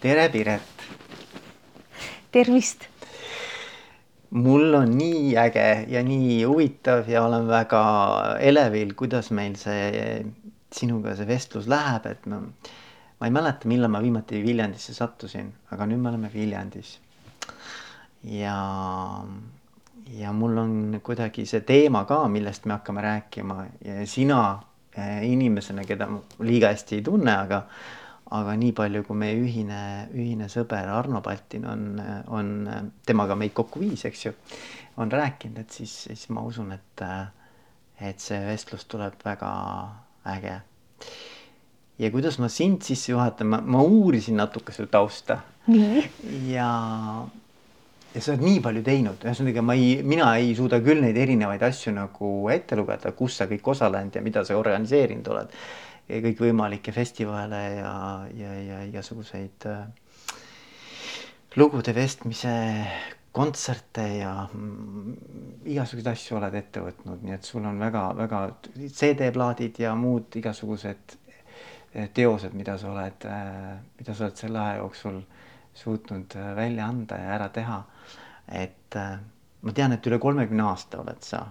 [0.00, 0.62] tere, Piret.
[2.30, 2.84] tervist.
[4.30, 7.80] mul on nii äge ja nii huvitav ja olen väga
[8.40, 10.26] elevil, kuidas meil see
[10.74, 15.88] sinuga see vestlus läheb, et ma, ma ei mäleta, millal ma viimati Viljandisse sattusin, aga
[15.88, 16.98] nüüd me oleme Viljandis.
[18.22, 18.56] ja,
[20.12, 20.72] ja mul on
[21.02, 24.40] kuidagi see teema ka, millest me hakkame rääkima ja sina
[24.92, 27.64] eh, inimesena, keda ma liiga hästi ei tunne, aga
[28.34, 29.80] aga nii palju, kui meie ühine,
[30.14, 31.84] ühine sõber Arno Paltin on,
[32.34, 32.50] on
[33.06, 34.32] temaga meid kokku viis, eks ju,
[35.02, 37.04] on rääkinud, et siis, siis ma usun, et,
[38.02, 39.52] et see vestlus tuleb väga
[40.34, 40.58] äge.
[41.98, 45.38] ja kuidas ma sind sisse juhatan, ma, ma uurisin natuke su tausta.
[46.50, 46.70] ja,
[48.14, 51.62] ja sa oled nii palju teinud, ühesõnaga ma ei, mina ei suuda küll neid erinevaid
[51.62, 55.54] asju nagu ette lugeda, kus sa kõik osalenud ja mida sa organiseerinud oled
[56.06, 57.92] kõikvõimalikke festivale ja,
[58.34, 59.86] ja, ja igasuguseid äh,
[61.58, 62.52] lugude vestmise
[63.36, 65.16] kontserte ja mm,
[65.66, 68.42] igasuguseid asju oled ette võtnud, nii et sul on väga-väga
[68.86, 74.78] CD-plaadid ja muud igasugused äh, teosed, mida sa oled, äh, mida sa oled selle aja
[74.84, 75.20] jooksul
[75.76, 77.82] suutnud välja anda ja ära teha.
[78.48, 81.42] et ma tean, et üle kolmekümne aasta oled sa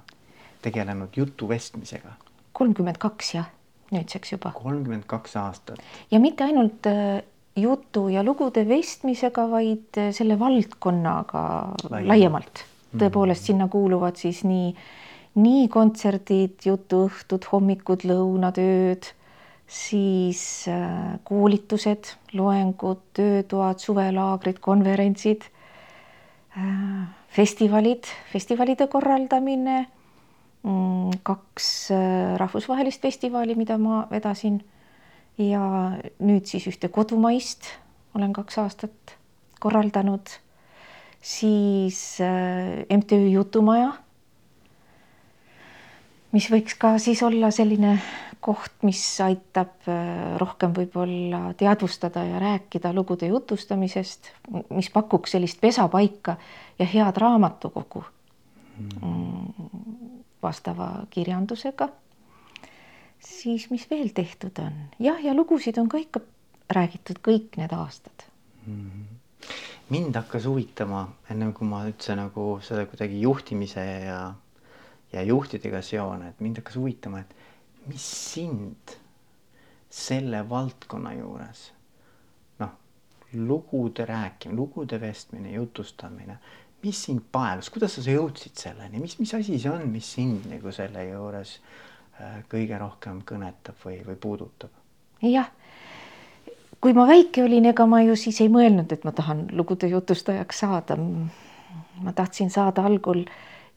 [0.64, 2.16] tegelenud jutuvestmisega.
[2.58, 3.52] kolmkümmend kaks, jah
[3.94, 4.52] nüüdseks juba.
[4.56, 5.82] kolmkümmend kaks aastat.
[6.12, 7.22] ja mitte ainult äh,
[7.56, 11.44] jutu ja lugude vestmisega, vaid äh, selle valdkonnaga
[11.90, 12.64] laiemalt, laiemalt..
[12.92, 13.02] Mhm.
[13.02, 13.48] tõepoolest mm -hmm.
[13.48, 14.76] sinna kuuluvad siis nii,
[15.36, 19.12] nii kontserdid, jutuõhtud, hommikud, lõunatööd,
[19.68, 25.44] siis äh, koolitused, loengud, töötoad, suvelaagrid, konverentsid,
[27.36, 29.88] festivalid, festivalide korraldamine
[31.26, 34.62] kaks äh, rahvusvahelist festivali, mida ma vedasin.
[35.38, 35.62] Ja
[36.24, 37.68] nüüd siis ühte kodumaist
[38.16, 39.18] olen kaks aastat
[39.60, 40.32] korraldanud,
[41.20, 43.92] siis äh, MTÜ Jutumaja,
[46.32, 47.98] mis võiks ka siis olla selline
[48.40, 54.32] koht, mis aitab äh, rohkem võib-olla teadvustada ja rääkida lugude jutustamisest,
[54.70, 56.40] mis pakuks sellist pesapaika
[56.80, 58.06] ja head raamatukogu.
[59.02, 59.85] Mm
[60.46, 61.90] vastava kirjandusega.
[63.20, 66.22] siis, mis veel tehtud on, jah, ja lugusid on ka ikka
[66.70, 68.30] räägitud kõik need aastad
[68.66, 68.80] mm.
[68.80, 69.16] -hmm
[69.90, 74.20] mind hakkas huvitama, enne kui ma üldse nagu seda kuidagi juhtimise ja,
[75.14, 78.96] ja juhtidega seon, et mind hakkas huvitama, et mis sind
[79.94, 81.68] selle valdkonna juures,
[82.60, 82.74] noh,
[83.38, 86.40] lugude rääkimine, lugude vestmine, jutustamine,
[86.86, 90.74] mis sind paelus, kuidas sa jõudsid selleni, mis, mis asi see on, mis sind nagu
[90.76, 91.58] selle juures
[92.20, 94.74] äh, kõige rohkem kõnetab või, või puudutab?
[95.26, 95.50] jah,
[96.84, 100.62] kui ma väike olin, ega ma ju siis ei mõelnud, et ma tahan lugude jutustajaks
[100.66, 100.98] saada.
[102.04, 103.24] ma tahtsin saada algul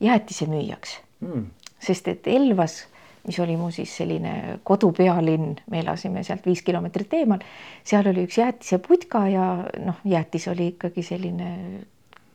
[0.00, 1.44] jäätisemüüjaks mm.,
[1.80, 2.80] sest et Elvas,
[3.26, 7.44] mis oli mu siis selline kodupealinn, me elasime sealt viis kilomeetrit eemal,
[7.84, 9.46] seal oli üks jäätiseputka ja
[9.84, 11.48] noh, jäätis oli ikkagi selline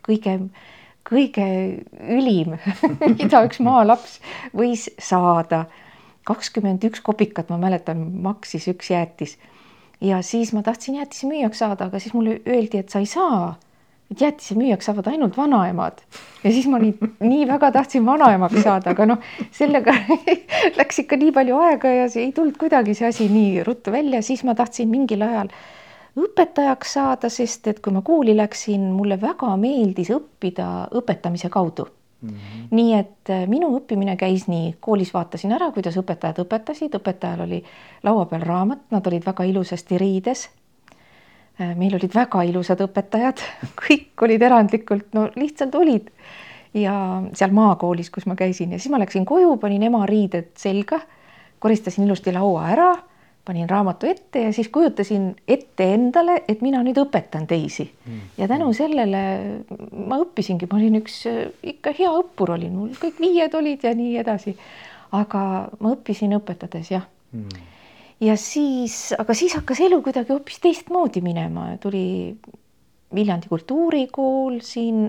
[0.05, 0.37] kõige,
[1.07, 1.47] kõige
[2.01, 2.57] ülim
[3.17, 4.19] mida üks maalaps
[4.55, 5.65] võis saada.
[6.23, 9.37] kakskümmend üks kopikat, ma mäletan, maksis üks jäätis.
[10.01, 13.55] ja siis ma tahtsin jäätisemüüjaks saada, aga siis mulle öeldi, et sa ei saa
[14.13, 16.01] et jäätisemüüjaks saavad ainult vanaemad
[16.43, 16.93] ja siis ma nii,
[17.23, 19.95] nii väga tahtsin vanaemaks saada, aga noh, sellega
[20.79, 24.21] läks ikka nii palju aega ja see ei tulnud kuidagi see asi nii ruttu välja,
[24.21, 25.49] siis ma tahtsin mingil ajal
[26.19, 31.87] õpetajaks saada, sest et kui ma kooli läksin, mulle väga meeldis õppida õpetamise kaudu
[32.21, 32.29] mm.
[32.29, 32.67] -hmm.
[32.71, 37.63] nii et äh, minu õppimine käis nii, koolis vaatasin ära, kuidas õpetajad õpetasid, õpetajal oli
[38.03, 40.49] laua peal raamat, nad olid väga ilusasti riides.
[41.61, 43.41] Äh, meil olid väga ilusad õpetajad,
[43.83, 46.09] kõik olid erandlikult, no lihtsalt olid.
[46.73, 50.99] ja seal maakoolis, kus ma käisin ja siis ma läksin koju, panin ema riided selga,
[51.59, 52.87] koristasin ilusti laua ära
[53.45, 57.85] panin raamatu ette ja siis kujutasin ette endale, et mina nüüd õpetan teisi.
[58.05, 58.21] Mm.
[58.37, 59.23] ja tänu sellele
[60.07, 61.19] ma õppisingi, ma olin üks
[61.73, 64.55] ikka hea õppur olin, mul kõik viied olid ja nii edasi.
[65.13, 65.43] aga
[65.79, 67.03] ma õppisin õpetades jah.
[67.33, 67.63] Mm..
[68.23, 72.35] ja siis, aga siis hakkas elu kuidagi hoopis teistmoodi minema, tuli
[73.13, 75.03] Viljandi kultuurikool siin,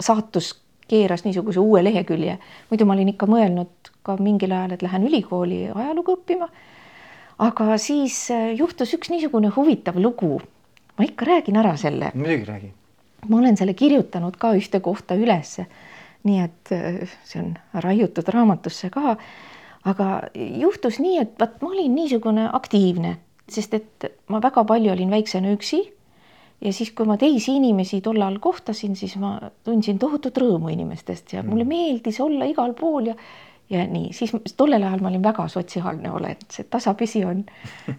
[0.00, 0.54] saatus
[0.88, 2.38] keeras niisuguse uue lehekülje,
[2.70, 6.48] muidu ma olin ikka mõelnud ka mingil ajal, et lähen ülikooli ajalugu õppima
[7.42, 10.40] aga siis äh, juhtus üks niisugune huvitav lugu.
[10.98, 12.12] ma ikka räägin ära selle.
[12.14, 12.72] muidugi räägi.
[13.28, 15.66] ma olen selle kirjutanud ka ühte kohta ülesse.
[16.24, 19.16] nii et äh, see on raiutud raamatusse ka.
[19.84, 23.16] aga juhtus nii, et vaat ma olin niisugune aktiivne,
[23.48, 25.82] sest et ma väga palju olin väiksena üksi
[26.62, 29.34] ja siis, kui ma teisi inimesi tollal kohtasin, siis ma
[29.64, 31.74] tundsin tohutut rõõmu inimestest ja mulle mm.
[31.74, 33.16] meeldis olla igal pool ja
[33.72, 37.44] ja nii, siis tollel ajal ma olin väga sotsiaalne olend, see tasapisi on.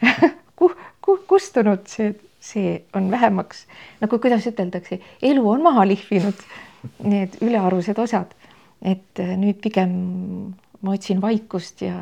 [0.53, 0.69] Ku,
[1.01, 3.65] ku, kustunud, see, see on vähemaks.
[3.99, 6.43] Nagu kuidas üteldakse, elu on maha lihvinud
[7.09, 8.35] need ülearused osad,
[8.85, 9.95] et äh, nüüd pigem
[10.83, 11.95] ma otsin vaikust ja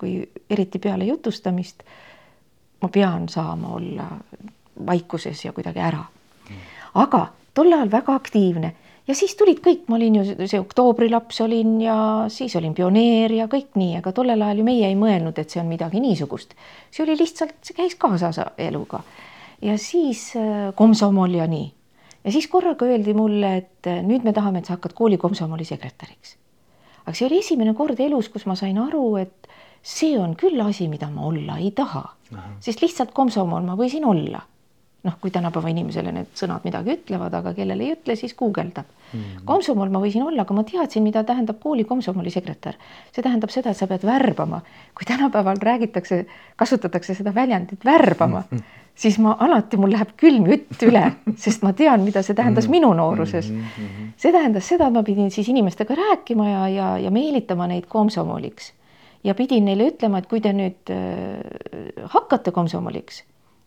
[0.00, 0.18] kui
[0.50, 1.86] eriti peale jutustamist,
[2.82, 4.08] ma pean saama olla
[4.86, 6.02] vaikuses ja kuidagi ära.
[6.94, 8.74] aga tol ajal väga aktiivne
[9.08, 11.96] ja siis tulid kõik, ma olin ju see oktoobrilaps olin ja
[12.32, 15.62] siis olin pioneer ja kõik nii, aga tollel ajal ju meie ei mõelnud, et see
[15.62, 16.54] on midagi niisugust.
[16.90, 19.02] see oli lihtsalt, see käis kaasas eluga.
[19.62, 21.72] ja siis äh, komsomol ja nii.
[22.24, 25.64] ja siis korraga öeldi mulle, et äh, nüüd me tahame, et sa hakkad kooli komsomoli
[25.64, 26.36] sekretäriks.
[27.06, 29.50] aga see oli esimene kord elus, kus ma sain aru, et
[29.82, 32.04] see on küll asi, mida ma olla ei taha,
[32.60, 34.46] sest lihtsalt komsomol ma võisin olla
[35.02, 39.20] noh, kui tänapäeva inimesele need sõnad midagi ütlevad, aga kellele ei ütle, siis guugeldab mm.
[39.20, 39.44] -hmm.
[39.48, 42.74] komsomol ma võisin olla, aga ma teadsin, mida tähendab kooli komsomoli sekretär.
[43.12, 44.60] see tähendab seda, et sa pead värbama.
[44.94, 46.26] kui tänapäeval räägitakse,
[46.56, 48.62] kasutatakse seda väljendit värbama mm, -hmm.
[48.94, 51.12] siis ma alati, mul läheb külm jutt üle,
[51.44, 52.80] sest ma tean, mida see tähendas mm -hmm.
[52.80, 53.60] minu nooruses mm.
[53.60, 54.12] -hmm.
[54.16, 58.72] see tähendas seda, et ma pidin siis inimestega rääkima ja, ja, ja meelitama neid komsomoliks
[59.24, 63.24] ja pidin neile ütlema, et kui te nüüd äh, hakkate komsomoliks,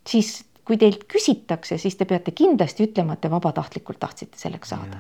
[0.08, 5.00] siis kui teilt küsitakse, siis te peate kindlasti ütlema, et te vabatahtlikult tahtsite selleks saada.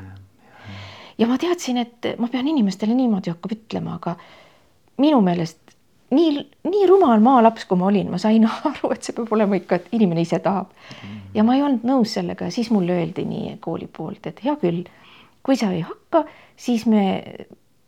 [1.17, 4.15] ja ma teadsin, et ma pean inimestele niimoodi hakkama ütlema, aga
[5.01, 5.75] minu meelest
[6.13, 9.79] nii, nii rumal maalaps, kui ma olin, ma sain aru, et see peab olema ikka,
[9.79, 10.71] et inimene ise tahab.
[11.33, 14.56] ja ma ei olnud nõus sellega ja siis mulle öeldi nii kooli poolt, et hea
[14.62, 14.85] küll,
[15.45, 16.25] kui sa ei hakka,
[16.57, 17.06] siis me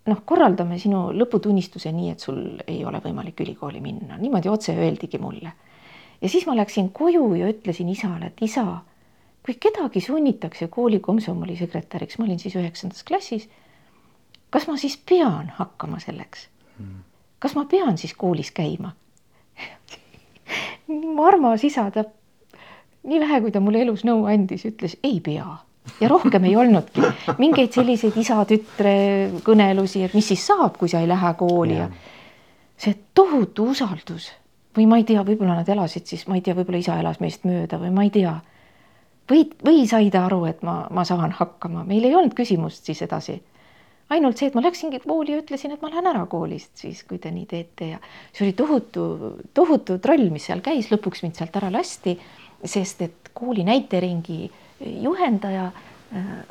[0.07, 5.21] noh, korraldame sinu lõputunnistuse nii, et sul ei ole võimalik ülikooli minna, niimoodi otse öeldigi
[5.21, 5.53] mulle
[6.21, 8.65] ja siis ma läksin koju ja ütlesin isale, et isa,
[9.45, 13.49] kui kedagi sunnitakse kooli komsomoli sekretäriks, ma olin siis üheksandas klassis.
[14.49, 16.47] kas ma siis pean hakkama selleks?
[17.39, 18.91] kas ma pean siis koolis käima?
[20.87, 22.03] Mu armas isa, ta
[23.03, 25.57] nii vähe, kui ta mulle elus nõu andis, ütles ei pea.
[26.01, 27.01] Ja rohkem ei olnudki.
[27.39, 28.95] Mingeid selliseid isa-tütre
[29.45, 31.77] kõnelusi, et mis siis saab, kui sa ei lähe kooli.
[31.79, 31.87] Ja
[32.77, 34.27] see tohutu usaldus
[34.77, 37.45] või ma ei tea, võib-olla nad elasid siis, ma ei tea, võib-olla isa elas meist
[37.47, 38.37] mööda või ma ei tea.
[39.29, 43.01] või, või sai ta aru, et ma, ma saan hakkama, meil ei olnud küsimust siis
[43.01, 43.41] edasi.
[44.09, 47.17] ainult see, et ma läksingi kooli ja ütlesin, et ma lähen ära koolist siis, kui
[47.19, 47.97] te nii teete ja
[48.31, 49.07] see oli tohutu,
[49.53, 52.15] tohutu troll, mis seal käis, lõpuks mind sealt ära lasti,
[52.63, 54.47] sest et kooli näiteringi
[55.03, 55.83] juhendaja äh,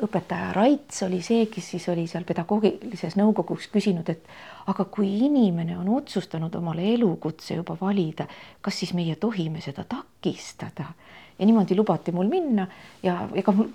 [0.03, 4.27] õpetaja Raits oli see, kes siis oli seal pedagoogilises nõukogus küsinud, et
[4.67, 8.27] aga kui inimene on otsustanud omale elukutse juba valida,
[8.61, 10.91] kas siis meie tohime seda takistada?
[11.37, 12.65] ja niimoodi lubati mul minna
[13.03, 13.67] ja ega mul,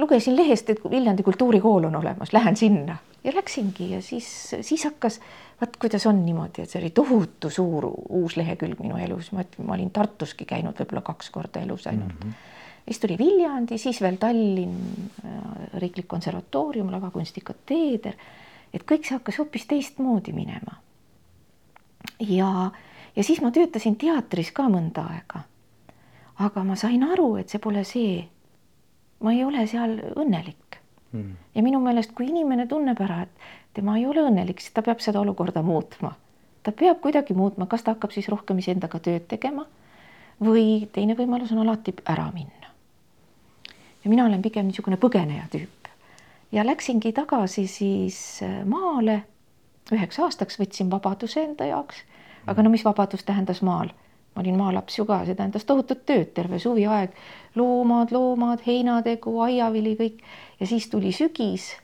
[0.00, 4.28] lugesin lehest, et Viljandi kultuurikool on olemas, lähen sinna ja läksingi ja siis,
[4.60, 5.20] siis hakkas,
[5.60, 9.76] vaat kuidas on niimoodi, et see oli tohutu suur uus lehekülg minu elus, ma ma
[9.76, 12.30] olin Tartuski käinud võib-olla kaks korda elus ainult mm.
[12.30, 12.54] -hmm
[12.88, 18.14] siis tuli Viljandi, siis veel Tallinn, äh, Riiklik Konservatoorium, lavakunstikateeder
[18.72, 20.78] et kõik see hakkas hoopis teistmoodi minema.
[22.20, 22.70] ja,
[23.16, 25.44] ja siis ma töötasin teatris ka mõnda aega.
[26.38, 28.28] aga ma sain aru, et see pole see.
[29.20, 30.80] ma ei ole seal õnnelik
[31.12, 31.32] hmm..
[31.54, 35.00] ja minu meelest, kui inimene tunneb ära, et tema ei ole õnnelik, siis ta peab
[35.00, 36.14] seda olukorda muutma.
[36.62, 39.66] ta peab kuidagi muutma, kas ta hakkab siis rohkem iseendaga tööd tegema
[40.44, 42.70] või teine võimalus on alati ära minna.
[44.04, 45.77] ja mina olen pigem niisugune põgeneja tüüp
[46.52, 49.22] ja läksingi tagasi siis äh, maale.
[49.92, 52.02] üheks aastaks võtsin vabaduse enda jaoks.
[52.46, 53.88] aga no mis vabadus tähendas maal?
[54.34, 57.12] ma olin maalaps ju ka, see tähendas tohutut tööd, terve suviaeg.
[57.54, 60.24] loomad, loomad, heinategu, aiavili, kõik
[60.60, 61.76] ja siis tuli sügis.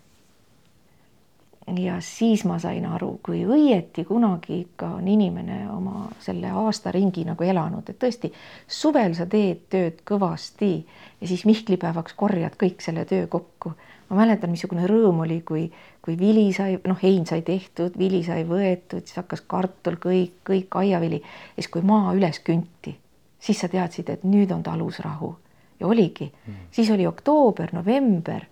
[1.76, 7.44] ja siis ma sain aru, kui õieti kunagi ikka on inimene oma selle aastaringi nagu
[7.44, 8.33] elanud, et tõesti
[8.68, 10.76] suvel sa teed tööd kõvasti
[11.21, 13.75] ja siis Mihklipäevaks korjad kõik selle töö kokku
[14.11, 15.64] ma mäletan, missugune rõõm oli, kui,
[16.04, 20.76] kui vili sai, noh, hein sai tehtud, vili sai võetud, siis hakkas kartul, kõik, kõik
[20.80, 21.23] aiavili.
[21.23, 22.96] ja siis, kui maa üles künti,
[23.40, 25.34] siis sa teadsid, et nüüd on talus rahu
[25.80, 28.44] ja oligi mm., siis oli oktoober, november,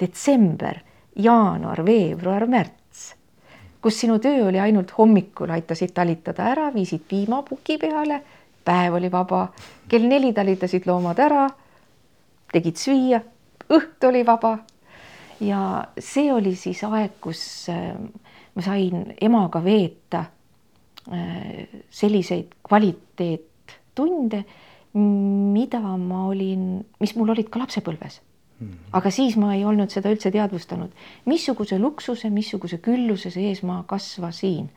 [0.00, 0.80] detsember,
[1.16, 3.14] jaanuar, veebruar, märts,
[3.82, 8.22] kus sinu töö oli ainult hommikul aitasid talitada ära, viisid piima puki peale,
[8.64, 9.48] päev oli vaba,
[9.88, 11.48] kell neli talitasid loomad ära,
[12.52, 13.20] tegid süüa
[13.70, 14.58] õht oli vaba.
[15.40, 17.94] ja see oli siis aeg, kus äh,
[18.54, 20.24] ma sain emaga veeta
[21.12, 24.44] äh, selliseid kvaliteet tunde,
[24.94, 28.20] mida ma olin, mis mul olid ka lapsepõlves.
[28.58, 28.90] -hmm.
[28.92, 30.90] aga siis ma ei olnud seda üldse teadvustanud,
[31.26, 34.70] missuguse luksuse, missuguse külluse sees ma kasvasin.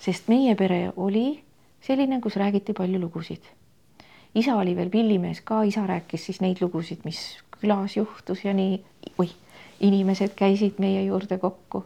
[0.00, 1.42] sest meie pere oli
[1.80, 3.42] selline, kus räägiti palju lugusid.
[4.34, 8.78] isa oli veel pillimees ka, isa rääkis siis neid lugusid, mis külas juhtus ja nii,
[9.18, 9.32] oih,
[9.80, 11.84] inimesed käisid meie juurde kokku.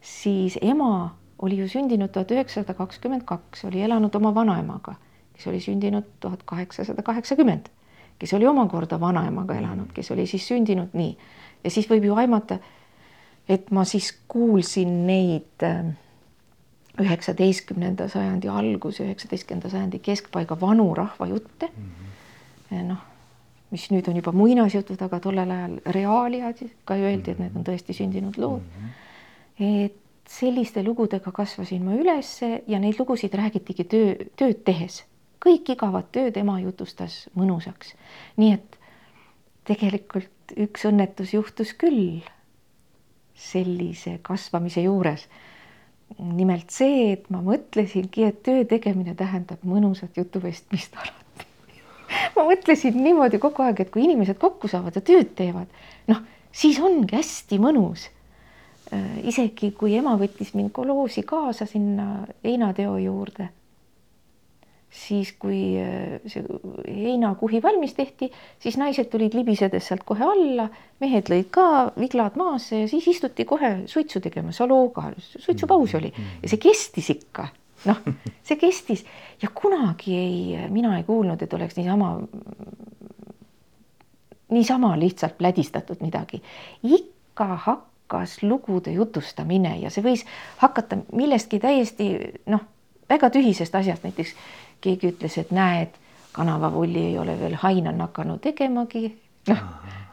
[0.00, 4.94] siis ema oli ju sündinud tuhat üheksasada kakskümmend kaks, oli elanud oma vanaemaga,
[5.32, 7.68] kes oli sündinud tuhat kaheksasada kaheksakümmend,
[8.18, 11.16] kes oli omakorda vanaemaga elanud, kes oli siis sündinud nii.
[11.64, 12.58] ja siis võib ju aimata,
[13.48, 15.92] et ma siis kuulsin neid äh,
[17.00, 21.90] üheksateistkümnenda sajandi alguse, üheksateistkümnenda sajandi keskpaiga vanu rahvajutte mm.
[22.70, 22.82] -hmm.
[22.92, 23.07] noh,
[23.70, 27.96] mis nüüd on juba muinasjutud, aga tollel ajal reaaliad, ka öeldi, et need on tõesti
[27.96, 28.84] sündinud lood mm.
[28.84, 29.84] -hmm.
[29.84, 29.98] et
[30.28, 35.04] selliste lugudega kasvasin ma ülesse ja neid lugusid räägitigi töö, tööd tehes.
[35.44, 37.94] kõik igavad tööd ema jutustas mõnusaks.
[38.36, 38.78] nii et
[39.64, 42.20] tegelikult üks õnnetus juhtus küll
[43.34, 45.28] sellise kasvamise juures.
[46.18, 51.27] nimelt see, et ma mõtlesingi, et töö tegemine tähendab mõnusat jutuvestmist alati
[52.36, 55.68] ma mõtlesin niimoodi kogu aeg, et kui inimesed kokku saavad ja tööd teevad,
[56.10, 56.22] noh,
[56.52, 58.08] siis ongi hästi mõnus.
[58.88, 63.50] Äh, isegi kui ema võttis mind koloosi kaasa sinna heinateo juurde,
[64.88, 66.44] siis kui äh, see
[66.86, 68.30] heinakuhi valmis tehti,
[68.62, 70.70] siis naised tulid libisedes sealt kohe alla,
[71.04, 71.68] mehed lõid ka
[72.00, 76.12] viglad maasse ja siis istuti kohe suitsu tegema, salooga, suitsupaus oli.
[76.42, 77.50] ja see kestis ikka,
[77.84, 78.00] noh,
[78.42, 79.04] see kestis.
[79.42, 82.16] Ja kunagi ei, mina ei kuulnud, et oleks niisama,
[84.50, 86.42] niisama lihtsalt plädistatud midagi,
[86.82, 90.26] ikka hakkas lugude jutustamine ja see võis
[90.62, 92.10] hakata millestki täiesti
[92.46, 92.66] noh,
[93.10, 94.34] väga tühisest asjast, näiteks
[94.80, 95.94] keegi ütles, et näed,
[96.32, 99.10] kanavavulli ei ole veel hainan hakanud tegemagi,
[99.48, 99.64] noh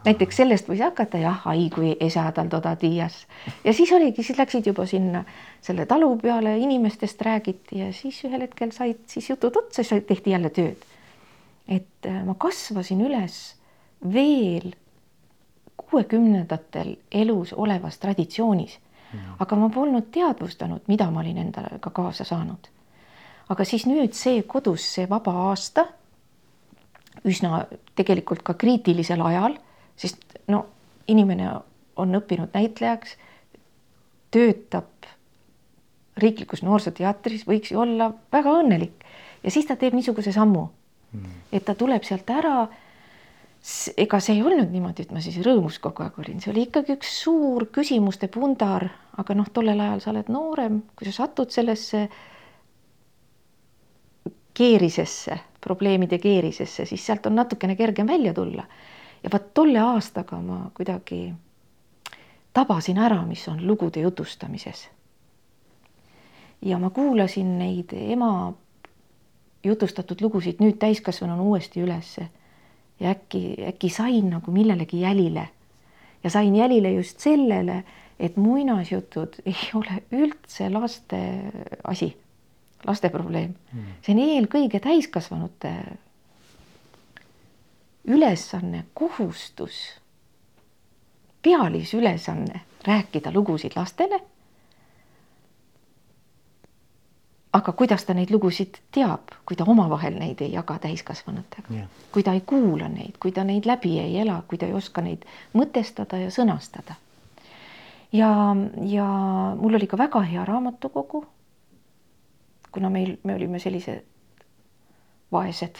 [0.05, 3.25] näiteks sellest võis hakata jah, ai kui esa tal toda tiias
[3.63, 5.24] ja siis oligi, siis läksid juba sinna
[5.62, 10.35] selle talu peale, inimestest räägiti ja siis ühel hetkel said siis jutud otsa, siis tehti
[10.35, 10.88] jälle tööd.
[11.67, 13.55] et äh, ma kasvasin üles
[14.13, 14.74] veel
[15.77, 18.79] kuuekümnendatel elus olevas traditsioonis
[19.39, 22.71] aga ma polnud teadvustanud, mida ma olin endaga kaasa saanud.
[23.50, 25.85] aga siis nüüd see kodus, see vaba aasta,
[27.29, 29.59] üsna tegelikult ka kriitilisel ajal,
[29.96, 30.66] sest no
[31.08, 31.52] inimene
[31.96, 33.16] on õppinud näitlejaks,
[34.32, 35.10] töötab
[36.20, 39.06] riiklikus noorsooteatris, võiks ju olla väga õnnelik
[39.44, 42.66] ja siis ta teeb niisuguse sammu mm., et ta tuleb sealt ära
[43.98, 46.94] ega see ei olnud niimoodi, et ma siis rõõmus kogu aeg olin, see oli ikkagi
[47.00, 48.88] üks suur küsimuste pundar,
[49.18, 52.06] aga noh, tollel ajal sa oled noorem, kui sa satud sellesse
[54.56, 58.68] keerisesse, probleemide keerisesse, siis sealt on natukene kergem välja tulla.
[59.25, 61.34] Ja vot tolle aastaga ma kuidagi
[62.53, 64.89] tabasin ära, mis on lugude jutustamises.
[66.62, 68.53] ja ma kuulasin neid ema
[69.63, 72.29] jutustatud lugusid nüüd täiskasvanuna uuesti ülesse
[73.00, 75.50] ja äkki, äkki sain nagu millelegi jälile.
[76.24, 77.84] Ja sain jälile just sellele,
[78.20, 81.20] et muinasjutud ei ole üldse laste
[81.84, 82.13] asi,
[82.88, 83.53] laste probleem.
[83.74, 83.98] Mm..
[84.01, 85.74] see on eelkõige täiskasvanute
[88.07, 90.01] ülesanne, kohustus,
[91.41, 94.21] pealisülesanne rääkida lugusid lastele
[97.55, 102.24] aga kuidas ta neid lugusid teab, kui ta omavahel neid ei jaga täiskasvanutega yeah., kui
[102.24, 105.24] ta ei kuula neid, kui ta neid läbi ei ela, kui ta ei oska neid
[105.55, 106.97] mõtestada ja sõnastada.
[108.12, 108.29] ja,
[108.91, 109.07] ja
[109.62, 111.25] mul oli ka väga hea raamatukogu.
[112.71, 114.03] kuna meil, me olime sellised
[115.31, 115.79] vaesed,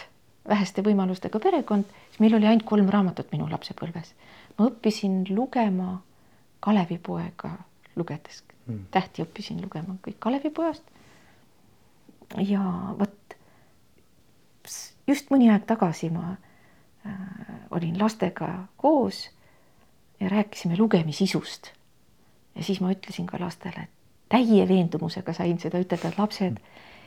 [0.50, 4.14] väheste võimalustega perekond, siis meil oli ainult kolm raamatut minu lapsepõlves.
[4.58, 6.02] ma õppisin lugema
[6.60, 7.52] Kalevipoega
[7.96, 10.84] lugedes mm., tähti õppisin lugema kõik Kalevipojast
[12.38, 12.62] ja
[13.00, 13.38] vot
[15.08, 17.16] just mõni aeg tagasi ma äh,
[17.72, 19.30] olin lastega koos
[20.20, 21.72] ja rääkisime lugemisisust.
[22.56, 23.88] ja siis ma ütlesin ka lastele,
[24.30, 26.60] täie veendumusega sain seda ütelda, et lapsed,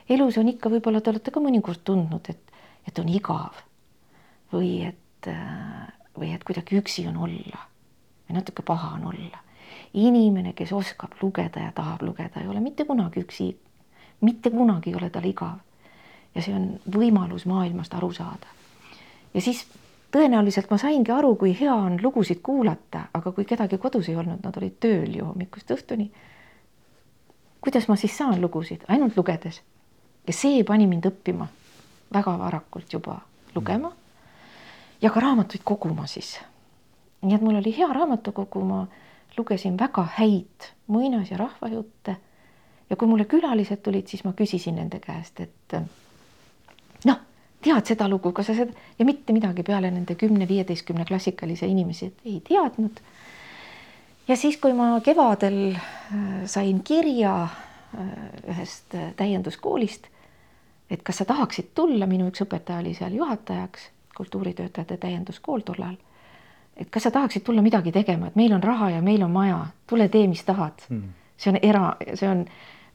[0.08, 2.47] elus on ikka, võib-olla te olete ka mõnikord tundnud, et,
[2.88, 3.60] et on igav
[4.52, 5.86] või et, äh,
[6.18, 7.62] või et kuidagi üksi on olla
[8.28, 9.44] või natuke paha on olla.
[9.94, 13.52] inimene, kes oskab lugeda ja tahab lugeda, ei ole mitte kunagi üksi
[14.20, 15.58] mitte kunagi ei ole tal igav.
[16.34, 18.46] ja see on võimalus maailmast aru saada.
[19.34, 19.66] ja siis
[20.12, 24.40] tõenäoliselt ma saingi aru, kui hea on lugusid kuulata, aga kui kedagi kodus ei olnud,
[24.44, 26.10] nad olid tööl ju hommikust õhtuni.
[27.60, 29.62] kuidas ma siis saan lugusid, ainult lugedes.
[30.26, 31.48] ja see pani mind õppima
[32.14, 33.20] väga varakult juba
[33.54, 33.92] lugema
[35.02, 36.38] ja ka raamatuid koguma siis.
[37.22, 38.86] nii et mul oli hea raamatukogu, ma
[39.38, 42.16] lugesin väga häid muinas- ja rahvajutte.
[42.90, 45.80] ja kui mulle külalised tulid, siis ma küsisin nende käest, et
[47.04, 47.18] noh,
[47.60, 52.40] tead seda lugu, kas sa seda ja mitte midagi peale nende kümne-viieteistkümne klassikalise inimesi ei
[52.48, 53.00] teadnud.
[54.28, 58.08] ja siis, kui ma kevadel äh, sain kirja äh,
[58.48, 60.06] ühest äh, täienduskoolist,
[60.90, 65.96] et kas sa tahaksid tulla, minu üks õpetaja oli seal juhatajaks, kultuuritöötajate täienduskool tollal.
[66.76, 69.66] et kas sa tahaksid tulla midagi tegema, et meil on raha ja meil on maja,
[69.86, 71.14] tule tee, mis tahad hmm..
[71.36, 72.44] see on era, see on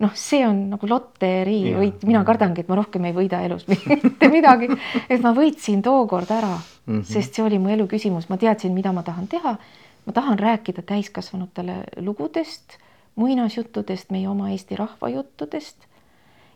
[0.03, 4.29] noh, see on nagu loterii võit, mina kardangi, et ma rohkem ei võida elus mitte
[4.31, 4.69] midagi,
[5.07, 7.07] et ma võitsin tookord ära mm, -hmm.
[7.07, 9.57] sest see oli mu elu küsimus, ma teadsin, mida ma tahan teha.
[10.05, 12.77] ma tahan rääkida täiskasvanutele lugudest,
[13.15, 15.85] muinasjuttudest, meie oma Eesti rahvajuttudest.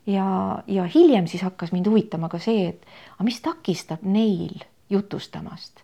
[0.08, 0.28] Ja,
[0.68, 2.86] ja hiljem siis hakkas mind huvitama ka see, et
[3.16, 5.84] aga mis takistab neil jutustamast.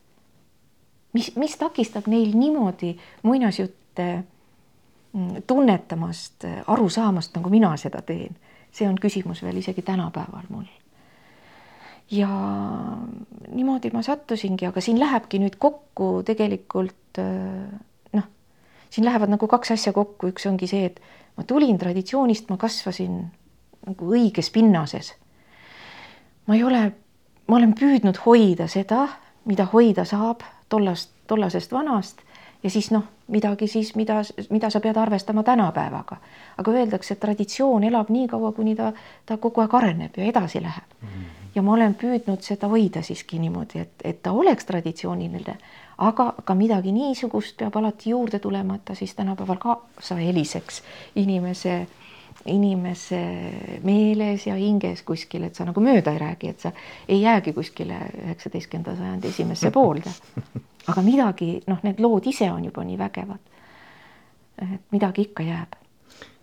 [1.14, 4.24] mis, mis takistab neil niimoodi muinasjutte
[5.14, 8.36] Mm, tunnetamast, aru saamast, nagu mina seda teen.
[8.74, 10.66] see on küsimus veel isegi tänapäeval mul.
[12.10, 12.30] ja
[13.54, 17.22] niimoodi ma sattusingi, aga siin lähebki nüüd kokku tegelikult
[18.14, 18.26] noh,
[18.90, 20.98] siin lähevad nagu kaks asja kokku, üks ongi see, et
[21.38, 23.22] ma tulin traditsioonist, ma kasvasin
[23.88, 25.14] nagu õiges pinnases.
[26.48, 26.92] ma ei ole,
[27.48, 29.08] ma olen püüdnud hoida seda,
[29.46, 32.22] mida hoida saab tollast, tollasest vanast
[32.64, 36.18] ja siis noh, midagi siis, mida, mida sa pead arvestama tänapäevaga.
[36.58, 38.94] aga öeldakse, et traditsioon elab nii kaua, kuni ta,
[39.26, 41.08] ta kogu aeg areneb ja edasi läheb mm.
[41.08, 41.48] -hmm.
[41.56, 45.58] ja ma olen püüdnud seda hoida siiski niimoodi, et, et ta oleks traditsiooniline,
[45.98, 50.84] aga ka midagi niisugust peab alati juurde tulema, et ta siis tänapäeval kaasa heliseks
[51.16, 51.88] inimese
[52.46, 53.20] inimese
[53.84, 56.72] meeles ja hinges kuskil, et sa nagu mööda ei räägi, et sa
[57.08, 60.12] ei jäägi kuskile üheksateistkümnenda sajandi esimesse poolde
[60.92, 63.52] aga midagi, noh, need lood ise on juba nii vägevad.
[64.62, 65.76] et midagi ikka jääb.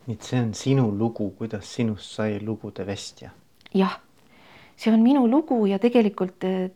[0.06, 3.30] nii et see on sinu lugu, kuidas sinust sai lugude vestja?
[3.74, 3.98] jah,
[4.76, 6.70] see on minu lugu ja tegelikult eh,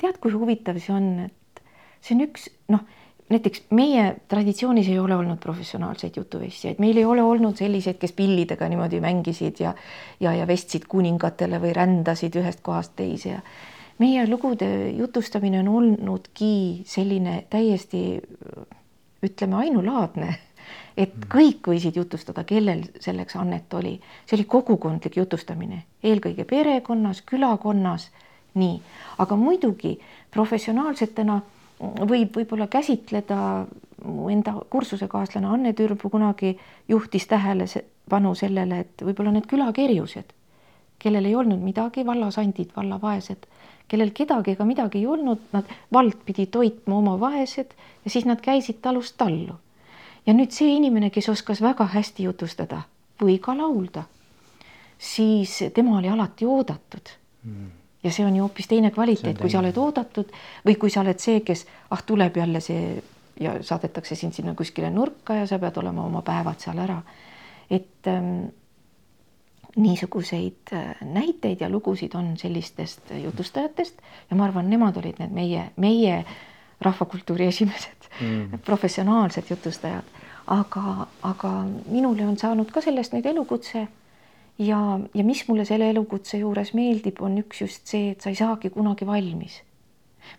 [0.00, 1.62] tead, kui huvitav see on, et
[2.00, 2.86] see on üks noh,
[3.30, 8.68] näiteks meie traditsioonis ei ole olnud professionaalseid jutuvestjaid, meil ei ole olnud selliseid, kes pillidega
[8.68, 9.74] niimoodi mängisid ja
[10.20, 13.40] ja, ja vestsid kuningatele või rändasid ühest kohast teise ja
[13.98, 18.20] meie lugude jutustamine on olnudki selline täiesti
[19.22, 20.32] ütleme, ainulaadne,
[20.96, 21.28] et mm.
[21.30, 23.94] kõik võisid jutustada, kellel selleks annet oli.
[24.26, 28.10] see oli kogukondlik jutustamine, eelkõige perekonnas, külakonnas,
[28.58, 28.80] nii,
[29.22, 29.98] aga muidugi
[30.34, 31.40] professionaalsetena
[31.82, 33.66] võib võib-olla käsitleda
[34.04, 36.56] mu enda kursusekaaslane Anne Türbu kunagi
[36.88, 40.32] juhtis tähelepanu sellele, et võib-olla need külakerjused,
[40.98, 43.46] kellel ei olnud midagi, vallasandid, vallavaesed
[43.92, 48.40] kellel kedagi ega midagi ei olnud, nad, vald pidi toitma oma vaesed ja siis nad
[48.40, 49.58] käisid talust tallu.
[50.26, 52.84] ja nüüd see inimene, kes oskas väga hästi jutustada
[53.20, 54.04] või ka laulda,
[54.98, 57.10] siis tema oli alati oodatud
[57.44, 57.70] mm.
[58.02, 60.32] Ja see on ju hoopis teine kvaliteet, kui sa oled oodatud
[60.66, 63.02] või kui sa oled see, kes ah, tuleb jälle see
[63.40, 67.02] ja saadetakse sind sinna kuskile nurka ja sa pead olema oma päevad seal ära.
[67.70, 68.50] et ähm,
[69.76, 75.70] niisuguseid äh, näiteid ja lugusid on sellistest jutustajatest ja ma arvan, nemad olid need meie,
[75.76, 76.24] meie
[76.80, 78.58] rahvakultuuri esimesed mm.
[78.68, 80.04] professionaalsed jutustajad,
[80.46, 81.52] aga, aga
[81.86, 83.86] minule on saanud ka sellest nüüd elukutse
[84.66, 84.78] ja,
[85.14, 88.70] ja mis mulle selle elukutse juures meeldib, on üks just see, et sa ei saagi
[88.74, 89.60] kunagi valmis.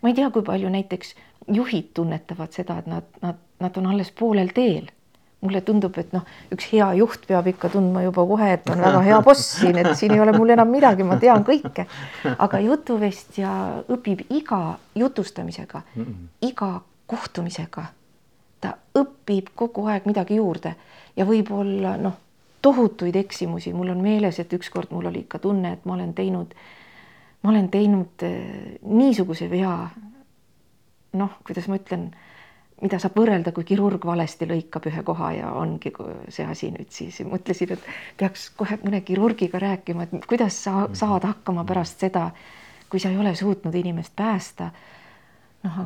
[0.02, 1.14] ma ei tea, kui palju näiteks
[1.52, 4.88] juhid tunnetavad seda, et nad, nad, nad on alles poolel teel
[5.44, 9.02] mulle tundub, et noh, üks hea juht peab ikka tundma juba kohe, et on väga
[9.04, 11.84] hea boss siin, et siin ei ole mul enam midagi, ma tean kõike.
[12.32, 13.50] aga jutuvestja
[13.92, 15.82] õpib iga jutustamisega
[16.48, 16.70] iga
[17.12, 17.84] kohtumisega.
[18.64, 20.72] ta õpib kogu aeg midagi juurde
[21.16, 22.16] ja võib-olla noh,
[22.64, 26.54] tohutuid eksimusi, mul on meeles, et ükskord mul oli ikka tunne, et ma olen teinud,
[27.42, 29.76] ma olen teinud eh, niisuguse vea.
[31.14, 32.08] noh, kuidas ma ütlen
[32.82, 35.92] mida saab võrrelda, kui kirurg valesti lõikab ühe koha ja ongi
[36.32, 37.86] see asi nüüd siis, mõtlesin, et
[38.18, 40.98] peaks kohe mõne kirurgiga rääkima, et kuidas sa mhm.
[40.98, 42.28] saad hakkama pärast seda,
[42.90, 44.70] kui sa ei ole suutnud inimest päästa.
[45.64, 45.76] noh,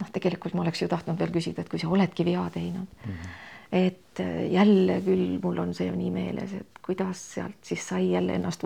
[0.00, 3.12] noh, tegelikult ma oleks ju tahtnud veel küsida, et kui sa oledki vea teinud mm.
[3.12, 3.53] -hmm.
[3.74, 8.62] Et jälle küll mul on see nii meeles, et kuidas sealt siis sai jälle ennast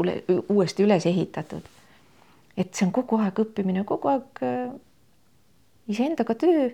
[0.49, 1.63] uuesti üles ehitatud.
[2.57, 4.73] et see on kogu aeg õppimine, kogu aeg äh,
[5.89, 6.69] iseendaga töö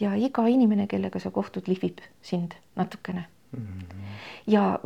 [0.00, 3.66] ja iga inimene, kellega sa kohtud, lihvib sind natukene mm.
[3.66, 4.16] -hmm.
[4.46, 4.78] ja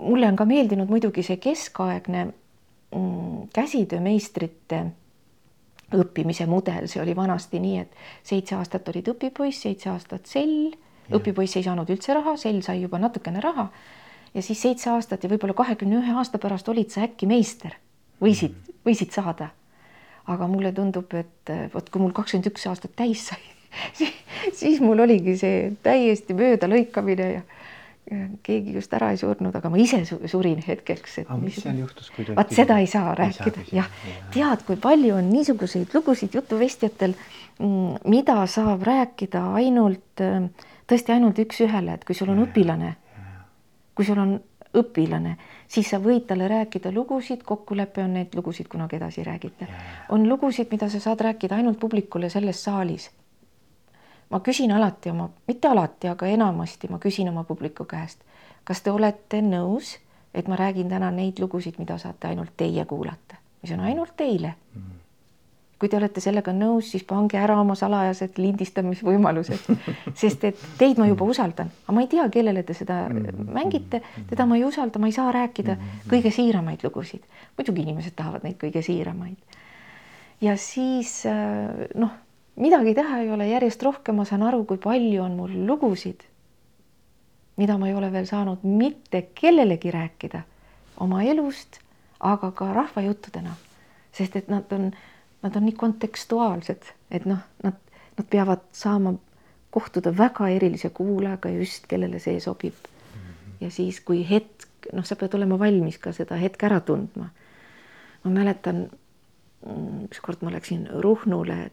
[0.00, 2.24] mulle on ka meeldinud muidugi see keskaegne
[2.94, 4.84] mm, käsitöömeistrite
[5.94, 10.70] õppimise mudel, see oli vanasti nii, et seitse aastat olid õpipoiss, seitse aastat sell,
[11.18, 13.68] õpipoiss ei saanud üldse raha, sell sai juba natukene raha
[14.34, 17.74] ja siis seitse aastat ja võib-olla kahekümne ühe aasta pärast olid sa äkki meister,
[18.22, 18.54] võisid,
[18.86, 19.50] võisid saada.
[20.30, 23.40] aga mulle tundub, et vot kui mul kakskümmend üks aastat täis sai
[24.60, 27.42] siis, mul oligi see täiesti möödalõikamine ja
[28.42, 31.20] keegi just ära ei surnud, aga ma ise surin hetkeks.
[31.22, 33.90] aga mis seal juhtus, kui te vaat seda ei saa rääkida, jah.
[34.34, 37.14] tead, kui palju on niisuguseid lugusid jutuvestjatel,
[37.58, 40.24] mm, mida saab rääkida ainult,
[40.90, 42.94] tõesti ainult üks-ühele, et kui sul on õpilane,
[43.94, 44.34] kui sul on
[44.74, 45.36] õpilane,
[45.68, 49.66] siis sa võid talle rääkida lugusid, kokkulepe on neid lugusid kunagi edasi ei räägita.
[50.08, 53.10] on lugusid, mida sa saad rääkida ainult publikule selles saalis
[54.30, 58.22] ma küsin alati oma, mitte alati, aga enamasti ma küsin oma publiku käest,
[58.64, 59.96] kas te olete nõus,
[60.34, 64.54] et ma räägin täna neid lugusid, mida saate ainult teie kuulata, mis on ainult teile
[64.54, 64.80] mm.
[64.80, 64.99] -hmm.
[65.80, 69.68] Kui te olete sellega nõus, siis pange ära oma salajased lindistamisvõimalused,
[70.22, 73.52] sest et teid ma juba usaldan, aga ma ei tea, kellele te seda -hmm.
[73.56, 75.76] mängite, teda ma ei usalda, ma ei saa rääkida
[76.08, 77.22] kõige siiramaid lugusid.
[77.58, 79.36] muidugi inimesed tahavad neid kõige siiramaid.
[80.40, 81.24] ja siis
[81.94, 82.10] noh
[82.60, 86.24] midagi teha ei ole, järjest rohkem ma saan aru, kui palju on mul lugusid,
[87.60, 90.42] mida ma ei ole veel saanud mitte kellelegi rääkida
[91.00, 91.80] oma elust,
[92.20, 93.54] aga ka rahvajuttudena,
[94.12, 94.90] sest et nad on,
[95.42, 97.76] nad on nii kontekstuaalsed, et noh, nad,
[98.18, 99.14] nad peavad saama
[99.70, 102.74] kohtuda väga erilise kuulajaga just, kellele see sobib.
[103.60, 107.30] ja siis, kui hetk, noh, sa pead olema valmis ka seda hetke ära tundma.
[108.24, 108.88] ma mäletan,
[109.66, 111.70] mm, ükskord ma läksin Ruhnule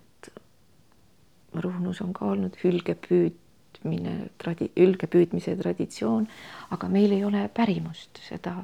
[1.55, 6.27] Ruhnus on ka olnud hülgepüüdmine, tradi-, hülgepüüdmise traditsioon,
[6.75, 8.59] aga meil ei ole pärimust, seda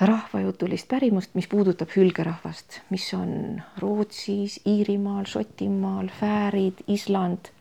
[0.00, 7.52] rahvajutulist pärimust, mis puudutab hülgerahvast, mis on Rootsis, Iirimaal, Šotimaal, Fäärid, Island,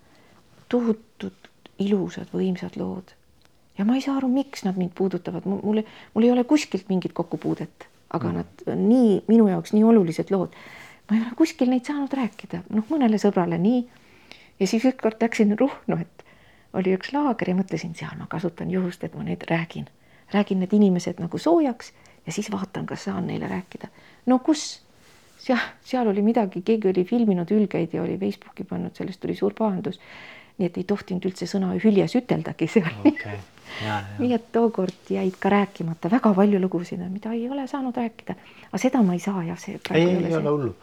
[0.70, 3.14] tohutud ilusad, võimsad lood.
[3.78, 7.14] ja ma ei saa aru, miks nad mind puudutavad, mul, mul ei ole kuskilt mingit
[7.14, 8.36] kokkupuudet, aga mm.
[8.36, 10.54] nad on nii minu jaoks nii olulised lood
[11.10, 13.84] ma ei ole kuskil neid saanud rääkida, noh, mõnele sõbrale nii.
[14.60, 16.24] ja siis ükskord läksin Ruhnu, et
[16.74, 19.90] oli üks laager ja mõtlesin, seal ma kasutan juhust, et ma neid räägin,
[20.34, 21.92] räägin need inimesed nagu soojaks
[22.26, 23.88] ja siis vaatan, kas saan neile rääkida.
[24.26, 24.82] no kus?
[25.48, 29.54] jah, seal oli midagi, keegi oli filminud hülgeid ja oli Facebooki pannud, sellest tuli suur
[29.58, 30.00] pahandus.
[30.58, 33.40] nii et ei tohtinud üldse sõna hüljes üteldagi seal okay
[34.20, 38.36] nii et tookord jäid ka rääkimata väga palju lugusid, mida ei ole saanud rääkida,
[38.70, 39.80] aga seda ma ei saa jah, see.
[39.94, 40.74] ei, ei, ei ole hullu.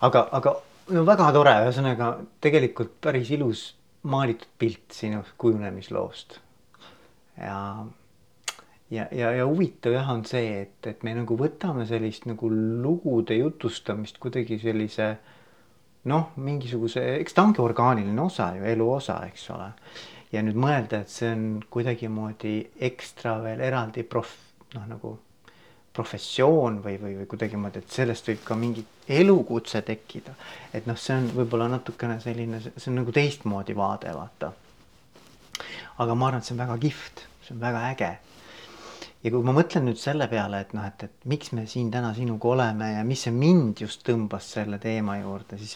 [0.00, 0.56] aga, aga
[0.96, 2.10] no väga tore, ühesõnaga
[2.44, 3.68] tegelikult päris ilus
[4.06, 6.40] maalitud pilt sinu kujunemisloost.
[7.38, 7.60] ja,
[8.90, 13.38] ja, ja, ja huvitav jah, on see, et, et me nagu võtame sellist nagu lugude
[13.38, 15.14] jutustamist kuidagi sellise
[16.06, 19.72] noh, mingisuguse, eks ta ongi orgaaniline osa ju, elu osa, eks ole
[20.34, 22.56] ja nüüd mõelda, et see on kuidagimoodi
[22.88, 24.38] ekstra veel eraldi prof-,
[24.74, 25.14] noh nagu
[25.96, 30.34] professioon või, või, või kuidagimoodi, et sellest võib ka mingi elukutse tekkida.
[30.74, 34.52] et noh, see on võib-olla natukene selline, see on nagu teistmoodi vaade, vaata.
[36.04, 38.10] aga ma arvan, et see on väga kihvt, see on väga äge.
[39.26, 42.12] Ja kui ma mõtlen nüüd selle peale, et noh, et, et miks me siin täna
[42.14, 45.74] sinuga oleme ja mis see mind just tõmbas selle teema juurde, siis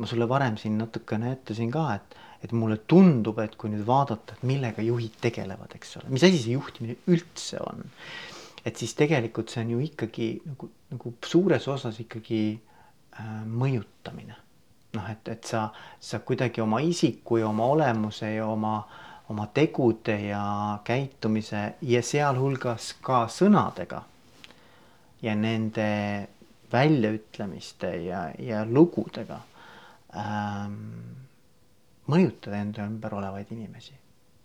[0.00, 4.36] ma sulle varem siin natukene ütlesin ka, et et mulle tundub, et kui nüüd vaadata,
[4.36, 7.84] et millega juhid tegelevad, eks ole, mis asi see juhtimine üldse on.
[8.64, 14.36] et siis tegelikult see on ju ikkagi nagu, nagu suures osas ikkagi äh, mõjutamine.
[14.96, 15.68] noh, et, et sa,
[16.00, 18.80] sa kuidagi oma isiku ja oma olemuse ja oma,
[19.30, 20.42] oma tegude ja
[20.84, 24.02] käitumise ja sealhulgas ka sõnadega
[25.22, 25.86] ja nende
[26.72, 29.40] väljaütlemiste ja, ja lugudega
[30.16, 30.76] ähm,
[32.10, 33.94] mõjutada enda ümber olevaid inimesi,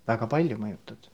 [0.07, 1.11] väga palju mõjutad.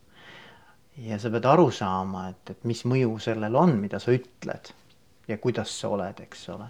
[0.98, 4.72] ja sa pead aru saama, et, et mis mõju sellel on, mida sa ütled
[5.28, 6.68] ja kuidas sa oled, eks ole.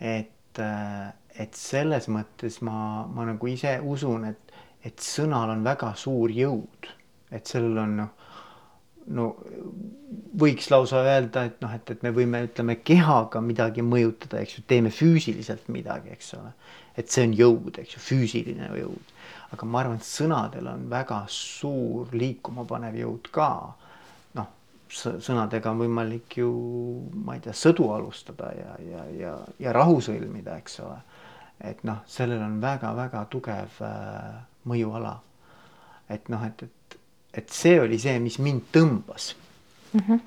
[0.00, 4.52] et, äh, et selles mõttes ma, ma nagu ise usun, et,
[4.86, 6.90] et sõnal on väga suur jõud,
[7.34, 8.14] et sellel on noh
[9.06, 9.24] no
[10.34, 14.64] võiks lausa öelda, et noh, et, et me võime, ütleme kehaga midagi mõjutada, eks ju,
[14.66, 16.50] teeme füüsiliselt midagi, eks ole
[16.96, 19.12] et see on jõud, eks ju, füüsiline jõud.
[19.54, 23.50] aga ma arvan, et sõnadel on väga suur liikuma panev jõud ka.
[24.34, 24.48] noh,
[24.88, 26.50] sõnadega on võimalik ju,
[27.24, 30.98] ma ei tea, sõdu alustada ja, ja, ja, ja rahu sõlmida, eks ole.
[31.60, 35.16] et noh, sellel on väga-väga tugev äh, mõjuala.
[36.10, 36.98] et noh, et, et,
[37.34, 39.34] et see oli see, mis mind tõmbas
[39.92, 40.00] mm.
[40.00, 40.20] -hmm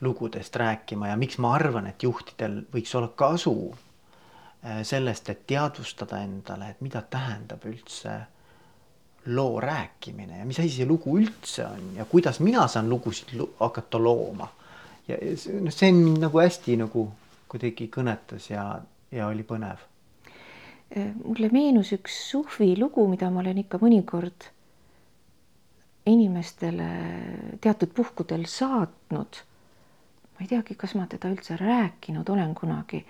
[0.00, 3.54] lugudest rääkima ja miks ma arvan, et juhtidel võiks olla kasu
[4.64, 8.14] äh, sellest, et teadvustada endale, et mida tähendab üldse
[9.26, 13.50] loo rääkimine ja mis asi see lugu üldse on ja kuidas mina saan lugusid lu
[13.60, 14.48] hakata looma.
[15.08, 15.16] ja
[15.60, 17.10] noh, see mind nagu hästi nagu
[17.50, 18.64] kuidagi kõnetas ja,
[19.12, 19.82] ja oli põnev.
[20.96, 24.48] Äh, mulle meenus üks suhvi lugu, mida ma olen ikka mõnikord
[26.10, 26.88] inimestele
[27.62, 29.44] teatud puhkudel saatnud
[30.40, 33.04] ma ei teagi, kas ma teda üldse rääkinud olen kunagi.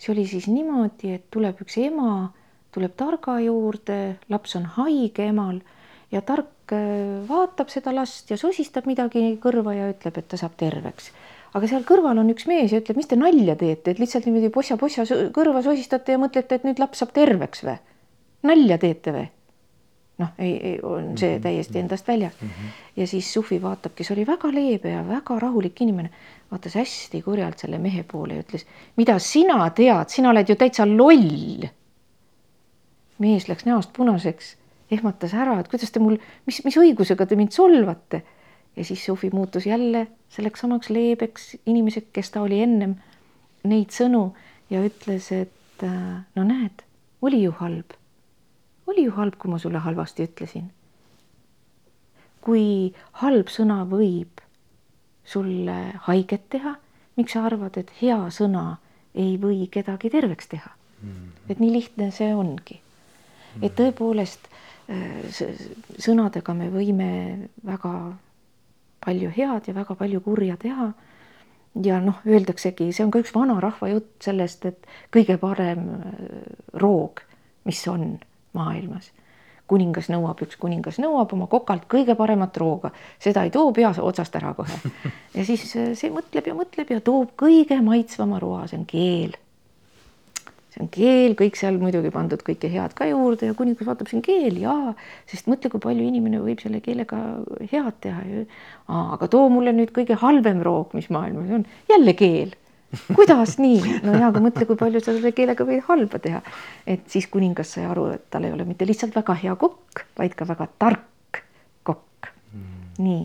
[0.00, 2.30] see oli siis niimoodi, et tuleb üks ema,
[2.72, 5.58] tuleb targa juurde, laps on haige emal
[6.08, 10.56] ja tark äh, vaatab seda last ja sosistab midagi kõrva ja ütleb, et ta saab
[10.56, 11.10] terveks.
[11.54, 14.52] Aga seal kõrval on üks mees ja ütleb, mis te nalja teete, et lihtsalt niimoodi
[14.54, 17.76] possa-possa kõrva sosistate ja mõtlete, et nüüd laps saab terveks või?
[18.46, 19.28] nalja teete või?
[20.20, 21.42] noh, ei, ei, on see mhm.
[21.42, 22.48] täiesti endast väljas mm.
[22.48, 22.78] -hmm.
[22.96, 26.10] ja siis Sufi vaatab, kes oli väga leebe ja väga rahulik inimene,
[26.50, 30.86] vaatas hästi kurjalt selle mehe poole ja ütles, mida sina tead, sina oled ju täitsa
[30.86, 31.68] loll.
[33.18, 34.56] mees läks näost punaseks,
[34.90, 38.22] ehmatas ära, et kuidas te mul, mis, mis õigusega te mind solvate.
[38.76, 42.94] Ja siis Sufi muutus jälle selleks samaks leebeks inimeseks, kes ta oli ennem
[43.64, 44.30] neid sõnu
[44.70, 46.84] ja ütles, et äh, no näed,
[47.22, 47.98] oli ju halb
[48.90, 50.70] oli ju halb, kui ma sulle halvasti ütlesin.
[52.40, 54.40] kui halb sõna võib
[55.28, 55.74] sulle
[56.06, 56.72] haiget teha,
[57.18, 58.78] miks sa arvad, et hea sõna
[59.14, 60.70] ei või kedagi terveks teha
[61.02, 61.28] mm.?
[61.52, 63.66] et nii lihtne see ongi mm..
[63.66, 65.44] et tõepoolest äh,
[65.98, 67.10] sõnadega me võime
[67.66, 67.92] väga
[69.04, 70.92] palju head ja väga palju kurja teha.
[71.84, 76.14] ja noh, öeldaksegi, see on ka üks vanarahva jutt sellest, et kõige parem äh,
[76.82, 77.22] roog,
[77.64, 78.16] mis on
[78.58, 79.12] maailmas.
[79.70, 82.90] kuningas nõuab, üks kuningas nõuab oma kokalt kõige paremat rooga,
[83.22, 84.80] seda ei too pea otsast ära kohe.
[85.36, 89.38] ja siis äh, see mõtleb ja mõtleb ja toob kõige maitsvama roa, see on keel.
[90.70, 94.20] See on keel, kõik seal muidugi pandud kõike head ka juurde ja kuningas vaatab, see
[94.20, 94.94] on keel jaa,
[95.30, 97.18] sest mõtle, kui palju inimene võib selle keelega
[97.72, 98.46] head teha.
[98.86, 102.56] aga too mulle nüüd kõige halvem roog, mis maailmas on, jälle keel
[103.14, 104.00] kuidas nii?
[104.04, 106.42] no jaa, aga mõtle, kui palju sa selle keelega võid halba teha.
[106.86, 110.34] et siis kuningas sai aru, et tal ei ole mitte lihtsalt väga hea kokk, vaid
[110.38, 111.42] ka väga tark
[111.86, 112.80] kokk mm..
[112.98, 113.22] nii,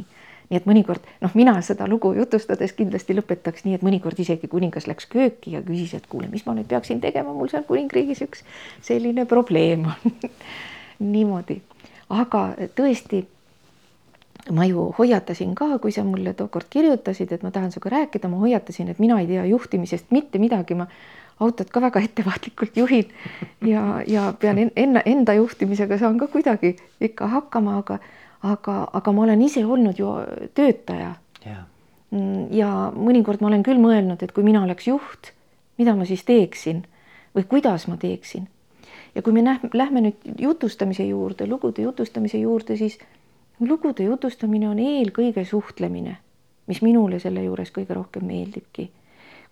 [0.50, 4.88] nii et mõnikord noh, mina seda lugu jutustades kindlasti lõpetaks nii, et mõnikord isegi kuningas
[4.90, 8.46] läks kööki ja küsis, et kuule, mis ma nüüd peaksin tegema, mul seal kuningriigis üks
[8.86, 10.20] selline probleem on.
[11.14, 11.60] Niimoodi,
[12.14, 13.26] aga tõesti
[14.52, 18.38] ma ju hoiatasin ka, kui sa mulle tookord kirjutasid, et ma tahan sinuga rääkida, ma
[18.44, 20.88] hoiatasin, et mina ei tea juhtimisest mitte midagi, ma
[21.40, 23.10] autot ka väga ettevaatlikult juhin
[23.66, 28.00] ja, ja pean enda, enda juhtimisega saan ka kuidagi ikka hakkama, aga,
[28.46, 30.12] aga, aga ma olen ise olnud ju
[30.58, 31.64] töötaja yeah..
[32.14, 35.32] Mm, ja mõnikord ma olen küll mõelnud, et kui mina oleks juht,
[35.82, 36.84] mida ma siis teeksin
[37.36, 38.48] või kuidas ma teeksin.
[39.16, 43.00] ja kui me näh-, lähme nüüd jutustamise juurde, lugude jutustamise juurde, siis
[43.60, 46.18] lugude jutustamine on eelkõige suhtlemine,
[46.68, 48.92] mis minule selle juures kõige rohkem meeldibki.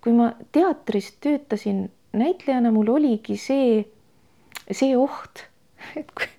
[0.02, 3.86] kui ma teatris töötasin näitlejana, mul oligi see,
[4.72, 5.46] see oht,
[6.00, 6.30] et kui,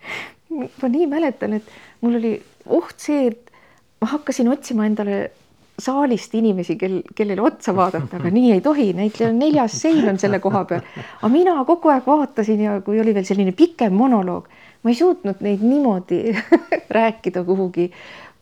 [0.82, 1.70] ma nii mäletan, et
[2.04, 2.34] mul oli
[2.76, 3.50] oht see, et
[4.00, 5.24] ma hakkasin otsima endale
[5.80, 10.20] saalist inimesi, kel, kellele otsa vaadata, aga nii ei tohi, näitlejal on neljas sein on
[10.22, 10.84] selle koha peal.
[11.18, 14.46] aga mina kogu aeg vaatasin ja kui oli veel selline pikem monoloog,
[14.84, 16.20] ma ei suutnud neid niimoodi
[16.98, 17.88] rääkida kuhugi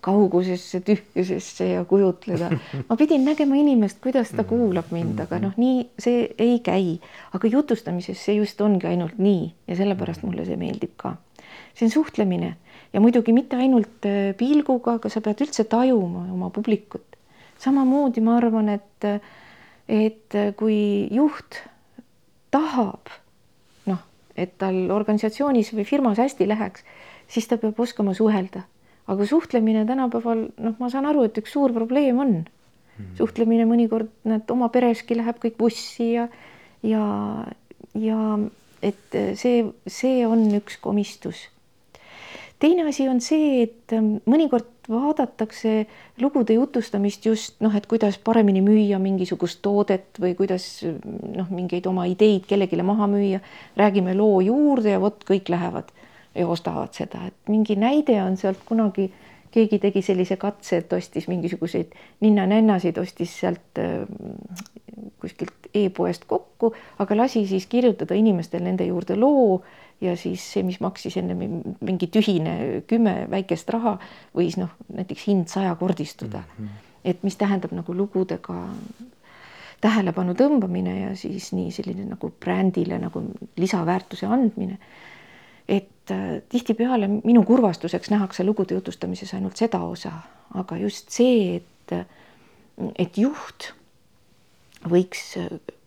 [0.02, 2.50] kaugusesse, tühjusesse ja kujutleda.
[2.88, 6.98] ma pidin nägema inimest, kuidas ta kuulab mind, aga noh, nii see ei käi.
[7.32, 11.16] aga jutustamises see just ongi ainult nii ja sellepärast mulle see meeldib ka.
[11.72, 12.56] see on suhtlemine
[12.92, 17.06] ja muidugi mitte ainult äh, pilguga, aga sa pead üldse tajuma oma publikut.
[17.58, 19.04] samamoodi ma arvan, et,
[19.88, 21.62] et kui juht
[22.50, 23.12] tahab
[24.36, 26.84] et tal organisatsioonis või firmas hästi läheks,
[27.28, 28.64] siis ta peab oskama suhelda.
[29.06, 32.44] aga suhtlemine tänapäeval, noh, ma saan aru, et üks suur probleem on mm.
[32.44, 33.16] -hmm.
[33.18, 36.28] suhtlemine mõnikord, näed, oma pereski läheb kõik bussi ja,
[36.82, 37.44] ja,
[37.94, 38.38] ja
[38.82, 41.48] et see, see on üks komistus
[42.62, 45.86] teine asi on see, et ähm, mõnikord vaadatakse
[46.22, 52.06] lugude jutustamist just noh, et kuidas paremini müüa mingisugust toodet või kuidas noh, mingeid oma
[52.10, 53.40] ideid kellelegi maha müüa.
[53.76, 55.90] räägime loo juurde ja vot kõik lähevad
[56.34, 59.10] ja ostavad seda, et mingi näide on sealt kunagi
[59.52, 61.92] keegi tegi sellise katse, et ostis mingisuguseid
[62.24, 64.06] ninna-nännasid, ostis sealt äh,
[65.20, 69.62] kuskilt e-poest kokku, aga lasi siis kirjutada inimestel nende juurde loo
[70.02, 73.96] ja siis see, mis maksis enne mingi tühine kümme väikest raha,
[74.36, 76.64] võis noh, näiteks hind sajakordistuda mm.
[76.64, 76.90] -hmm.
[77.04, 78.58] et mis tähendab nagu lugudega
[79.82, 83.24] tähelepanu tõmbamine ja siis nii selline nagu brändile nagu
[83.56, 84.78] lisaväärtuse andmine.
[85.68, 90.12] et äh, tihtipeale minu kurvastuseks nähakse lugude jutustamises ainult seda osa,
[90.54, 92.06] aga just see, et,
[92.98, 93.72] et juht
[94.88, 95.36] võiks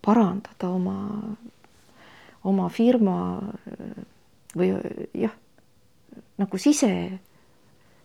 [0.05, 0.95] parandada oma,
[2.45, 3.17] oma firma
[4.55, 4.69] või
[5.17, 5.33] jah,
[6.37, 6.91] nagu sise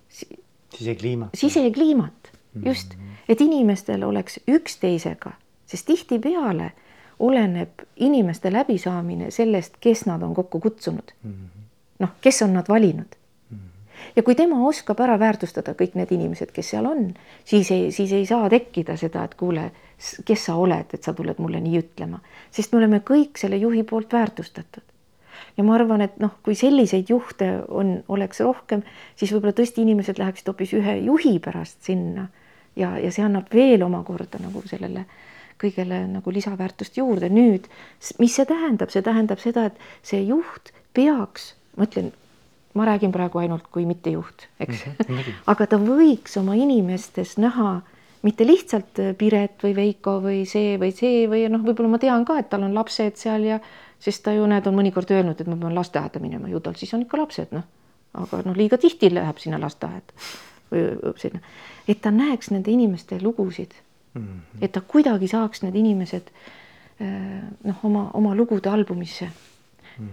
[0.09, 1.37] sisekliimat.
[1.37, 2.33] sisekliimat,
[2.65, 2.97] just,
[3.29, 5.37] et inimestel oleks üksteisega
[5.71, 6.73] sest tihtipeale
[7.19, 11.13] oleneb inimeste läbisaamine sellest, kes nad on kokku kutsunud.
[11.99, 13.17] noh, kes on nad valinud.
[14.17, 17.13] ja kui tema oskab ära väärtustada kõik need inimesed, kes seal on,
[17.45, 19.71] siis ei, siis ei saa tekkida seda, et kuule,
[20.25, 23.83] kes sa oled, et sa tuled mulle nii ütlema, sest me oleme kõik selle juhi
[23.85, 24.85] poolt väärtustatud
[25.57, 28.85] ja ma arvan, et noh, kui selliseid juhte on, oleks rohkem,
[29.17, 32.29] siis võib-olla tõesti inimesed läheksid hoopis ühe juhi pärast sinna
[32.77, 35.29] ja, ja see annab veel omakorda nagu sellele äh,
[35.61, 37.29] kõigele nagu lisaväärtust juurde.
[37.33, 37.69] nüüd,
[38.19, 42.13] mis see tähendab, see tähendab seda, et see juht peaks, ma ütlen,
[42.75, 45.07] ma räägin praegu ainult kui mittejuht, eks mm.
[45.07, 45.41] -hmm.
[45.53, 47.81] aga ta võiks oma inimestes näha
[48.23, 52.25] mitte lihtsalt äh, Piret või Veiko või see või see või noh, võib-olla ma tean
[52.29, 53.61] ka, et tal on lapsed seal ja
[54.01, 56.93] sest ta ju näed, on mõnikord öelnud, et ma pean lasteaeda minema, ju tal siis
[56.97, 57.67] on ikka lapsed, noh.
[58.21, 60.31] aga noh, liiga tihti läheb sinna lasteaeda
[60.71, 61.41] või sinna,
[61.89, 63.75] et ta näeks nende inimeste lugusid
[64.15, 64.23] mm.
[64.23, 64.65] -hmm.
[64.65, 66.31] et ta kuidagi saaks need inimesed
[67.01, 70.07] äh, noh, oma, oma lugude albumisse mm.
[70.07, 70.13] -hmm.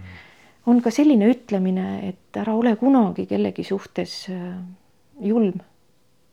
[0.66, 4.58] on ka selline ütlemine, et ära ole kunagi kellegi suhtes äh,
[5.20, 5.60] julm,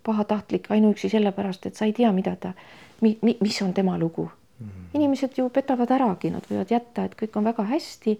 [0.05, 2.53] pahatahtlik ainuüksi sellepärast, et sa ei tea, mida ta,
[3.01, 4.29] mi-, mi-, mis on tema lugu.
[4.61, 4.67] -hmm.
[4.93, 8.19] inimesed ju petavad äragi, nad võivad jätta, et kõik on väga hästi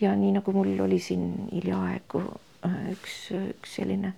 [0.00, 2.22] ja nii nagu mul oli siin hiljaaegu
[2.66, 4.14] äh, üks, üks selline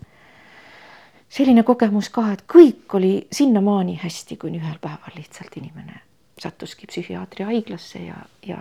[1.32, 6.00] selline kogemus ka, et kõik oli sinnamaani hästi, kuni ühel päeval lihtsalt inimene
[6.42, 8.58] sattuski psühhiaatri haiglasse ja, ja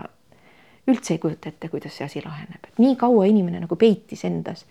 [0.88, 4.66] üldse ei kujuta ette, kuidas see asi laheneb, et nii kaua inimene nagu peitis endas.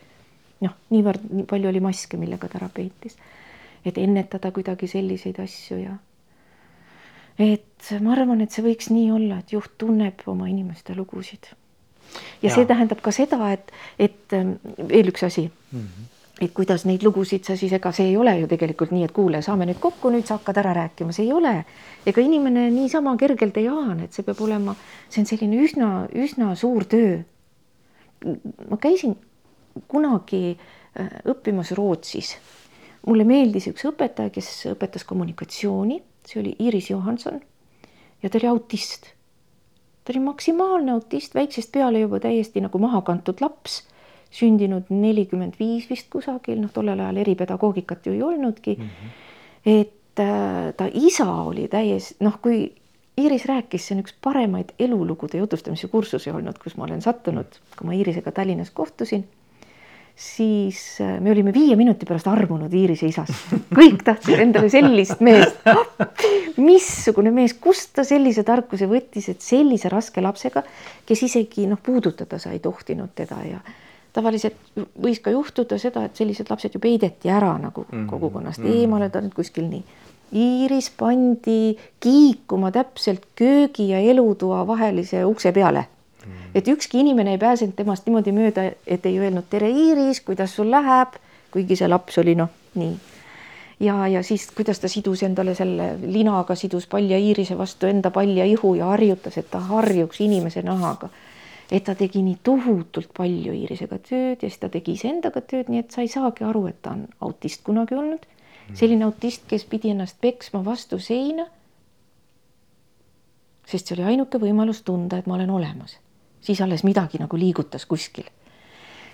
[0.61, 3.17] noh, niivõrd nii palju oli maske, millega ta ära peitis,
[3.85, 5.97] et ennetada kuidagi selliseid asju ja
[7.41, 11.49] et ma arvan, et see võiks nii olla, et juht tunneb oma inimeste lugusid.
[12.43, 12.55] ja, ja.
[12.55, 14.39] see tähendab ka seda, et, et
[14.89, 15.85] veel üks asi mm.
[15.85, 19.13] -hmm et kuidas neid lugusid sa siis, ega see ei ole ju tegelikult nii, et
[19.13, 21.53] kuule, saame nüüd kokku, nüüd sa hakkad ära rääkima, see ei ole.
[22.09, 24.75] ega inimene niisama kergelt ei aane, et see peab olema,
[25.13, 27.21] see on selline üsna, üsna suur töö.
[28.71, 29.17] ma käisin
[29.89, 32.37] kunagi äh, õppimas Rootsis.
[33.07, 37.41] Mulle meeldis üks õpetaja, kes õpetas kommunikatsiooni, see oli Iris Johanson
[38.23, 39.13] ja ta oli autist.
[40.05, 43.83] ta oli maksimaalne autist, väiksest peale juba täiesti nagu maha kantud laps
[44.31, 48.85] sündinud nelikümmend viis vist kusagil, noh, tollel ajal eripedagoogikat ju ei olnudki mm.
[48.85, 49.17] -hmm.
[49.67, 52.73] et äh, ta isa oli täiesti noh, kui
[53.21, 57.87] Iiris rääkis, see on üks paremaid elulugude jutustamise kursusi olnud, kus ma olen sattunud, kui
[57.87, 59.27] ma Iirisega Tallinnas kohtusin
[60.21, 65.63] siis äh, me olime viie minuti pärast armunud Iirise isast, kõik tahtsid endale sellist meest.
[66.61, 70.63] missugune mees, kust ta sellise tarkuse võttis, et sellise raske lapsega,
[71.09, 73.63] kes isegi noh, puudutada sa ei tohtinud teda ja
[74.13, 74.59] tavaliselt
[75.01, 78.07] võis ka juhtuda seda, et sellised lapsed ju peideti ära nagu -hmm.
[78.11, 78.81] kogukonnast -hmm.
[78.81, 79.85] eemale, ta on kuskil nii.
[80.37, 85.87] Iiris pandi kiikuma täpselt köögi ja elutoa vahelise ukse peale.
[86.55, 90.71] Et ükski inimene ei pääsenud temast niimoodi mööda, et ei öelnud tere, Iiris, kuidas sul
[90.71, 91.17] läheb,
[91.51, 92.93] kuigi see laps oli noh, nii.
[93.81, 98.45] ja, ja siis, kuidas ta sidus endale selle linaga, sidus palja Iirise vastu enda palja
[98.45, 101.11] ihu ja harjutas, et ta harjuks inimese nahaga
[101.71, 105.85] et ta tegi nii tohutult palju Iirisega tööd ja siis ta tegi iseendaga tööd, nii
[105.85, 108.27] et sa ei saagi aru, et ta on autist kunagi olnud.
[108.75, 111.47] selline autist, kes pidi ennast peksma vastu seina.
[113.67, 115.99] sest see oli ainuke võimalus tunda, et ma olen olemas,
[116.41, 118.25] siis alles midagi nagu liigutas kuskil.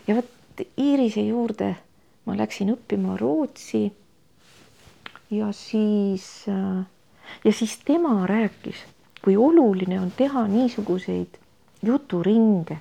[0.07, 0.31] ja vot
[0.79, 1.75] Iirise juurde
[2.27, 3.93] ma läksin õppima Rootsi.
[5.31, 6.47] ja siis,
[7.45, 8.77] ja siis tema rääkis,
[9.25, 11.39] kui oluline on teha niisuguseid
[11.83, 12.79] juturinge,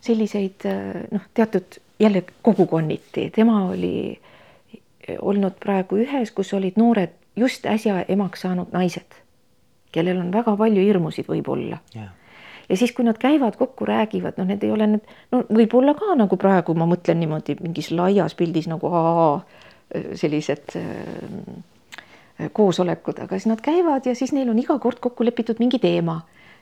[0.00, 0.66] selliseid
[1.10, 4.20] noh, teatud jälle kogukonniti, tema oli
[5.20, 9.20] olnud praegu ühes, kus olid noored just äsja emaks saanud naised,
[9.96, 12.12] kellel on väga palju hirmusid võib-olla yeah.
[12.68, 16.18] ja siis, kui nad käivad kokku, räägivad, noh, need ei ole need, no võib-olla ka
[16.18, 19.30] nagu praegu ma mõtlen niimoodi mingis laias pildis nagu aa,
[20.18, 25.62] sellised äh, koosolekud, aga siis nad käivad ja siis neil on iga kord kokku lepitud
[25.62, 26.20] mingi teema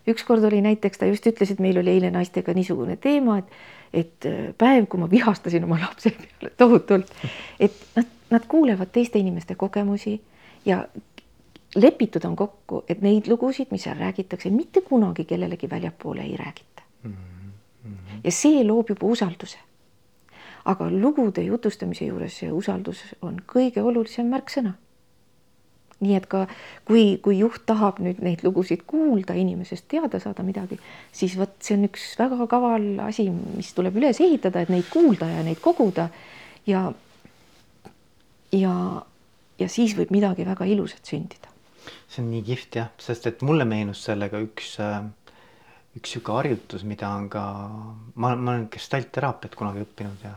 [0.09, 3.57] ükskord oli näiteks, ta just ütles, et meil oli eile naistega niisugune teema, et,
[4.03, 7.11] et äh, päev, kui ma vihastasin oma lapse peale tohutult,
[7.61, 10.19] et nad, nad kuulevad teiste inimeste kogemusi
[10.69, 10.85] ja
[11.75, 16.83] lepitud on kokku, et neid lugusid, mis seal räägitakse, mitte kunagi kellelegi väljapoole ei räägita
[17.03, 17.13] mm.
[17.13, 18.21] -hmm.
[18.25, 19.59] ja see loob juba usalduse.
[20.65, 24.73] aga lugude jutustamise juures see usaldus on kõige olulisem märksõna.
[26.01, 26.47] nii et ka
[26.85, 30.79] kui, kui juht tahab nüüd neid lugusid kuulda, inimesest teada saada midagi,
[31.13, 35.27] siis vot see on üks väga kaval asi, mis tuleb üles ehitada, et neid kuulda
[35.27, 36.09] ja neid koguda
[36.67, 36.93] ja
[38.53, 39.03] ja,
[39.59, 41.54] ja siis võib midagi väga ilusat sündida
[42.09, 45.03] see on nii kihvt jah, sest et mulle meenus sellega üks, äh,
[45.99, 47.45] üks sihuke harjutus, mida on ka,
[48.15, 50.35] ma, ma olen gestaltteraapiat kunagi õppinud ja.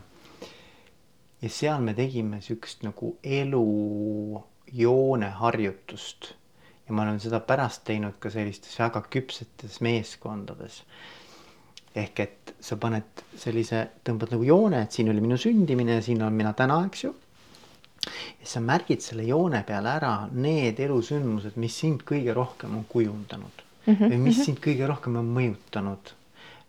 [1.42, 4.40] ja seal me tegime sihukest nagu elujoone
[5.42, 6.34] harjutust.
[6.88, 10.82] ja ma olen seda pärast teinud ka sellistes väga küpsetes meeskondades.
[11.94, 16.34] ehk et sa paned sellise, tõmbad nagu joone, et siin oli minu sündimine siin olen
[16.34, 17.14] mina täna, eks ju
[18.40, 23.64] ja sa märgid selle joone peal ära need elusündmused, mis sind kõige rohkem on kujundanud
[23.86, 24.08] mm -hmm.
[24.10, 24.44] või mis -hmm.
[24.44, 26.14] sind kõige rohkem on mõjutanud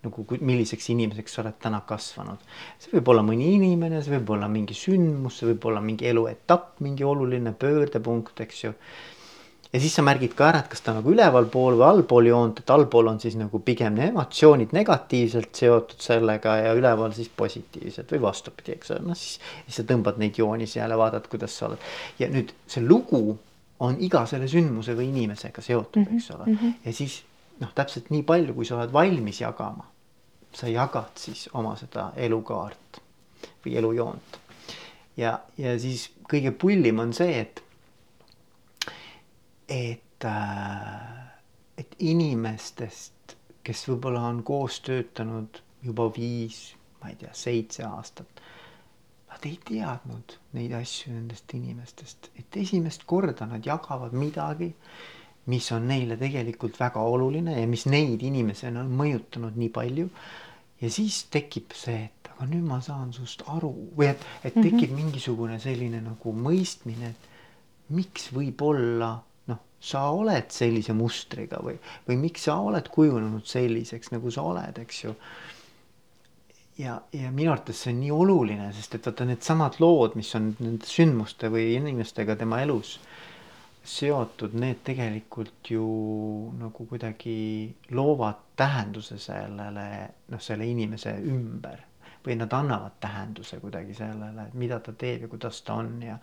[0.04, 2.40] nagu milliseks inimeseks sa oled täna kasvanud.
[2.80, 6.80] see võib olla mõni inimene, see võib olla mingi sündmus, see võib olla mingi eluetapp,
[6.86, 8.74] mingi oluline pöördepunkt, eks ju
[9.74, 12.72] ja siis sa märgid ka ära, et kas ta nagu ülevalpool või allpool joont, et
[12.74, 18.78] allpool on siis nagu pigem emotsioonid negatiivselt seotud sellega ja üleval siis positiivselt või vastupidi,
[18.78, 21.86] eks ole, noh siis, siis sa tõmbad neid jooni seal ja vaatad, kuidas sa oled.
[22.20, 23.38] ja nüüd see lugu
[23.86, 26.74] on iga selle sündmuse või inimesega seotud, mhm, eks ole mm, -hmm.
[26.86, 27.22] ja siis
[27.62, 29.86] noh, täpselt nii palju, kui sa oled valmis jagama,
[30.56, 33.02] sa jagad siis oma seda elukaart
[33.66, 34.40] või elujoont.
[35.18, 37.64] ja, ja siis kõige pullim on see, et
[39.70, 41.30] et, äh,
[41.78, 48.42] et inimestest, kes võib-olla on koos töötanud juba viis, ma ei tea, seitse aastat.
[49.30, 54.72] Nad ei teadnud neid asju nendest inimestest, et esimest korda nad jagavad midagi,
[55.50, 60.10] mis on neile tegelikult väga oluline ja mis neid inimesena on mõjutanud nii palju.
[60.82, 64.74] ja siis tekib see, et aga nüüd ma saan sinust aru või et, et tekib
[64.74, 65.00] mm -hmm.
[65.04, 69.18] mingisugune selline nagu mõistmine, et miks võib olla
[69.80, 71.78] sa oled sellise mustriga või,
[72.08, 75.16] või miks sa oled kujunenud selliseks, nagu sa oled, eks ju.
[76.80, 80.54] ja, ja minu arvates see on nii oluline, sest et vaata needsamad lood, mis on
[80.60, 82.98] nende sündmuste või inimestega tema elus
[83.90, 85.86] seotud, need tegelikult ju
[86.60, 87.36] nagu kuidagi
[87.96, 89.86] loovad tähenduse sellele,
[90.30, 91.86] noh, selle inimese ümber
[92.26, 96.18] või nad annavad tähenduse kuidagi sellele, mida ta teeb ja kuidas ta on ja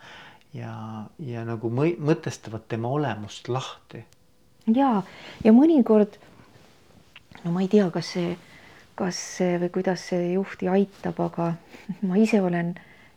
[0.56, 0.74] ja,
[1.18, 4.04] ja nagu mõi-, mõtestavad tema olemust lahti.
[4.66, 5.02] ja,
[5.44, 6.18] ja mõnikord
[7.44, 8.34] no ma ei tea, kas see,
[8.98, 11.52] kas see või kuidas see juhti aitab, aga
[12.08, 12.74] ma ise olen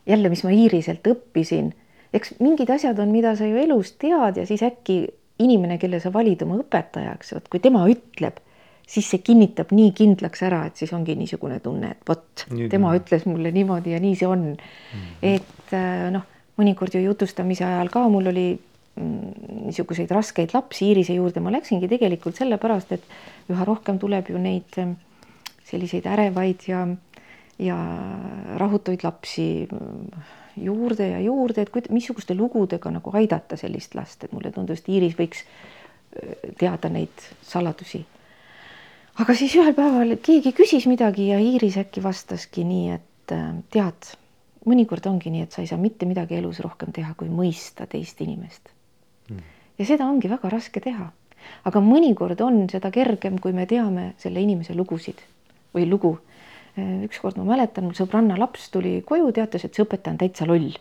[0.10, 1.72] jälle, mis ma Iiriselt õppisin,
[2.16, 5.02] eks mingid asjad on, mida sa ju elus tead ja siis äkki
[5.40, 8.42] inimene, kelle sa valid oma õpetajaks, vot kui tema ütleb,
[8.90, 13.28] siis see kinnitab nii kindlaks ära, et siis ongi niisugune tunne, et vot tema ütles
[13.30, 14.58] mulle niimoodi ja nii see on mm.
[14.58, 15.16] -hmm.
[15.22, 16.26] et äh, noh
[16.60, 21.90] mõnikord ju jutustamise ajal ka mul oli mm, niisuguseid raskeid lapsi Iirise juurde, ma läksingi
[21.92, 24.96] tegelikult sellepärast, et üha rohkem tuleb ju neid mm,
[25.70, 26.84] selliseid ärevaid ja,
[27.62, 27.80] ja
[28.62, 30.22] rahutuid lapsi mm,
[30.60, 34.96] juurde ja juurde, et kuid-, missuguste lugudega nagu aidata sellist last, et mulle tundus, et
[34.96, 35.46] Iiris võiks
[36.58, 38.02] teada neid saladusi.
[39.20, 43.36] aga siis ühel päeval keegi küsis midagi ja Iiris äkki vastaski nii, et
[43.70, 44.14] tead
[44.68, 48.22] mõnikord ongi nii, et sa ei saa mitte midagi elus rohkem teha, kui mõista teist
[48.22, 48.72] inimest
[49.30, 49.44] mm..
[49.80, 51.12] ja seda ongi väga raske teha.
[51.64, 55.22] aga mõnikord on seda kergem, kui me teame selle inimese lugusid
[55.74, 56.18] või lugu.
[56.76, 60.76] Äh, ükskord ma mäletan, sõbranna laps tuli koju, teatas, et see õpetaja on täitsa loll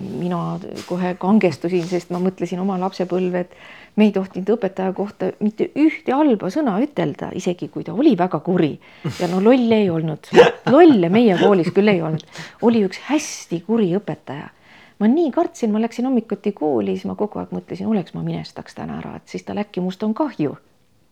[0.00, 0.58] mina
[0.88, 3.54] kohe kangestusin, sest ma mõtlesin oma lapsepõlve, et
[3.96, 8.40] me ei tohtinud õpetaja kohta mitte ühte halba sõna ütelda, isegi kui ta oli väga
[8.44, 8.74] kuri.
[9.20, 10.28] ja no lolle ei olnud,
[10.74, 12.26] lolle meie koolis küll ei olnud,
[12.62, 14.50] oli üks hästi kuri õpetaja.
[14.98, 18.74] ma nii kartsin, ma läksin hommikuti kooli, siis ma kogu aeg mõtlesin, oleks ma minestaks
[18.74, 20.56] täna ära, et siis tal äkki must on kahju.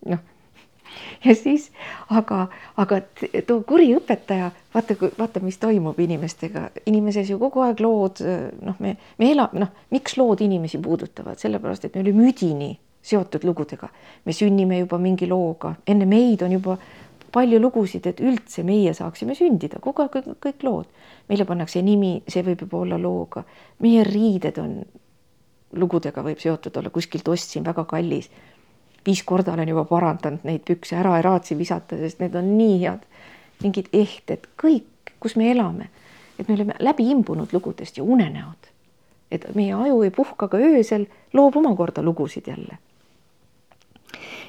[0.06, 0.33] noh
[1.24, 1.70] ja siis,
[2.10, 3.00] aga, aga
[3.46, 8.24] too kuri õpetaja, vaata, vaata, mis toimub inimestega, inimeses ju kogu aeg lood,
[8.64, 12.74] noh, me, me elame, noh, miks lood inimesi puudutavad, sellepärast et me oleme üdini
[13.04, 13.88] seotud lugudega.
[14.24, 16.78] me sünnime juba mingi looga, enne meid on juba
[17.34, 20.86] palju lugusid, et üldse meie saaksime sündida, kogu aeg kõik, kõik lood.
[21.28, 23.44] meile pannakse nimi, see võib juba olla looga.
[23.80, 24.82] meie riided on
[25.74, 28.30] lugudega võib seotud olla, kuskilt ostsin väga kallis
[29.06, 32.78] viis korda olen juba parandanud neid pükse, ära ei raatsi visata, sest need on nii
[32.84, 33.04] head,
[33.62, 35.90] mingid ehted, kõik, kus me elame,
[36.38, 38.70] et me oleme läbi imbunud lugudest ja unenäod.
[39.32, 42.78] et meie aju ei puhka ka öösel, loob omakorda lugusid jälle.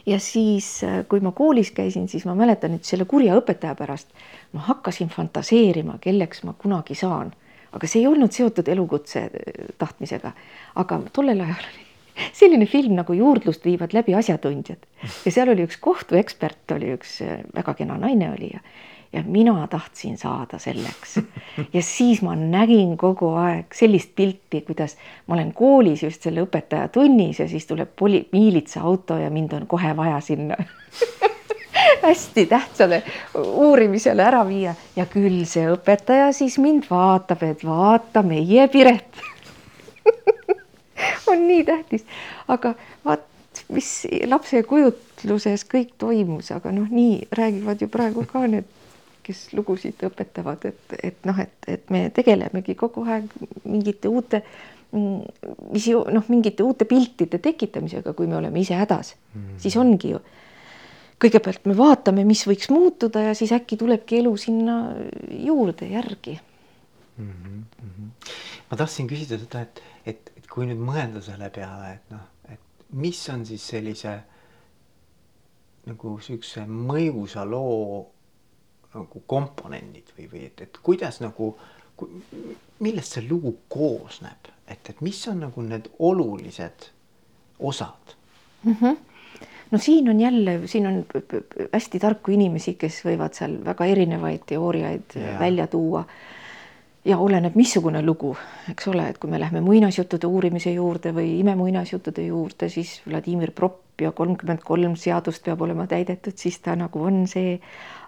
[0.06, 4.08] ja siis, kui ma koolis käisin, siis ma mäletan, et selle kurja õpetaja pärast
[4.53, 7.34] ma hakkasin fantaseerima, kelleks ma kunagi saan,
[7.72, 9.30] aga see ei olnud seotud elukutse
[9.78, 10.32] tahtmisega,
[10.76, 11.84] aga tollel ajal oli
[12.34, 14.82] selline film nagu Juurdlust viivad läbi asjatundjad.
[15.26, 18.63] Ja seal oli üks kohtuekspert, oli üks äh, väga kena naine oli ja
[19.16, 21.20] ja mina tahtsin saada selleks.
[21.74, 24.97] ja siis ma nägin kogu aeg sellist pilti, kuidas
[25.28, 29.53] ma olen koolis just selle õpetaja tunnis ja siis tuleb poli-, miilitsa auto ja mind
[29.53, 30.57] on kohe vaja sinna.
[32.05, 33.03] Hästi tähtsale
[33.39, 34.76] uurimisele ära viia.
[34.95, 39.24] Ja küll see õpetaja siis mind vaatab, et vaata meie Piret
[41.32, 42.06] on nii tähtis,
[42.51, 42.76] aga
[43.06, 43.26] vaat,
[43.74, 43.89] mis
[44.28, 48.68] lapse kujutluses kõik toimus, aga noh, nii räägivad ju praegu ka need,
[49.26, 53.32] kes lugusid õpetavad, et, et noh, et, et me tegelemegi kogu aeg
[53.64, 54.43] mingite uute
[55.74, 60.22] visio-, noh, mingite uute piltide tekitamisega, kui me oleme ise hädas mm, siis ongi ju
[61.22, 64.78] kõigepealt me vaatame, mis võiks muutuda ja siis äkki tulebki elu sinna
[65.32, 66.38] juurde järgi
[67.18, 67.32] mm.
[67.32, 68.10] -hmm.
[68.72, 73.20] ma tahtsin küsida seda, et, et kui nüüd mõelda selle peale, et noh, et mis
[73.34, 74.16] on siis sellise
[75.86, 78.06] nagu siukse mõjusa loo
[78.95, 81.51] nagu komponendid või, või et, et kuidas nagu,
[82.80, 86.89] millest see lugu koosneb, et, et mis on nagu need olulised
[87.60, 88.16] osad
[88.64, 88.80] mm?
[88.80, 89.03] -hmm
[89.72, 91.06] no siin on jälle, siin on
[91.74, 95.39] hästi tarku inimesi, kes võivad seal väga erinevaid teooriaid ja.
[95.39, 96.06] välja tuua
[97.06, 98.32] ja oleneb, missugune lugu,
[98.72, 104.01] eks ole, et kui me lähme muinasjuttude uurimise juurde või imemuinasjuttude juurde, siis Vladimir Propp
[104.01, 107.60] ja kolmkümmend kolm seadust peab olema täidetud, siis ta nagu on see.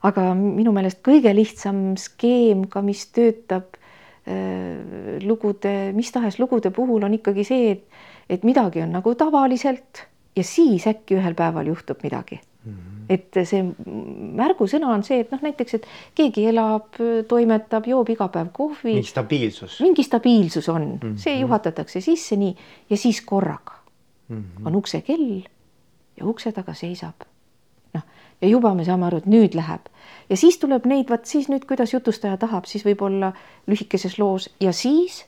[0.03, 7.05] aga minu meelest kõige lihtsam skeem ka, mis töötab äh, lugude, mis tahes lugude puhul
[7.05, 7.87] on ikkagi see, et,
[8.29, 12.41] et midagi on nagu tavaliselt ja siis äkki ühel päeval juhtub midagi.
[13.09, 13.63] Et see
[14.37, 15.87] märgusõna on see, et noh, näiteks, et
[16.17, 16.99] keegi elab,
[17.29, 18.97] toimetab, joob iga päev kohvi.
[18.97, 19.79] mingi stabiilsus.
[19.81, 21.17] mingi stabiilsus on mm, -hmm.
[21.23, 22.55] see juhatatakse sisse nii
[22.89, 23.79] ja siis korraga
[24.27, 24.67] mm -hmm.
[24.67, 25.41] on uksekell
[26.17, 27.27] ja ukse taga seisab.
[27.93, 28.03] noh,
[28.41, 29.87] ja juba me saame aru, et nüüd läheb
[30.29, 33.33] ja siis tuleb neid, vot siis nüüd, kuidas jutustaja tahab, siis võib-olla
[33.67, 35.25] lühikeses loos ja siis,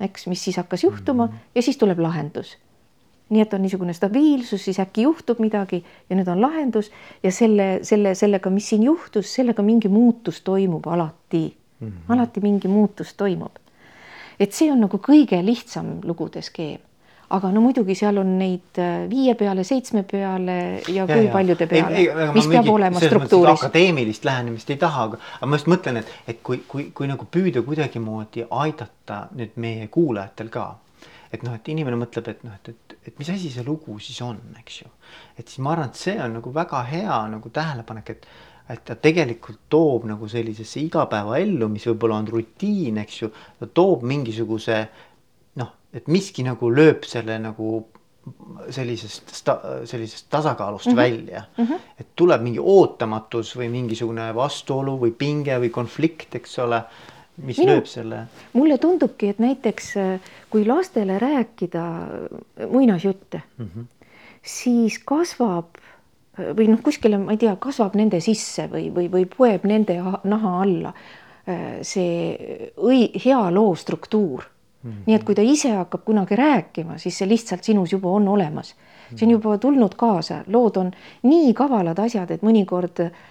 [0.00, 1.54] eks, mis siis hakkas juhtuma mm -hmm.
[1.54, 2.58] ja siis tuleb lahendus
[3.32, 6.90] nii et on niisugune stabiilsus, siis äkki juhtub midagi ja nüüd on lahendus
[7.22, 12.14] ja selle, selle, sellega, mis siin juhtus, sellega mingi muutus toimub alati mm, -hmm.
[12.14, 13.58] alati mingi muutus toimub.
[14.40, 16.80] et see on nagu kõige lihtsam lugude skeem
[17.32, 20.56] aga no muidugi seal on neid äh, viie peale, seitsme peale
[20.88, 21.32] ja, ja kui ja.
[21.32, 22.02] paljude peale,
[22.34, 23.62] mis peab mingi, olema struktuuris.
[23.62, 27.24] akadeemilist lähenemist ei taha, aga, aga ma just mõtlen, et, et kui, kui, kui nagu
[27.24, 30.66] püüda kuidagimoodi aidata nüüd meie kuulajatel ka
[31.32, 34.20] et noh, et inimene mõtleb, et noh, et, et, et mis asi see lugu siis
[34.22, 34.90] on, eks ju.
[35.38, 38.26] et siis ma arvan, et see on nagu väga hea nagu tähelepanek, et,
[38.70, 44.06] et ta tegelikult toob nagu sellisesse igapäevaellu, mis võib-olla on rutiin, eks ju, ta toob
[44.08, 44.78] mingisuguse
[45.60, 47.74] noh, et miski nagu lööb selle nagu
[48.70, 49.32] sellisest,
[49.84, 50.96] sellisest tasakaalust mm -hmm.
[50.96, 51.64] välja mm.
[51.64, 51.80] -hmm.
[51.98, 56.82] et tuleb mingi ootamatus või mingisugune vastuolu või pinge või konflikt, eks ole
[57.40, 58.26] mis Minu, lööb selle?
[58.52, 59.92] mulle tundubki, et näiteks
[60.52, 61.84] kui lastele rääkida
[62.70, 63.86] muinasjutte mm, -hmm.
[64.42, 65.80] siis kasvab
[66.38, 70.60] või noh, kuskile, ma ei tea, kasvab nende sisse või, või, või poeb nende naha
[70.62, 70.94] alla
[71.82, 74.90] see õi-, hea loo struktuur mm.
[74.90, 75.02] -hmm.
[75.06, 78.74] nii et kui ta ise hakkab kunagi rääkima, siis see lihtsalt sinus juba on olemas.
[79.16, 79.40] see on mhm.
[79.40, 83.30] juba tulnud kaasa, lood on nii kavalad asjad, et mõnikord äh, Äh,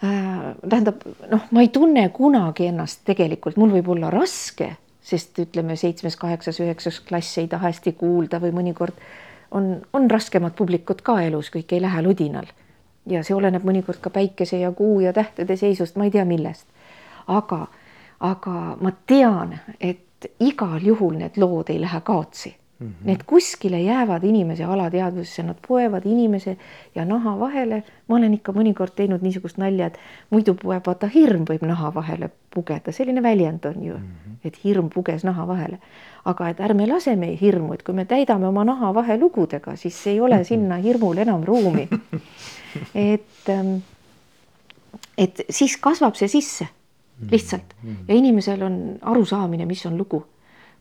[0.00, 4.72] tähendab, noh, ma ei tunne kunagi ennast tegelikult, mul võib olla raske,
[5.04, 8.96] sest ütleme, seitsmes, kaheksas, üheksas klass ei taha hästi kuulda või mõnikord
[9.50, 12.48] on, on raskemat publikut ka elus, kõik ei lähe ludinal.
[13.10, 16.66] ja see oleneb mõnikord ka päikese ja kuu ja tähtede seisust, ma ei tea, millest.
[17.26, 17.66] aga,
[18.20, 23.06] aga ma tean, et igal juhul need lood ei lähe kaotsi Mm -hmm.
[23.06, 26.56] Need kuskile jäävad inimese alateadvusesse, nad poevad inimese
[26.94, 27.82] ja naha vahele.
[28.08, 29.98] ma olen ikka mõnikord teinud niisugust nalja, et
[30.30, 34.36] muidu poeb, vaata hirm võib naha vahele pugeda, selline väljend on ju mm, -hmm.
[34.44, 35.78] et hirm puges naha vahele.
[36.24, 40.20] aga et ärme laseme hirmu, et kui me täidame oma naha vahe lugudega, siis ei
[40.20, 41.88] ole sinna hirmul enam ruumi.
[42.94, 43.76] et, ähm,
[45.18, 46.68] et siis kasvab see sisse
[47.30, 47.96] lihtsalt -hmm.
[48.08, 50.26] ja inimesel on arusaamine, mis on lugu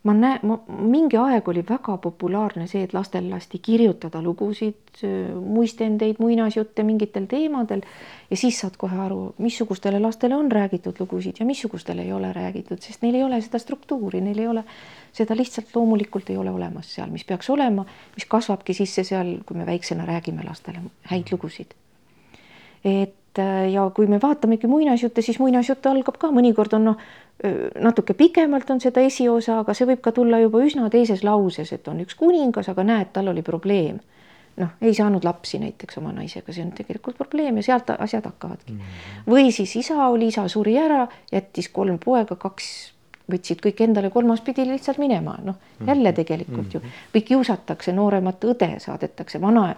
[0.04, 5.02] ma näen, ma mingi aeg oli väga populaarne see, et lastel lasti kirjutada lugusid,
[5.44, 7.84] muistendeid, muinasjutte mingitel teemadel
[8.30, 12.80] ja siis saad kohe aru, missugustele lastele on räägitud lugusid ja missugustele ei ole räägitud,
[12.80, 14.64] sest neil ei ole seda struktuuri, neil ei ole
[15.12, 17.86] seda lihtsalt loomulikult ei ole olemas seal, mis peaks olema,
[18.16, 21.76] mis kasvabki sisse seal, kui me väiksena räägime lastele häid lugusid.
[22.86, 23.16] et
[23.72, 27.04] ja kui me vaatamegi muinasjutte, siis muinasjutt algab ka mõnikord on noh,
[27.80, 31.88] natuke pikemalt on seda esiosa, aga see võib ka tulla juba üsna teises lauses, et
[31.88, 34.00] on üks kuningas, aga näed, tal oli probleem.
[34.60, 38.74] noh, ei saanud lapsi näiteks oma naisega, see on tegelikult probleem ja sealt asjad hakkavadki
[38.74, 38.80] mm.
[38.80, 39.32] -hmm.
[39.32, 42.92] või siis isa oli, isa suri ära, jättis kolm poega, kaks
[43.32, 45.56] võtsid kõik endale, kolmas pidi lihtsalt minema, noh
[45.88, 46.82] jälle tegelikult ju
[47.14, 49.76] või kiusatakse nooremat õde, saadetakse vana,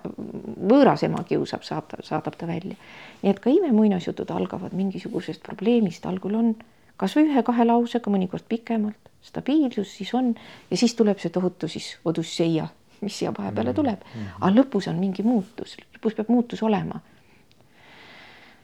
[0.71, 2.75] võõras ema kiusab, saab, saadab ta välja.
[3.21, 6.55] nii et ka imemuinasjutud algavad mingisugusest probleemist, algul on
[7.01, 10.33] kasvõi ühe-kahe lausega, mõnikord pikemalt, stabiilsus siis on
[10.69, 12.67] ja siis tuleb see tohutu siis odüsseia,
[13.01, 14.21] mis siia vahepeale tuleb mm.
[14.21, 14.41] -hmm.
[14.41, 16.99] aga lõpus on mingi muutus, lõpus peab muutus olema.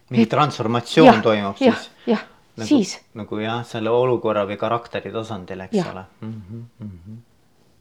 [0.09, 1.91] mingi et, transformatsioon ja, toimub ja, siis?
[2.07, 2.25] jah,
[2.57, 2.99] nagu, siis.
[3.13, 5.89] nagu jah, selle olukorra või karakteri tasandil, eks ja.
[5.91, 6.41] ole mm.
[6.41, 7.17] -hmm, mm -hmm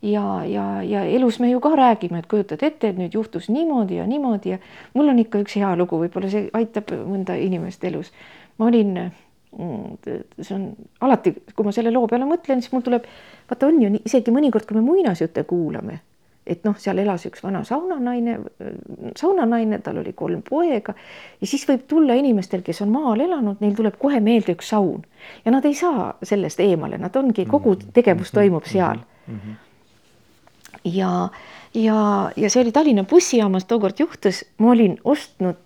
[0.03, 3.97] ja, ja, ja elus me ju ka räägime, et kujutad ette, et nüüd juhtus niimoodi
[3.97, 4.59] ja niimoodi ja
[4.95, 8.13] mul on ikka üks hea lugu, võib-olla see aitab mõnda inimest elus.
[8.59, 9.13] ma olin
[9.57, 10.67] see on
[11.01, 13.07] alati, kui ma selle loo peale mõtlen, siis mul tuleb,
[13.49, 16.01] vaata on ju nii, isegi mõnikord, kui me muinasjutte kuulame,
[16.47, 18.37] et noh, seal elas üks vana saunanaine,
[19.19, 20.95] saunanaine, tal oli kolm poega
[21.41, 25.03] ja siis võib tulla inimestel, kes on maal elanud, neil tuleb kohe meelde üks saun
[25.45, 27.93] ja nad ei saa sellest eemale, nad ongi, kogu mhm.
[27.97, 28.41] tegevus mhm.
[28.41, 29.03] toimub seal.
[29.27, 29.57] Mhm.
[30.95, 31.13] ja,
[31.75, 32.01] ja,
[32.37, 35.66] ja see oli Tallinna bussijaamas tookord juhtus, ma olin ostnud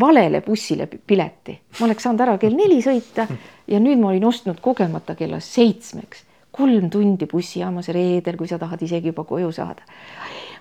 [0.00, 3.26] valele bussile pileti, ma oleks saanud ära kell neli sõita
[3.70, 6.24] ja nüüd ma olin ostnud kogemata kella seitsmeks,
[6.54, 9.86] kolm tundi bussijaamas reedel, kui sa tahad isegi juba koju saada.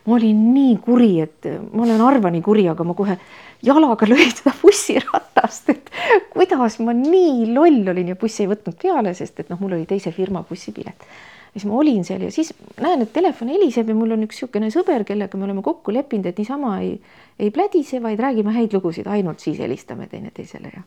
[0.06, 3.18] ma olin nii kuri, et ma olen harva nii kuri, aga ma kohe
[3.64, 5.92] jalaga lõin seda bussiratast, et
[6.34, 9.88] kuidas ma nii loll olin ja buss ei võtnud peale, sest et noh, mul oli
[9.90, 11.08] teise firma bussipilet
[11.54, 12.50] siis ma olin seal ja siis
[12.82, 16.26] näen, et telefon heliseb ja mul on üks niisugune sõber, kellega me oleme kokku leppinud,
[16.26, 16.96] et niisama ei,
[17.40, 20.84] ei plädise, vaid räägime häid lugusid, ainult siis helistame teineteisele ja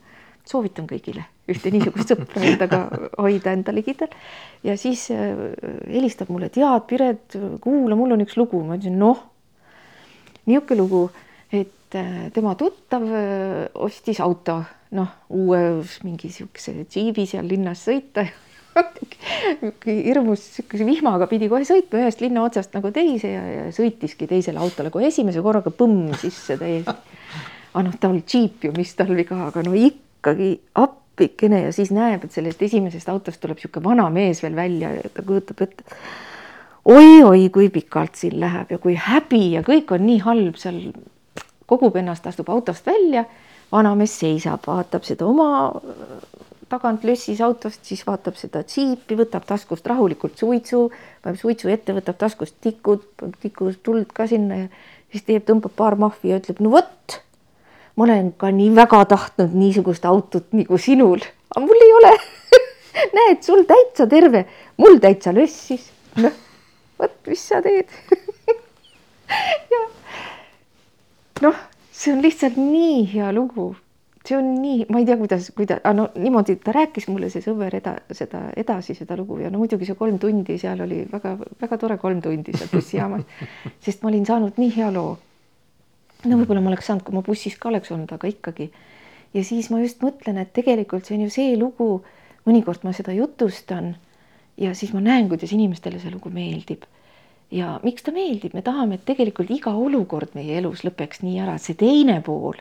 [0.46, 2.80] soovitan kõigile ühte niisugust sõpra endaga
[3.18, 4.10] hoida enda ligidal.
[4.66, 5.34] ja siis äh,
[5.90, 9.22] helistab mulle, tead, Piret, kuula, mul on üks lugu, ma ütlesin, noh,
[10.46, 11.04] niisugune lugu,
[11.50, 14.60] et äh, tema tuttav äh, ostis auto,
[14.96, 15.62] noh, uue
[16.06, 18.26] mingi niisuguse džiibi seal linnas sõita
[19.86, 24.60] hirmus niisuguse vihmaga pidi kohe sõitma ühest linna otsast nagu teise ja, ja sõitiski teisele
[24.62, 26.94] autole kohe esimese korraga põmm sisse täiesti.
[27.72, 30.52] aga noh, ta oli džiip ju, mis tal viga, aga no ikkagi
[30.82, 35.12] appikene ja siis näeb, et sellest esimesest autost tuleb niisugune vana mees veel välja ja
[35.12, 35.98] ta kujutab ette
[36.86, 40.80] oi-oi, kui pikalt siin läheb ja kui häbi ja kõik on nii halb seal,
[41.66, 43.24] kogub ennast, astub autost välja,
[43.72, 45.48] vanamees seisab, vaatab seda oma
[46.68, 50.86] tagant lössis autost, siis vaatab seda džiipi, võtab taskust rahulikult suitsu,
[51.22, 53.04] paneb suitsu ette, võtab taskust tikud,
[53.42, 54.66] tikust tuld ka sinna ja
[55.12, 57.18] siis teeb, tõmbab paar mahvi ja ütleb, no vot,
[57.96, 61.22] ma olen ka nii väga tahtnud niisugust autot nagu sinul,
[61.54, 62.12] aga mul ei ole.
[63.16, 64.46] Näed, sul täitsa terve,
[64.80, 65.90] mul täitsa lössis.
[66.18, 66.34] noh,
[66.98, 67.92] vot, mis sa teed?
[71.44, 71.56] Noh,
[71.92, 73.74] see on lihtsalt nii hea lugu
[74.26, 77.76] see on nii, ma ei tea, kuidas, kuida-, no niimoodi ta rääkis mulle, see sõber
[77.78, 81.98] eda-, seda edasi, seda lugu ja no muidugi see kolm tundi seal oli väga-väga tore
[82.02, 83.24] kolm tundi seal bussijaamas,
[83.86, 85.16] sest ma olin saanud nii hea loo.
[86.24, 88.70] no võib-olla ma oleks saanud, kui ma bussis ka oleks olnud, aga ikkagi.
[89.36, 92.02] ja siis ma just mõtlen, et tegelikult see on ju see lugu,
[92.48, 93.94] mõnikord ma seda jutustan
[94.58, 96.86] ja siis ma näen, kuidas inimestele see lugu meeldib
[97.50, 101.58] ja miks ta meeldib, me tahame, et tegelikult iga olukord meie elus lõpeks nii ära,
[101.62, 102.58] see teine pool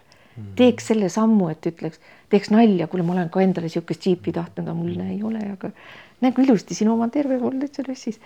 [0.55, 4.65] teeks selle sammu, et ütleks, teeks nalja, kuule, ma olen ka endale niisugust džiipi tahtnud,
[4.65, 5.71] aga mul ei ole, aga
[6.23, 8.19] näe kui ilusti sinu oma terve nüüd seal üssis.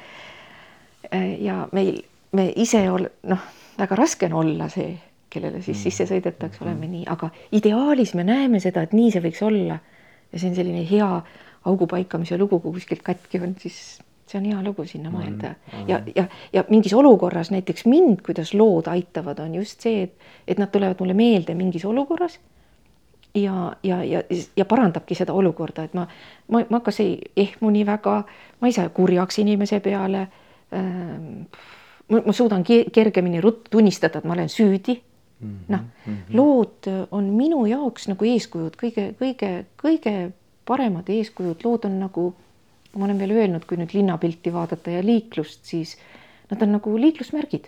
[1.40, 2.02] ja meil,
[2.34, 3.46] me ise ol-, noh,
[3.78, 4.92] väga raske on olla see,
[5.30, 9.46] kellele siis sisse sõidetakse, oleme nii, aga ideaalis me näeme seda, et nii see võiks
[9.46, 9.80] olla.
[10.32, 11.10] ja see on selline hea
[11.70, 14.00] augu paikamise lugu, kui kuskilt katki on, siis
[14.30, 15.90] see on hea lugu sinna mõelda mm -hmm.
[15.90, 20.14] ja, ja, ja mingis olukorras näiteks mind, kuidas lood aitavad, on just see, et,
[20.48, 22.40] et nad tulevad mulle meelde mingis olukorras.
[23.36, 24.24] ja, ja, ja,
[24.58, 26.08] ja parandabki seda olukorda, et ma,
[26.48, 28.24] ma, ma kas ei ehmu nii väga,
[28.62, 30.28] ma ei saa kurjaks inimese peale
[30.74, 31.46] ähm,.
[32.10, 35.02] ma, ma suudan kergemini ruttu tunnistada, et ma olen süüdi
[35.40, 35.64] mm -hmm..
[35.68, 36.38] noh, mhm.
[36.38, 40.32] lood on minu jaoks nagu eeskujud, kõige, kõige, kõige
[40.66, 42.34] paremad eeskujud, lood on nagu
[42.96, 45.96] ma olen veel öelnud, kui nüüd linnapilti vaadata ja liiklust, siis
[46.50, 47.68] nad on nagu liiklusmärgid.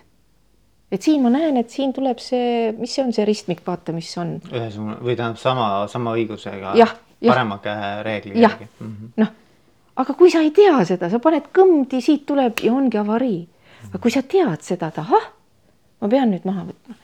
[0.92, 4.10] et siin ma näen, et siin tuleb see, mis see on, see ristmik, vaata, mis
[4.18, 4.34] on.
[4.50, 6.74] ühesugune või tähendab sama, sama õigusega.
[7.22, 9.12] parema käe reegli järgi mm -hmm..
[9.22, 9.30] noh,
[9.96, 13.48] aga kui sa ei tea seda, sa paned kõmdi, siit tuleb ja ongi avarii.
[13.88, 15.30] aga kui sa tead seda, et ahah,
[16.00, 16.94] ma pean nüüd maha võtma.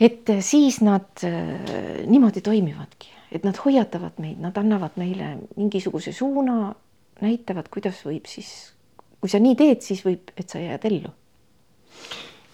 [0.00, 6.74] et siis nad äh, niimoodi toimivadki, et nad hoiatavad meid, nad annavad meile mingisuguse suuna,
[7.22, 8.72] näitavad, kuidas võib siis
[9.20, 11.12] kui sa nii teed, siis võib, et sa jääd ellu.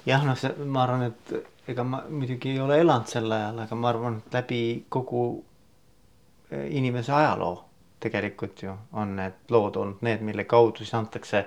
[0.06, 3.78] jah, noh, see, ma arvan, et ega ma muidugi ei ole elanud sel ajal, aga
[3.78, 5.22] ma arvan, et läbi kogu
[6.50, 7.56] eh, inimese ajaloo
[8.02, 11.46] tegelikult ju on need lood olnud need, mille kaudu siis antakse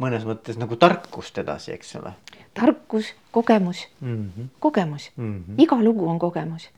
[0.00, 2.12] mõnes mõttes nagu tarkust edasi, eks ole.
[2.54, 4.48] tarkus, kogemus mm, -hmm.
[4.60, 5.62] kogemus mm, -hmm.
[5.62, 6.68] iga lugu on kogemus.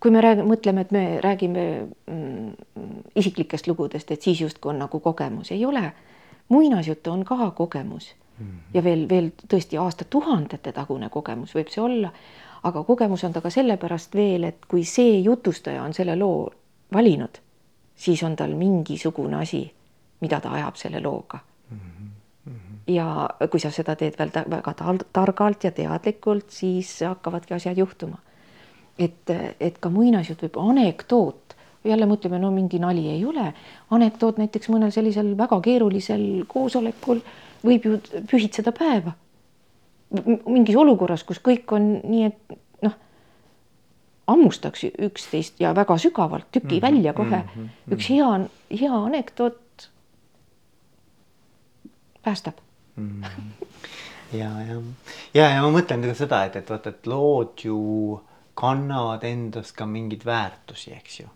[0.00, 1.64] Kui me räägime, mõtleme, et me räägime
[2.06, 2.52] mm,
[3.16, 5.92] isiklikest lugudest, et siis justkui on nagu kogemus, ei ole
[6.48, 8.60] muinasjutt on ka kogemus mm -hmm.
[8.74, 12.12] ja veel, veel tõesti aastatuhandete tagune kogemus võib see olla,
[12.62, 16.50] aga kogemus on ta ka sellepärast veel, et kui see jutustaja on selle loo
[16.92, 17.38] valinud,
[17.94, 19.72] siis on tal mingisugune asi,
[20.20, 21.38] mida ta ajab selle looga
[21.70, 21.78] mm.
[21.78, 22.52] -hmm.
[22.86, 24.74] ja kui sa seda teed veel väga
[25.12, 28.18] targalt ja teadlikult, siis hakkavadki asjad juhtuma.
[28.98, 29.30] Et,
[29.60, 31.48] et ka muinasjutt võib anekdoot
[31.84, 33.52] jälle mõtleme, no mingi nali ei ole.
[33.90, 37.20] anekdoot näiteks mõnel sellisel väga keerulisel koosolekul
[37.64, 37.98] võib ju
[38.30, 39.12] pühitseda päeva.
[40.46, 42.94] mingis olukorras, kus kõik on nii, et noh,
[44.26, 47.48] hammustaks üksteist ja väga sügavalt tüki mm -hmm, välja kohe mm.
[47.54, 48.30] -hmm, üks hea,
[48.80, 49.90] hea anekdoot
[52.22, 52.54] päästab
[52.96, 53.22] mm.
[53.22, 53.66] -hmm.
[54.40, 54.80] ja, ja,
[55.34, 58.20] ja, ja ma mõtlen ka seda, et, et vaata, et lood ju
[58.58, 61.28] kannavad endas ka mingeid väärtusi, eks ju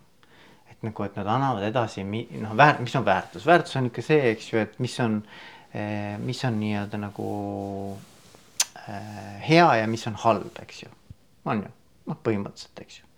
[0.83, 4.49] nagu, et nad annavad edasi, noh, väär-, mis on väärtus, väärtus on ikka see, eks
[4.51, 5.21] ju, et mis on,
[5.71, 7.29] eh, mis on nii-öelda nagu
[8.83, 10.91] äh, hea ja mis on halb, eks ju.
[11.45, 11.73] on ju,
[12.09, 13.09] noh, põhimõtteliselt, eks ju.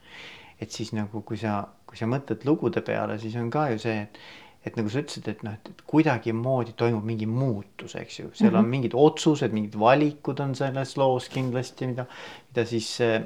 [0.62, 4.02] et siis nagu, kui sa, kui sa mõtled lugude peale, siis on ka ju see,
[4.06, 4.26] et
[4.66, 8.56] et nagu sa ütlesid, et noh, et kuidagimoodi toimub mingi muutus, eks ju, seal mm
[8.56, 8.60] -hmm.
[8.64, 12.06] on mingid otsused, mingid valikud on selles loos kindlasti, mida,
[12.50, 13.22] mida siis äh,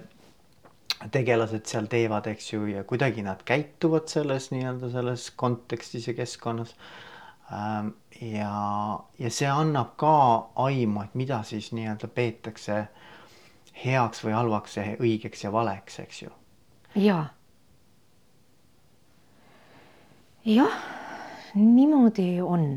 [1.07, 6.75] tegelased seal teevad, eks ju, ja kuidagi nad käituvad selles nii-öelda selles kontekstis ja keskkonnas.
[7.53, 10.13] Ähm, ja, ja see annab ka
[10.59, 12.83] aimu, et mida siis nii-öelda peetakse
[13.85, 16.33] heaks või halvaks ja õigeks ja valeks, eks ju.
[16.99, 17.21] ja.
[20.45, 20.75] jah,
[21.55, 22.67] niimoodi on.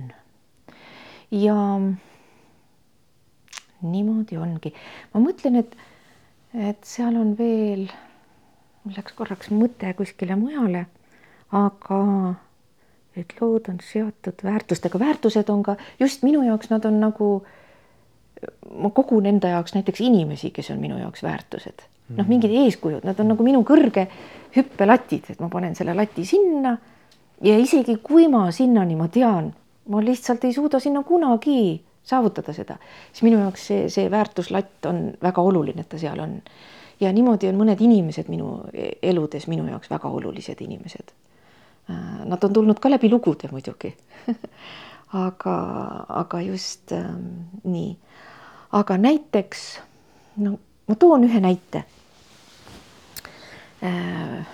[1.31, 1.59] ja
[3.83, 4.73] niimoodi ongi.
[5.13, 5.77] ma mõtlen, et,
[6.55, 7.89] et seal on veel
[8.85, 10.87] mul läks korraks mõte kuskile mujale,
[11.55, 12.01] aga
[13.17, 17.31] et lood on seotud väärtustega, väärtused on ka just minu jaoks, nad on nagu,
[18.73, 21.85] ma kogun enda jaoks näiteks inimesi, kes on minu jaoks väärtused,
[22.17, 24.09] noh, mingid eeskujud, nad on nagu minu kõrge
[24.57, 26.77] hüppelatid, et ma panen selle lati sinna
[27.45, 29.53] ja isegi kui ma sinnani, ma tean,
[29.93, 32.79] ma lihtsalt ei suuda sinna kunagi saavutada seda,
[33.13, 36.41] siis minu jaoks see, see väärtuslatt on väga oluline, et ta seal on
[37.03, 38.55] ja niimoodi on mõned inimesed minu
[39.03, 41.13] eludes minu jaoks väga olulised inimesed.
[41.91, 43.91] Äh, nad on tulnud ka läbi lugude muidugi
[45.27, 45.57] aga,
[46.23, 47.97] aga just ähm, nii.
[48.79, 49.65] aga näiteks
[50.45, 50.57] no
[50.89, 51.83] ma toon ühe näite
[53.83, 54.47] äh,.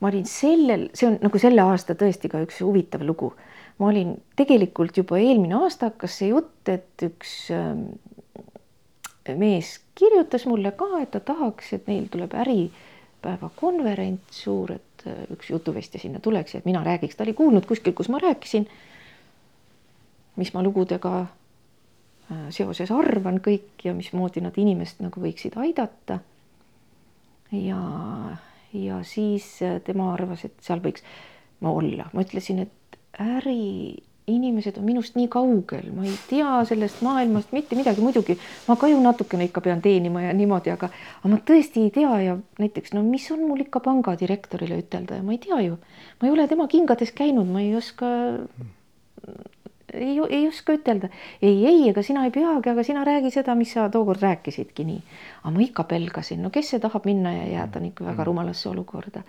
[0.00, 3.32] ma olin sellel, see on nagu selle aasta tõesti ka üks huvitav lugu.
[3.82, 7.88] ma olin tegelikult juba eelmine aasta hakkas see jutt, et üks ähm,
[9.32, 15.24] mees kirjutas mulle ka, et ta tahaks, et neil tuleb äripäeva konverents suur, et äh,
[15.32, 18.68] üks jutuvestja sinna tuleks ja et mina räägiks, ta oli kuulnud kuskil, kus ma rääkisin,
[20.36, 26.20] mis ma lugudega äh, seoses arvan kõik ja mismoodi nad inimest nagu võiksid aidata.
[27.52, 27.82] ja,
[28.72, 31.06] ja siis äh, tema arvas, et seal võiks
[31.64, 37.02] ma olla, ma ütlesin, et äri inimesed on minust nii kaugel, ma ei tea sellest
[37.04, 41.32] maailmast mitte midagi, muidugi ma ka ju natukene ikka pean teenima ja niimoodi, aga, aga
[41.32, 45.36] ma tõesti ei tea ja näiteks no mis on mul ikka pangadirektorile ütelda ja ma
[45.36, 45.76] ei tea ju,
[46.20, 48.08] ma ei ole tema kingades käinud, ma ei oska,
[49.92, 51.12] ei, ei oska ütelda.
[51.42, 55.02] ei, ei, ega sina ei peagi, aga sina räägi seda, mis sa tookord rääkisidki nii.
[55.42, 59.20] aga ma ikka pelgasin, no kes see tahab minna ja jääda ikka väga rumalasse olukorda.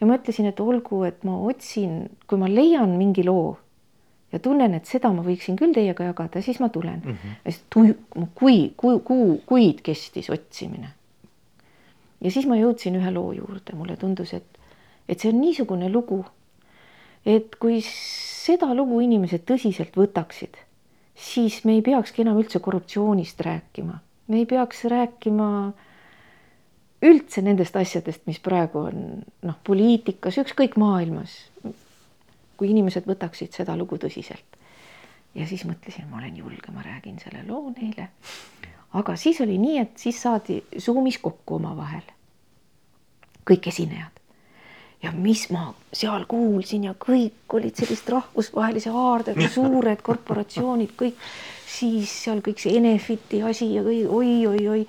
[0.00, 3.58] ja ma ütlesin, et olgu, et ma otsin, kui ma leian mingi loo
[4.32, 7.16] ja tunnen, et seda ma võiksin küll teiega jagada, siis ma tulen mm.
[7.16, 8.28] -hmm.
[8.34, 10.90] kui, kui, kuu, kuid kestis otsimine.
[12.20, 14.58] ja siis ma jõudsin ühe loo juurde, mulle tundus, et,
[15.08, 16.24] et see on niisugune lugu,
[17.26, 20.56] et kui seda lugu inimesed tõsiselt võtaksid,
[21.14, 25.72] siis me ei peakski enam üldse korruptsioonist rääkima, me ei peaks rääkima
[27.02, 29.04] üldse nendest asjadest, mis praegu on
[29.42, 31.36] noh, poliitikas, ükskõik maailmas.
[32.60, 34.60] Kui inimesed võtaksid seda lugu tõsiselt.
[35.34, 38.08] ja siis mõtlesin, ma olen julge, ma räägin selle loo neile.
[38.92, 42.04] aga siis oli nii, et siis saadi Zoomis kokku omavahel
[43.48, 44.20] kõik esinejad
[45.02, 51.22] ja mis ma seal kuulsin ja kõik olid sellist rahvusvahelise haardega suured korporatsioonid, kõik
[51.70, 54.84] siis seal kõik see Enefiti asi ja kõik oi-oi-oi.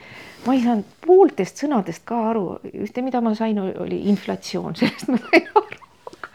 [0.45, 5.22] ma ei saanud pooltest sõnadest ka aru, ühte, mida ma sain, oli inflatsioon, sellest ma
[5.30, 5.80] sain aru.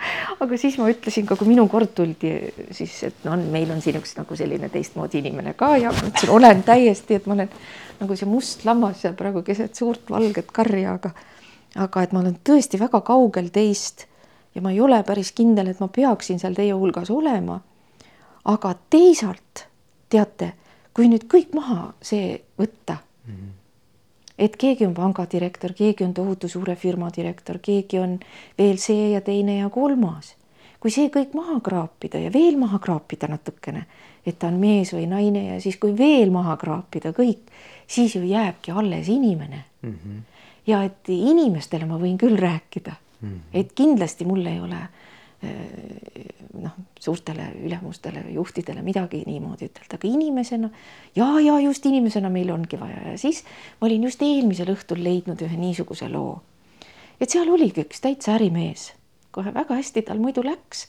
[0.42, 2.32] aga siis ma ütlesin ka, kui minu kord tuldi,
[2.76, 6.32] siis et no meil on siin üks nagu selline teistmoodi inimene ka ja ma ütlesin,
[6.34, 7.54] olen täiesti, et ma olen
[8.00, 11.14] nagu see must lammas seal praegu keset suurt valget karja, aga
[11.76, 14.06] aga et ma olen tõesti väga kaugel teist
[14.56, 17.60] ja ma ei ole päris kindel, et ma peaksin seal teie hulgas olema.
[18.46, 19.66] aga teisalt
[20.08, 20.52] teate,
[20.94, 23.54] kui nüüd kõik maha see võtta mm, -hmm.
[24.38, 28.18] Et keegi on pangadirektor, keegi on tohutu suure firma direktor, keegi on
[28.58, 30.34] veel see ja teine ja kolmas,
[30.80, 33.86] kui see kõik maha kraapida ja veel maha kraapida natukene,
[34.26, 37.48] et ta on mees või naine ja siis, kui veel maha kraapida kõik,
[37.86, 39.92] siis ju jääbki alles inimene mm.
[39.92, 40.24] -hmm
[40.66, 43.40] ja et inimestele ma võin küll rääkida mm, -hmm.
[43.54, 44.88] et kindlasti mul ei ole eh,
[46.62, 50.70] noh, suurtele ülemustele juhtidele midagi niimoodi ütelda, aga inimesena
[51.16, 53.42] ja, ja just inimesena meil ongi vaja ja siis
[53.80, 56.40] ma olin just eelmisel õhtul leidnud ühe niisuguse loo.
[57.20, 58.90] et seal oligi üks täitsa ärimees,
[59.34, 60.86] kohe väga hästi tal muidu läks,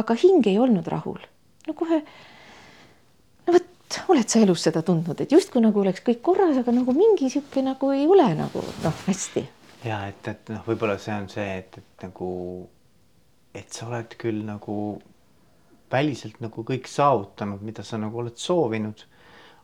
[0.00, 1.20] aga hing ei olnud rahul.
[1.66, 2.02] no kohe,
[3.46, 6.94] no vot oled sa elus seda tundnud, et justkui nagu oleks kõik korras, aga nagu
[6.96, 9.46] mingi sihuke nagu ei ole nagu noh, hästi.
[9.84, 12.30] ja et, et noh, võib-olla see on see, et, et nagu,
[13.54, 15.00] et sa oled küll nagu
[15.90, 19.06] väliselt nagu kõik saavutanud, mida sa nagu oled soovinud.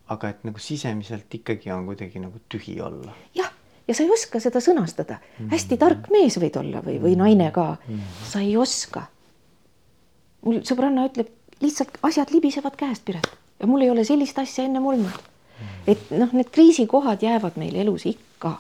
[0.06, 3.14] aga et nagu sisemiselt ikkagi on kuidagi nagu tühi olla.
[3.34, 3.50] jah,
[3.88, 5.32] ja sa ei oska seda sõnastada mm.
[5.38, 5.50] -hmm.
[5.50, 7.94] hästi tark mees võid olla või, või naine ka mm.
[7.94, 8.28] -hmm.
[8.30, 9.06] sa ei oska.
[10.42, 11.28] mul sõbranna ütleb
[11.60, 13.30] lihtsalt asjad libisevad käest, Piret
[13.60, 15.22] ja mul ei ole sellist asja ennem olnud.
[15.86, 18.58] et noh, need kriisikohad jäävad meil elus ikka.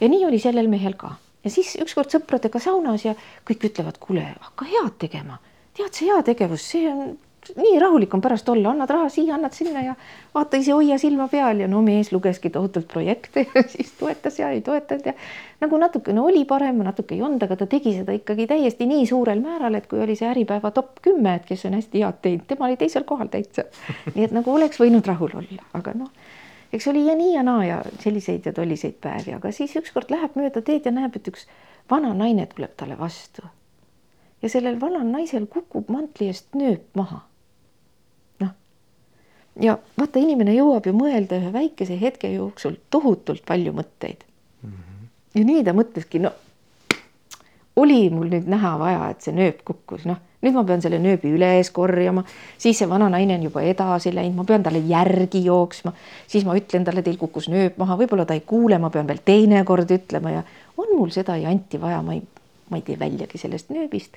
[0.00, 1.16] ja nii oli sellel mehel ka
[1.46, 3.14] ja siis ükskord sõpradega saunas ja
[3.46, 5.38] kõik ütlevad, kuule, hakka head tegema.
[5.76, 7.16] tead, see heategevus, see on
[7.54, 9.94] nii rahulik on pärast olla, annad raha siia, annad sinna ja
[10.34, 14.50] vaata ise, hoia silma peal ja no mees lugeski tohutult projekte ja siis toetas ja
[14.50, 15.14] ei toetanud ja
[15.60, 19.42] nagu natukene oli parem, natuke ei olnud, aga ta tegi seda ikkagi täiesti nii suurel
[19.44, 22.70] määral, et kui oli see Äripäeva top kümme, et kes on hästi head teinud, tema
[22.70, 23.68] oli teisel kohal täitsa.
[24.14, 26.10] nii et nagu oleks võinud rahul olla, aga noh,
[26.76, 30.36] eks oli ja nii ja naa ja selliseid ja tolliseid päevi, aga siis ükskord läheb
[30.38, 31.46] mööda teed ja näeb, et üks
[31.90, 33.42] vana naine tuleb talle vastu.
[34.42, 37.24] ja sellel vanal naisel kukub mantli eest nööp maha
[39.60, 44.24] ja vaata, inimene jõuab ju mõelda ühe väikese hetke jooksul tohutult palju mõtteid
[44.62, 44.72] mm.
[44.72, 45.08] -hmm.
[45.34, 46.32] ja nii ta mõtleski, no
[47.76, 51.32] oli mul nüüd näha vaja, et see nööp kukkus, noh, nüüd ma pean selle nööbi
[51.36, 52.24] üles korjama,
[52.58, 55.92] siis see vana naine on juba edasi läinud, ma pean talle järgi jooksma,
[56.30, 59.20] siis ma ütlen talle, teil kukkus nööp maha, võib-olla ta ei kuule, ma pean veel
[59.24, 60.42] teinekord ütlema ja
[60.76, 62.24] on mul seda janti vaja, ma ei,
[62.70, 64.16] ma ei tee väljagi sellest nööbist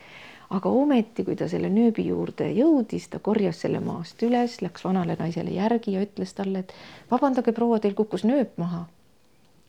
[0.49, 5.13] aga ometi, kui ta selle nööbi juurde jõudis, ta korjas selle maast üles, läks vanale
[5.19, 6.73] naisele järgi ja ütles talle, et
[7.11, 8.87] vabandage, proua, teil kukkus nööp maha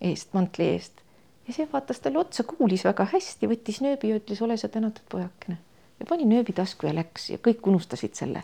[0.01, 1.05] eest, mantli eest.
[1.51, 5.03] Ja see vaatas talle otsa, kuulis väga hästi, võttis nööbi ja ütles, ole sa tänatud,
[5.11, 5.59] pojakene.
[5.99, 8.43] ja pani nööbi tasku ja läks ja kõik unustasid selle.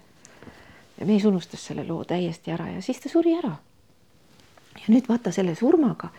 [0.99, 3.53] ja mees unustas selle loo täiesti ära ja siis ta suri ära.
[4.75, 6.11] ja nüüd vaata selle surmaga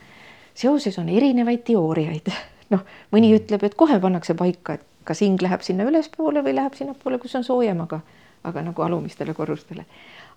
[0.55, 2.31] seoses on erinevaid teooriaid.
[2.73, 6.73] noh, mõni ütleb, et kohe pannakse paika, et kas hing läheb sinna ülespoole või läheb
[6.79, 7.99] sinnapoole, kus on soojem, aga,
[8.47, 9.85] aga nagu alumistele korrustele.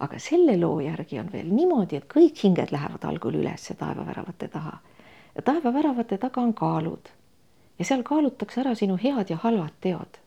[0.01, 4.79] aga selle loo järgi on veel niimoodi, et kõik hinged lähevad algul üles taevaväravate taha
[5.43, 7.13] taevaväravate taga on kaalud
[7.79, 10.21] ja seal kaalutakse ära sinu head ja halvad teod.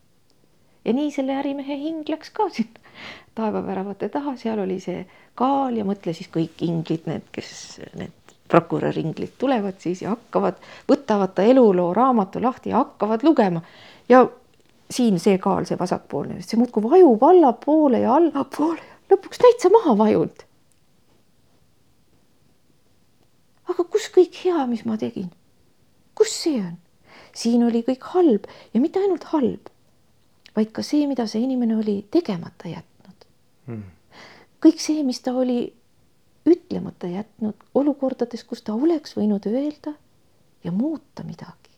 [0.86, 2.80] ja nii selle ärimehe hing läks ka sinna
[3.36, 5.06] taevaväravate taha, seal oli see
[5.36, 10.60] kaal ja mõtle siis kõik inglid, need, kes need prokuröri inglid tulevad siis ja hakkavad,
[10.90, 13.64] võtavad ta eluloo raamatu lahti ja hakkavad lugema
[14.10, 14.26] ja
[14.92, 20.46] siin see kaal, see vasakpoolne, see muudkui vajub allapoole ja allapoole lõpuks täitsa maha vajunud.
[23.74, 25.30] Aga kus kõik hea, mis ma tegin?
[26.18, 26.78] kus see on?
[27.34, 29.70] siin oli kõik halb ja mitte ainult halb,
[30.54, 33.28] vaid ka see, mida see inimene oli tegemata jätnud
[33.70, 33.88] hmm..
[34.64, 35.66] kõik see, mis ta oli
[36.50, 39.96] ütlemata jätnud olukordades, kus ta oleks võinud öelda
[40.64, 41.72] ja muuta midagi.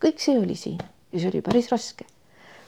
[0.00, 0.80] kõik see oli siin
[1.12, 2.06] ja see oli päris raske.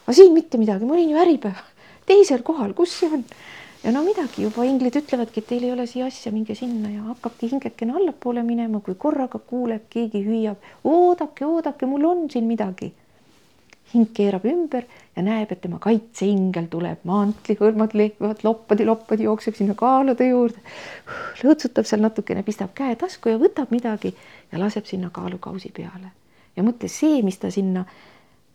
[0.05, 1.77] aga siin mitte midagi, ma olin ju Äripäeval
[2.11, 3.25] teisel kohal, kus see on?
[3.83, 7.05] Ja no midagi juba inglid ütlevadki, et teil ei ole siia asja, minge sinna ja
[7.09, 12.93] hakkabki hingekene allapoole minema, kui korraga kuuleb, keegi hüüab, oodake, oodake, mul on siin midagi.
[13.91, 14.85] hing keerab ümber
[15.17, 20.63] ja näeb, et tema kaitseingel tuleb, mantlihõlmad lehvivad, loppadi-loppadi jookseb sinna kaalude juurde,
[21.43, 24.13] lõõtsutab seal natukene, pistab käe tasku ja võtab midagi
[24.53, 26.13] ja laseb sinna kaalukausi peale.
[26.55, 27.83] ja mõtle, see, mis ta sinna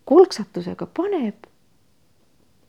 [0.07, 1.49] kolksatusega paneb,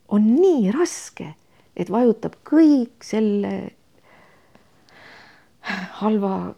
[0.09, 1.37] on nii raske
[1.77, 3.53] et vajutab kõik selle
[6.01, 6.55] halva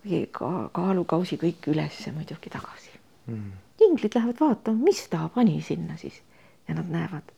[0.77, 2.93] kaalukausi kõik üles muidugi tagasi
[3.27, 3.53] mm..
[3.87, 6.21] inglid lähevad vaatama, mis ta pani sinna siis
[6.69, 7.33] ja nad näevad,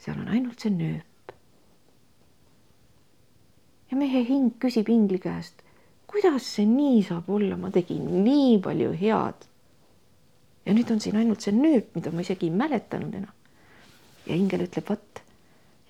[0.00, 1.34] seal on ainult see nööp.
[3.90, 5.60] ja mehe hing küsib ingli käest,
[6.10, 9.44] kuidas see nii saab olla, ma tegin nii palju head.
[10.64, 13.36] ja nüüd on siin ainult see nööp, mida ma isegi ei mäletanud enam.
[14.26, 15.22] ja ingel ütleb, vot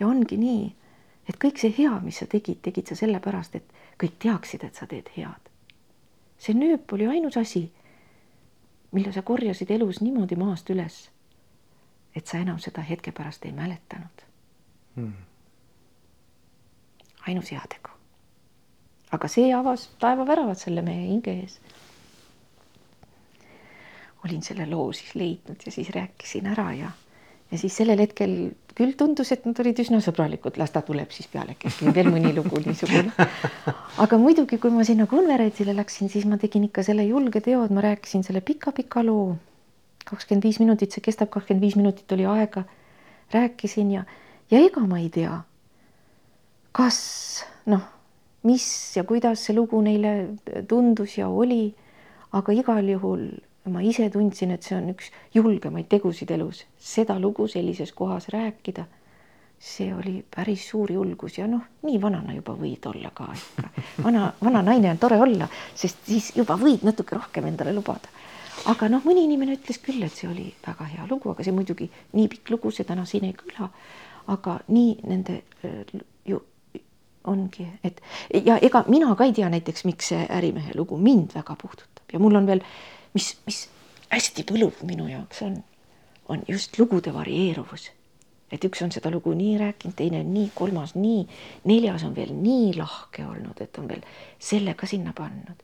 [0.00, 0.64] ja ongi nii,
[1.28, 4.88] et kõik see hea, mis sa tegid, tegid sa sellepärast, et kõik teaksid, et sa
[4.90, 5.48] teed head.
[6.40, 7.66] see nööp oli ainus asi,
[8.92, 11.10] mille sa korjasid elus niimoodi maast üles,
[12.16, 14.24] et sa enam seda hetke pärast ei mäletanud
[14.96, 15.12] hmm..
[17.28, 17.92] ainus heategu.
[19.12, 21.60] aga see avas taevaväravad selle mehe hinge ees.
[24.24, 26.90] olin selle loo siis leidnud ja siis rääkisin ära ja
[27.50, 28.34] ja siis sellel hetkel
[28.78, 32.32] küll tundus, et nad olid üsna sõbralikud, las ta tuleb siis peale, äkki veel mõni
[32.36, 33.12] lugu niisugune.
[34.04, 37.74] aga muidugi, kui ma sinna konverentsile läksin, siis ma tegin ikka selle julge teo, et
[37.74, 39.36] ma rääkisin selle pika-pika loo.
[40.10, 42.64] kakskümmend viis minutit, see kestab, kakskümmend viis minutit oli aega.
[43.34, 44.04] rääkisin ja,
[44.50, 45.42] ja ega ma ei tea,
[46.72, 46.98] kas
[47.66, 47.84] noh,
[48.46, 48.64] mis
[48.96, 50.36] ja kuidas see lugu neile
[50.68, 51.74] tundus ja oli,
[52.32, 53.28] aga igal juhul
[53.68, 58.86] ma ise tundsin, et see on üks julgemaid tegusid elus, seda lugu sellises kohas rääkida.
[59.60, 63.68] see oli päris suur julgus ja noh, nii vanana juba võid olla ka ikka.
[64.04, 68.08] vana, vana naine on tore olla, sest siis juba võid natuke rohkem endale lubada.
[68.72, 71.90] aga noh, mõni inimene ütles küll, et see oli väga hea lugu, aga see muidugi
[72.16, 73.68] nii pikk lugu, see täna siin ei kõla.
[74.32, 75.42] aga nii nende
[76.24, 76.40] ju
[77.28, 78.00] ongi, et
[78.32, 82.18] ja ega mina ka ei tea näiteks, miks see ärimehe lugu mind väga puudutab ja
[82.18, 82.64] mul on veel
[83.14, 83.60] mis, mis
[84.10, 85.56] hästi võluv minu jaoks on,
[86.28, 87.90] on just lugude varieeruvus.
[88.50, 91.20] et üks on seda lugu nii rääkinud, teine nii, kolmas nii,
[91.70, 94.02] neljas on veel nii lahke olnud, et on veel
[94.38, 95.62] selle ka sinna pannud.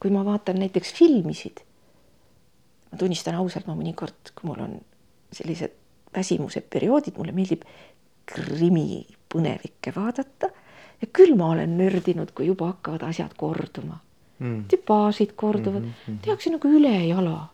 [0.00, 1.60] kui ma vaatan näiteks filmisid,
[2.92, 4.80] ma tunnistan ausalt, ma mõnikord, kui mul on
[5.32, 5.74] sellised
[6.14, 7.64] väsimuse perioodid, mulle meeldib
[8.28, 10.48] krimipõnevikke vaadata
[11.00, 13.98] ja küll ma olen nördinud, kui juba hakkavad asjad korduma
[14.38, 14.64] mm..
[14.68, 16.18] tüpaažid korduvad mm, -hmm.
[16.24, 17.48] tehakse nagu ülejala.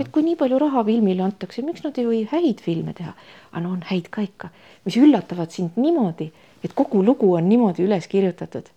[0.00, 3.14] et kui nii palju raha filmile antakse, miks nad ei või häid filme teha?
[3.52, 4.50] aga no on häid ka ikka,
[4.84, 6.30] mis üllatavad sind niimoodi,
[6.64, 8.68] et kogu lugu on niimoodi üles kirjutatud.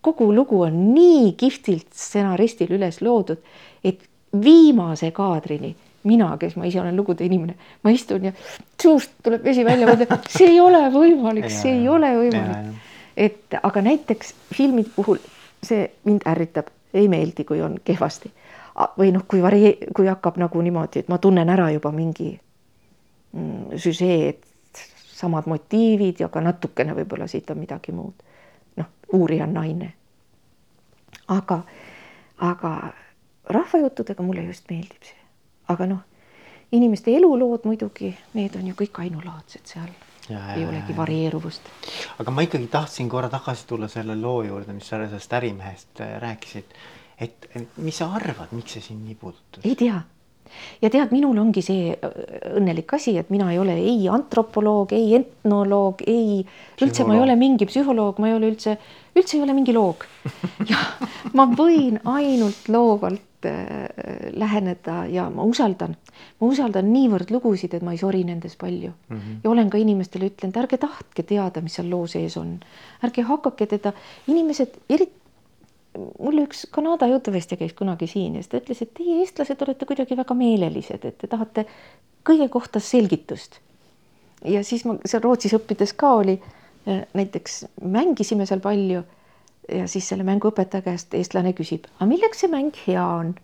[0.00, 3.38] kogu lugu on nii kihvtilt stsenaristil üles loodud,
[3.84, 5.74] et viimase kaadrini
[6.04, 8.32] mina, kes ma ise olen lugude inimene, ma istun ja
[8.82, 9.96] suust tuleb vesi välja,
[10.28, 12.78] see ei ole võimalik, see ei ole võimalik.
[13.16, 15.18] et aga näiteks filmide puhul
[15.62, 18.32] see mind ärritab, ei meeldi, kui on kehvasti.
[18.98, 22.40] või noh, kui varie-, kui hakkab nagu niimoodi, et ma tunnen ära juba mingi
[23.32, 24.82] mm, süžee, et
[25.18, 28.14] samad motiivid ja ka natukene võib-olla siit on midagi muud.
[28.76, 29.92] noh, uurija on naine.
[31.28, 31.62] aga,
[32.38, 32.92] aga
[33.44, 35.18] rahvajuttudega mulle just meeldib see,
[35.68, 36.04] aga noh,
[36.72, 39.90] inimeste elulood muidugi, need on ju kõik ainulaadsed seal
[40.30, 41.72] ei olegi varieeruvust.
[42.18, 46.14] aga ma ikkagi tahtsin korra tagasi tulla selle loo juurde, mis sa sellest ärimehest äh,
[46.22, 46.78] rääkisid.
[47.18, 49.64] et mis sa arvad, miks see sind nii puudutas?
[49.64, 50.00] ei tea
[50.82, 52.18] ja tead, minul ongi see äh,
[52.58, 56.42] õnnelik asi, et mina ei ole ei antropoloog, ei etnoloog, ei
[56.82, 58.78] üldse ma ei ole mingi psühholoog, ma ei ole üldse,
[59.16, 60.06] üldse ei ole mingi loog.
[60.70, 60.84] ja
[61.36, 65.96] ma võin ainult loovalt äh, läheneda ja ma usaldan,
[66.40, 69.16] ma usaldan niivõrd lugusid, et ma ei sori nendes palju mm.
[69.16, 69.38] -hmm.
[69.44, 72.58] ja olen ka inimestele ütlenud, ärge tahtke teada, mis seal loo sees on,
[73.04, 73.92] ärge hakake teda,
[74.26, 75.18] inimesed, eriti
[75.98, 79.86] mul üks Kanada jutuvestja käis kunagi siin ja siis ta ütles, et teie, eestlased, olete
[79.88, 81.66] kuidagi väga meelelised, et te tahate
[82.28, 83.60] kõige kohta selgitust.
[84.44, 86.38] ja siis ma seal Rootsis õppides ka oli,
[86.86, 89.02] näiteks mängisime seal palju
[89.68, 93.34] ja siis selle mänguõpetaja käest eestlane küsib, aga milleks see mäng hea on?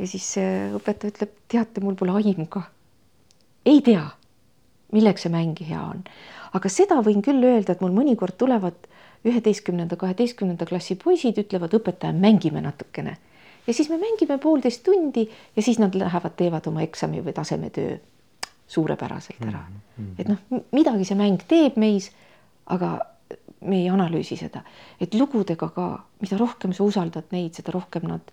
[0.00, 0.26] ja siis
[0.76, 2.62] õpetaja ütleb, teate, mul pole aimu ka.
[3.68, 4.06] ei tea,
[4.96, 6.04] milleks see mäng hea on,
[6.56, 8.88] aga seda võin küll öelda, et mul mõnikord tulevad
[9.28, 13.16] üheteistkümnenda, kaheteistkümnenda klassi poisid ütlevad, õpetaja, mängime natukene.
[13.66, 15.26] ja siis me mängime poolteist tundi
[15.56, 17.98] ja siis nad lähevad, teevad oma eksami või tasemetöö.
[18.70, 19.76] suurepäraselt ära mm.
[19.98, 20.14] -hmm.
[20.18, 22.12] et noh, midagi see mäng teeb meis,
[22.66, 23.00] aga
[23.60, 24.62] me ei analüüsi seda,
[25.00, 25.88] et lugudega ka,
[26.22, 28.32] mida rohkem sa usaldad neid, seda rohkem nad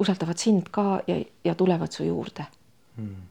[0.00, 2.46] usaldavad sind ka ja, ja tulevad su juurde
[2.96, 3.28] mm.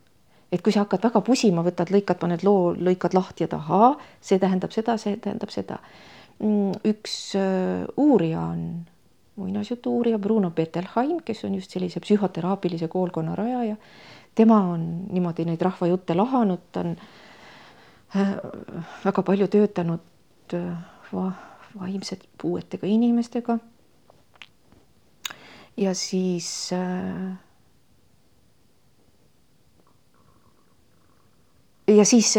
[0.51, 4.39] et kui sa hakkad väga pusima, võtad, lõikad, paned loo, lõikad lahti, et ahaa, see
[4.41, 5.79] tähendab seda, see tähendab seda.
[6.41, 8.65] Mm, üks äh, uurija on
[9.41, 13.75] muinasjutu uurija Bruno Bettelheim, kes on just sellise psühhoteraapilise koolkonna rajaja.
[14.35, 16.95] tema on niimoodi neid rahvajutte lahanud, ta on
[18.15, 18.35] äh,
[19.05, 21.31] väga palju töötanud äh, va
[21.75, 23.57] vaimsete puuetega inimestega.
[25.77, 27.37] ja siis äh,
[31.95, 32.33] ja siis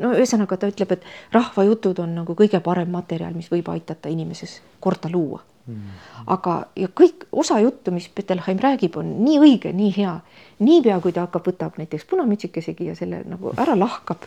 [0.00, 4.60] no ühesõnaga ta ütleb, et rahvajutud on nagu kõige parem materjal, mis võib aidata inimeses
[4.80, 6.00] korda luua mm..
[6.34, 10.16] aga, ja kõik osa juttu, mis Bettelheim räägib, on nii õige, nii hea.
[10.58, 14.26] niipea, kui ta hakkab, võtab näiteks punamütsikesegi ja selle nagu ära lahkab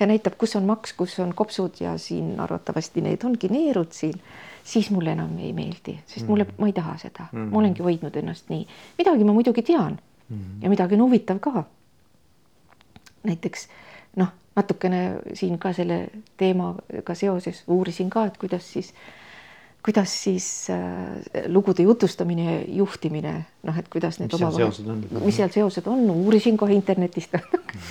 [0.00, 4.16] ja näitab, kus on maks, kus on kopsud ja siin arvatavasti need ongi neerud siin,
[4.64, 6.58] siis mulle enam ei meeldi, sest mulle, mm.
[6.58, 8.66] ma ei taha seda mm., ma olengi hoidnud ennast nii.
[8.98, 9.98] midagi ma muidugi tean
[10.28, 10.60] mm.
[10.62, 11.64] ja midagi on huvitav ka.
[13.22, 13.68] näiteks
[14.16, 15.02] noh, natukene
[15.34, 16.02] siin ka selle
[16.36, 19.19] teemaga seoses uurisin ka, et kuidas siis äh,
[19.84, 24.72] kuidas siis äh, lugude jutustamine ja juhtimine, noh, et kuidas need omavahel,
[25.24, 27.36] mis seal seosed on, uurisin kohe internetist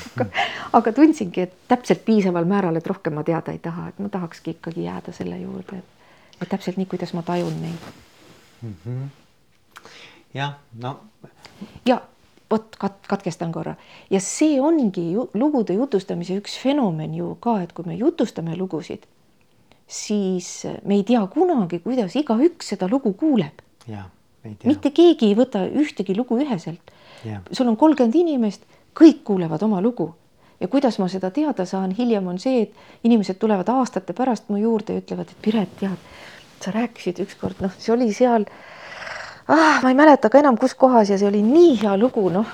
[0.77, 4.57] aga tundsingi, et täpselt piisaval määral, et rohkem ma teada ei taha, et ma tahakski
[4.57, 5.81] ikkagi jääda selle juurde,
[6.37, 7.89] et, täpselt nii, kuidas ma tajun neid
[8.61, 8.75] mm.
[8.85, 9.83] -hmm.
[10.33, 10.99] jah, no.
[11.85, 12.01] ja
[12.51, 13.75] vot kat-, katkestan korra
[14.09, 19.09] ja see ongi ju, lugude jutustamise üks fenomen ju ka, et kui me jutustame lugusid
[19.89, 23.65] siis me ei tea kunagi, kuidas igaüks seda lugu kuuleb.
[24.63, 26.93] mitte keegi ei võta ühtegi lugu üheselt.
[27.51, 28.63] sul on kolmkümmend inimest,
[28.95, 30.13] kõik kuulevad oma lugu.
[30.59, 31.91] Ja kuidas ma seda teada saan?
[31.95, 36.09] Hiljem, on see, et inimesed tulevad aastate pärast mu juurde ja ütlevad, et Piret, tead,
[36.59, 38.45] sa rääkisid ükskord, noh, see oli seal
[39.47, 42.51] ah,, ma ei mäleta ka enam, kus kohas ja see oli nii hea lugu, noh,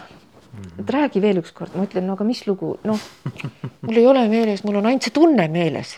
[0.78, 3.02] et räägi veel ükskord, ma ütlen, no aga mis lugu, noh,
[3.82, 5.98] mul ei ole meeles, mul on ainult see tunne meeles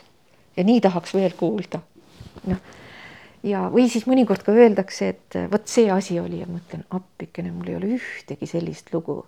[0.58, 1.80] ja nii tahaks veel kuulda.
[2.48, 2.62] noh,
[3.44, 7.72] ja, või siis mõnikord ka öeldakse, et vot see asi oli ja mõtlen, appikene, mul
[7.72, 9.20] ei ole ühtegi sellist lugu,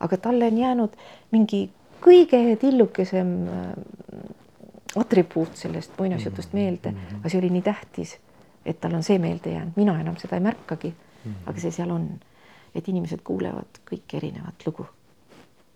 [0.00, 0.96] aga talle on jäänud
[1.34, 1.66] mingi
[2.04, 3.72] kõige tillukesem äh,
[4.96, 6.62] atribuut sellest muinasjutust mhm.
[6.62, 7.20] meelde, mhm.
[7.20, 8.16] aga see oli nii tähtis,
[8.66, 10.94] et tal on see meelde jäänud, mina enam seda ei märkagi.
[11.26, 11.48] Mhm.
[11.50, 12.04] aga see seal on,
[12.74, 14.86] et inimesed kuulevad kõike erinevat lugu.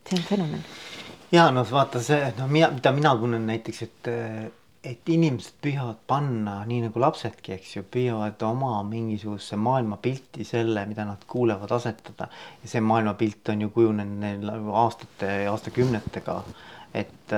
[0.07, 0.63] see on fenomen.
[1.33, 4.11] ja noh, vaata see, noh, mida mina tunnen näiteks, et
[4.85, 11.05] et inimesed püüavad panna, nii nagu lapsedki, eks ju, püüavad oma mingisugusesse maailmapilti selle, mida
[11.05, 12.31] nad kuulevad, asetada.
[12.63, 16.39] ja see maailmapilt on ju kujunenud neil aastate aastakümnetega.
[16.95, 17.37] et,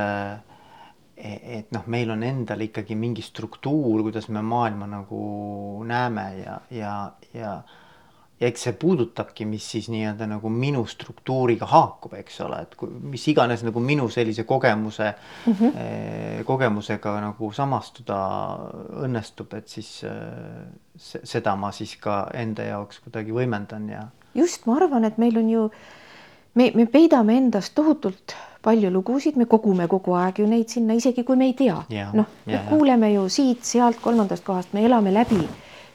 [1.16, 5.22] et noh, meil on endal ikkagi mingi struktuur, kuidas me maailma nagu
[5.86, 6.95] näeme ja, ja,
[7.34, 7.57] ja
[8.43, 12.90] ja eks see puudutabki, mis siis nii-öelda nagu minu struktuuriga haakub, eks ole, et kui
[13.12, 16.45] mis iganes nagu minu sellise kogemuse mm, -hmm.
[16.49, 18.18] kogemusega nagu samastuda
[19.05, 20.66] õnnestub, et siis eh,
[20.99, 24.07] seda ma siis ka enda jaoks kuidagi võimendan ja.
[24.34, 25.70] just, ma arvan, et meil on ju,
[26.55, 31.24] me, me peidame endast tohutult palju lugusid, me kogume kogu aeg ju neid sinna, isegi
[31.24, 31.82] kui me ei tea.
[32.12, 35.47] noh, me ja, kuuleme ju siit-sealt kolmandast kohast, me elame läbi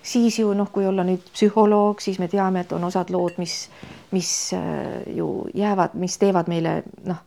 [0.07, 3.67] siis ju noh, kui olla nüüd psühholoog, siis me teame, et on osad lood, mis,
[4.15, 7.23] mis äh, ju jäävad, mis teevad meile noh,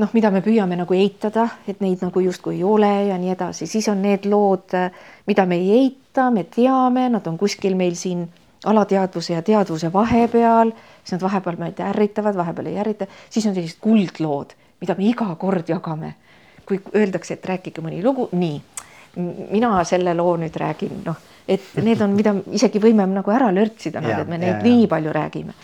[0.00, 3.68] noh, mida me püüame nagu eitada, et neid nagu justkui ei ole ja nii edasi,
[3.68, 7.98] siis on need lood, äh, mida me ei eita, me teame, nad on kuskil meil
[8.00, 8.24] siin
[8.64, 10.72] alateadvuse ja teadvuse vahepeal,
[11.02, 15.34] siis nad vahepeal meid ärritavad, vahepeal ei ärrita, siis on sellised kuldlood, mida me iga
[15.36, 16.16] kord jagame.
[16.62, 18.60] kui öeldakse, et rääkige mõni lugu, nii,
[19.50, 24.02] mina selle loo nüüd räägin, noh et need on, mida isegi võime nagu ära lörtsida,
[24.02, 25.54] et me neid ja, nii palju räägime.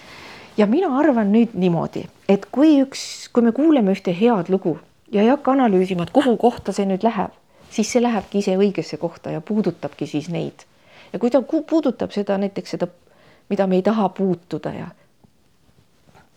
[0.56, 4.78] ja mina arvan nüüd niimoodi, et kui üks, kui me kuuleme ühte head lugu
[5.12, 7.34] ja ei hakka analüüsima, et kuhu kohta see nüüd läheb,
[7.70, 10.66] siis see lähebki ise õigesse kohta ja puudutabki siis neid.
[11.12, 12.88] ja kui ta puudutab seda näiteks seda,
[13.48, 14.88] mida me ei taha puutuda ja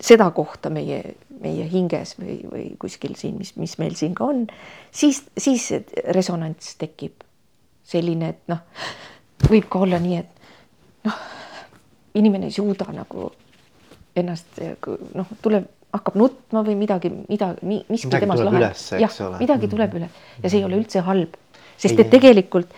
[0.02, 4.46] seda kohta meie, meie hinges või, või kuskil siin, mis, mis meil siin ka on,
[4.92, 5.70] siis, siis
[6.16, 7.26] resonants tekib
[7.92, 8.64] selline, et noh,
[9.50, 11.20] võib ka olla nii, et noh,
[12.20, 13.32] inimene ei suuda nagu
[14.16, 14.60] ennast
[15.16, 18.82] noh, tuleb, hakkab nutma või midagi, mida, miski midagi temas laheneb.
[19.02, 19.72] jah, midagi mm.
[19.72, 21.36] tuleb üle ja see ei ole üldse halb,
[21.80, 22.72] sest et tegelikult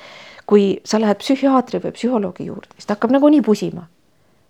[0.49, 3.87] kui sa lähed psühhiaatri või psühholoogi juurde, siis ta hakkab nagunii pusima.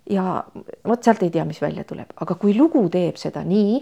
[0.10, 0.44] ja
[0.84, 3.77] vot sealt ei tea, mis välja tuleb, aga kui lugu teeb seda nii,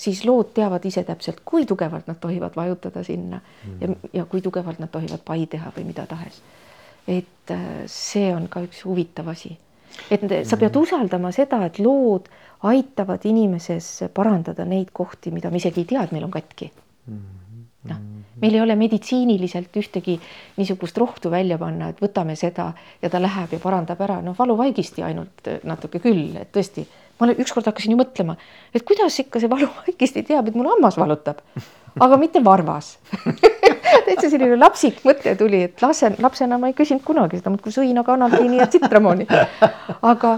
[0.00, 3.76] siis lood teavad ise täpselt, kui tugevalt nad tohivad vajutada sinna mm.
[3.80, 3.88] ja,
[4.20, 6.40] ja kui tugevalt nad tohivad pai teha või mida tahes.
[7.08, 9.56] Et äh, see on ka üks huvitav asi,
[10.10, 10.80] et sa pead mm.
[10.82, 12.30] usaldama seda, et lood
[12.68, 17.20] aitavad inimeses parandada neid kohti, mida me isegi ei tea, et meil on katki mm.
[17.90, 18.00] noh,
[18.40, 20.16] meil ei ole meditsiiniliselt ühtegi
[20.58, 22.70] niisugust rohtu välja panna, et võtame seda
[23.02, 26.86] ja ta läheb ja parandab ära, noh, valuvaigisti ainult natuke küll, et tõesti
[27.20, 28.36] ma ükskord hakkasin ju mõtlema,
[28.74, 31.42] et kuidas ikka see valuvaigisti teab, et mul hammas valutab,
[32.00, 32.94] aga mitte varvas
[34.06, 38.00] täitsa selline lapsik mõte tuli, et lase, lapsena ma ei küsinud kunagi seda, muudkui sõin
[38.00, 39.28] aga anardiini ja tsitramoni.
[40.12, 40.34] aga,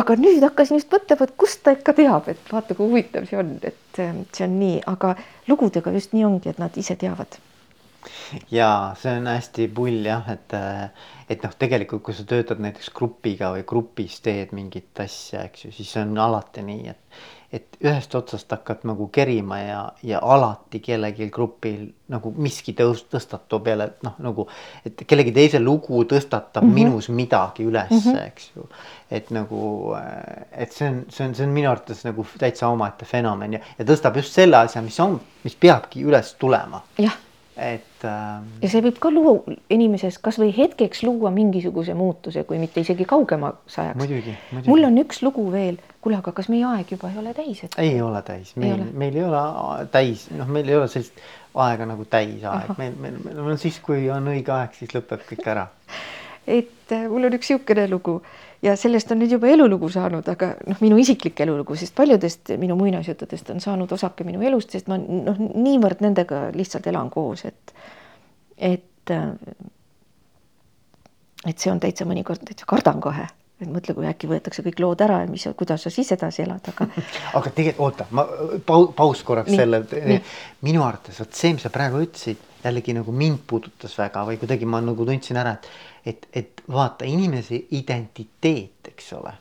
[0.00, 3.38] aga nüüd hakkasin just mõtlema, et kust ta ikka teab, et vaata, kui huvitav see
[3.40, 5.14] on, et see on nii, aga
[5.50, 7.40] lugudega just nii ongi, et nad ise teavad
[8.50, 10.54] ja see on hästi pull jah, et,
[11.28, 15.72] et noh, tegelikult kui sa töötad näiteks grupiga või grupis teed mingit asja, eks ju,
[15.76, 17.20] siis on alati nii, et,
[17.52, 23.66] et ühest otsast hakkad nagu kerima ja, ja alati kellelgi grupil nagu miski tõus-, tõstatub
[23.66, 24.46] jälle noh, nagu,
[24.86, 26.74] et kellegi teise lugu tõstatab mm -hmm.
[26.74, 28.26] minus midagi üles mm, -hmm.
[28.26, 28.68] eks ju.
[29.10, 29.96] et nagu,
[30.52, 33.84] et see on, see on, see on minu arvates nagu täitsa omaette fenomen ja, ja
[33.84, 36.82] tõstab just selle asja, mis on, mis peabki üles tulema.
[36.98, 37.18] jah
[37.60, 38.40] et äh....
[38.62, 43.78] ja see võib ka luua inimeses kasvõi hetkeks luua mingisuguse muutuse, kui mitte isegi kaugemaks
[43.82, 43.98] ajaks.
[44.00, 44.72] muidugi, muidugi.
[44.72, 47.76] mul on üks lugu veel, kuule, aga kas meie aeg juba ei ole täis et...?
[47.82, 49.44] ei ole täis, meil, meil ei ole
[49.92, 51.20] täis, noh, meil ei ole sellist
[51.54, 55.48] aega nagu täisaeg, meil, meil, meil on siis, kui on õige aeg, siis lõpeb kõik
[55.50, 55.66] ära.
[56.50, 58.20] Et äh, mul on üks niisugune lugu
[58.62, 62.76] ja sellest on nüüd juba elulugu saanud, aga noh, minu isiklik elulugu, sest paljudest minu
[62.80, 67.74] muinasjuttudest on saanud osake minu elust, sest ma noh, niivõrd nendega lihtsalt elan koos, et
[68.60, 69.14] et
[71.48, 73.24] et see on täitsa mõnikord täitsa kardan kohe,
[73.60, 76.68] et mõtle, kui äkki võetakse kõik lood ära ja mis, kuidas sa siis edasi elad,
[76.74, 76.88] aga
[77.40, 78.26] aga tegelikult oota, ma
[78.66, 79.84] pau, paus korraks selle,
[80.66, 84.66] minu arvates vot see, mis sa praegu ütlesid, jällegi nagu mind puudutas väga või kuidagi
[84.66, 85.68] ma nagu tundsin ära, et
[86.06, 89.32] et, et vaata inimese identiteet, eks ole.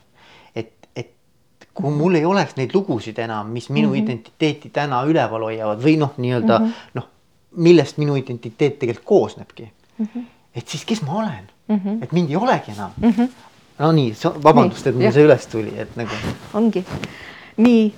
[0.56, 4.04] et, et kui mul ei oleks neid lugusid enam, mis minu mm -hmm.
[4.04, 6.92] identiteeti täna üleval hoiavad või noh, nii-öelda mm -hmm.
[6.94, 7.08] noh,
[7.56, 10.08] millest minu identiteet tegelikult koosnebki mm.
[10.16, 10.26] -hmm.
[10.56, 12.04] et siis, kes ma olen mm, -hmm.
[12.04, 13.10] et mind ei olegi enam mm.
[13.10, 13.30] -hmm.
[13.80, 14.14] no nii,
[14.44, 16.12] vabandust, et mul see üles tuli, et nagu.
[16.54, 16.86] ongi
[17.58, 17.94] nii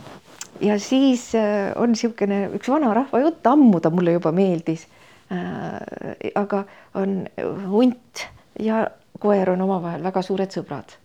[0.61, 4.87] ja siis äh, on niisugune üks vanarahva jutt, ammu ta mulle juba meeldis.
[6.35, 6.63] Aga
[6.99, 7.21] on
[7.71, 8.25] hunt
[8.59, 8.87] ja
[9.21, 10.97] koer on omavahel väga suured sõbrad.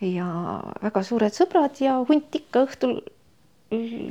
[0.00, 0.28] ja
[0.82, 2.98] väga suured sõbrad ja hunt ikka õhtul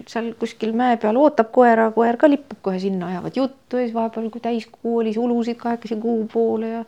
[0.09, 3.95] seal kuskil mäe peal ootab koera, koer ka lippub kohe sinna, ajavad juttu ja siis
[3.95, 6.81] vahepeal, kui täiskuu oli, ulusid kahekesi kuu poole ja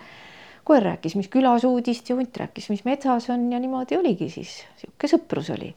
[0.68, 4.60] koer rääkis, mis külas uudist ja hunt rääkis, mis metsas on ja niimoodi oligi siis,
[4.82, 5.72] niisugune sõprus oli.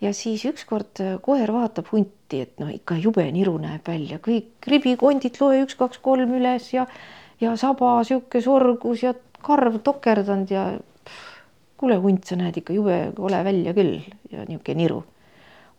[0.00, 5.40] Ja siis ükskord koer vaatab hunti, et noh, ikka jube niru näeb välja, kõik kribikondid
[5.40, 6.86] loe üks-kaks-kolm üles ja
[7.40, 10.64] ja saba sihuke sorgus ja karv tokerdanud ja
[11.78, 14.00] kuule, hunt, sa näed ikka jube kole välja küll
[14.32, 15.04] ja niisugune niru.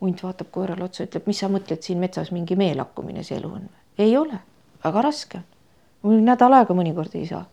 [0.00, 3.68] hunt vaatab koerale otsa, ütleb, mis sa mõtled siin metsas mingi meelakkumine see elu on?
[3.98, 4.38] ei ole,
[4.84, 5.48] väga raske on.
[6.02, 7.44] mul nädal aega mõnikord ei saa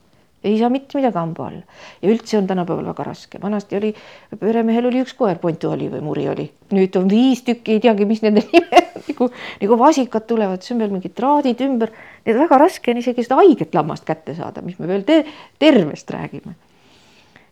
[0.44, 1.62] ei saa mitte midagi hamba all
[2.02, 3.94] ja üldse on tänapäeval väga raske, vanasti oli
[4.40, 6.46] peremehel oli üks koer, Pontu oli või Muri oli,
[6.76, 9.30] nüüd on viis tükki, ei teagi, mis nende nimed nagu,
[9.64, 11.94] nagu vasikad tulevad, siis on veel mingid traadid ümber,
[12.24, 15.24] nii et väga raske on isegi seda haiget lammast kätte saada, mis me veel te
[15.60, 16.54] tervest räägime.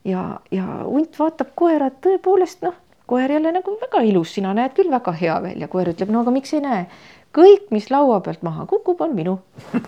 [0.06, 2.78] ja, ja hunt vaatab koera, et tõepoolest noh,
[3.10, 6.34] koer jälle nagu väga ilus, sina näed küll väga hea välja, koer ütleb, no aga
[6.36, 6.86] miks ei näe,
[7.34, 9.40] kõik, mis laua pealt maha kukub, on minu.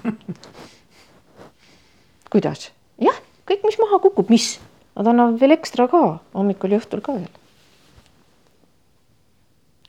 [2.33, 2.71] Kuidas
[3.01, 4.55] jah, kõik, mis maha kukub, mis,
[4.97, 6.03] nad annavad veel ekstra ka
[6.33, 7.43] hommikul ja õhtul ka veel.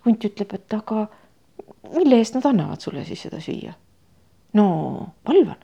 [0.04, 1.06] hunt ütleb, et aga
[1.92, 3.74] mille eest nad annavad sulle siis seda süüa?
[4.56, 4.66] no
[5.28, 5.58] valvan,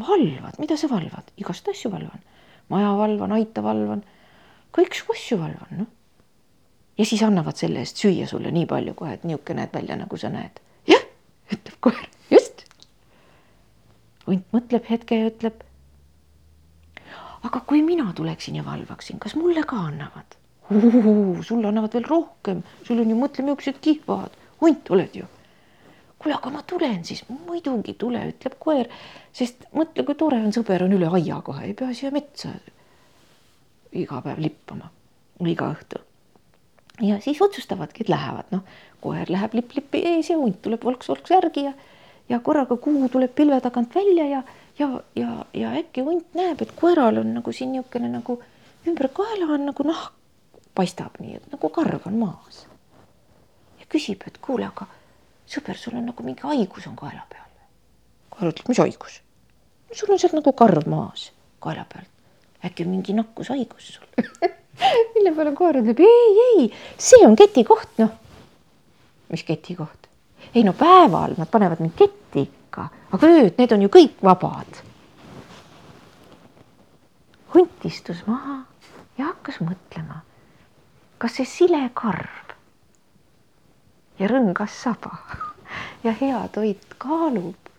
[0.00, 2.24] valvad, mida sa valvad, igast asju valvan,
[2.72, 4.02] maja valvan, aita valvan,
[4.76, 5.92] kõiksugu asju valvan, noh.
[6.98, 10.20] ja siis annavad selle eest süüa sulle nii palju kohe, et niisugune näed välja, nagu
[10.20, 10.60] sa näed.
[10.88, 11.06] jah,
[11.52, 12.66] ütleb koer, just.
[14.26, 15.65] hunt mõtleb hetke ja ütleb
[17.46, 20.36] aga kui mina tuleksin ja valvaksin, kas mulle ka annavad?
[21.46, 25.28] sulle annavad veel rohkem, sul on ju, mõtle, millised kihvad, hunt oled ju.
[26.18, 28.90] kuule, aga ma tulen siis, muidugi tule, ütleb koer,
[29.36, 32.50] sest mõtle, kui tore on, sõber on üle aia kohe, ei pea siia metsa
[33.94, 34.90] iga päev lippama,
[35.46, 36.02] iga õhtu.
[37.04, 38.64] ja siis otsustavadki, et lähevad, noh,
[39.04, 41.76] koer läheb lipp-lipi ees ja hunt tuleb volks-volks järgi ja
[42.28, 44.42] ja korraga kuu tuleb pilve tagant välja ja
[44.78, 48.40] ja, ja, ja äkki hunt näeb, et koeral on nagu siin niisugune nagu
[48.86, 50.12] ümber kaela on nagu nahk
[50.76, 52.66] paistab nii, et nagu karv on maas.
[53.80, 54.86] ja küsib, et kuule, aga
[55.48, 57.48] sõber, sul on nagu mingi haigus on kaela peal.
[58.30, 59.20] koer ütleb, mis haigus?
[59.92, 61.30] sul on sealt nagu karv maas
[61.64, 62.04] kaela peal.
[62.66, 64.06] äkki mingi nakkushaigus sul
[65.14, 68.12] mille peale koer ütleb ei, ei, see on ketikoht, noh.
[69.32, 70.10] mis ketikoht?
[70.54, 72.44] ei no päeval nad panevad mind ketti
[72.76, 74.82] ikka, aga ööd, need on ju kõik vabad.
[77.56, 78.66] hunt istus maha
[79.16, 80.20] ja hakkas mõtlema,
[81.16, 82.52] kas see silekarv
[84.18, 85.16] ja rõngas saba
[86.04, 87.70] ja hea toit kaalub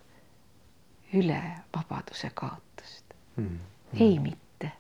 [1.14, 1.42] üle
[1.76, 3.06] vabaduse kaotust.
[3.38, 3.60] Mm..
[3.94, 4.72] ei mitte,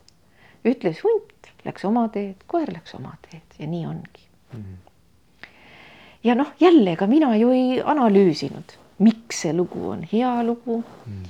[0.66, 4.26] ütles hunt, läks oma teed, koer läks oma teed ja nii ongi.
[4.58, 4.82] Mm.
[6.24, 11.24] ja noh, jälle, ega mina ju ei analüüsinud miks see lugu on hea lugu mm.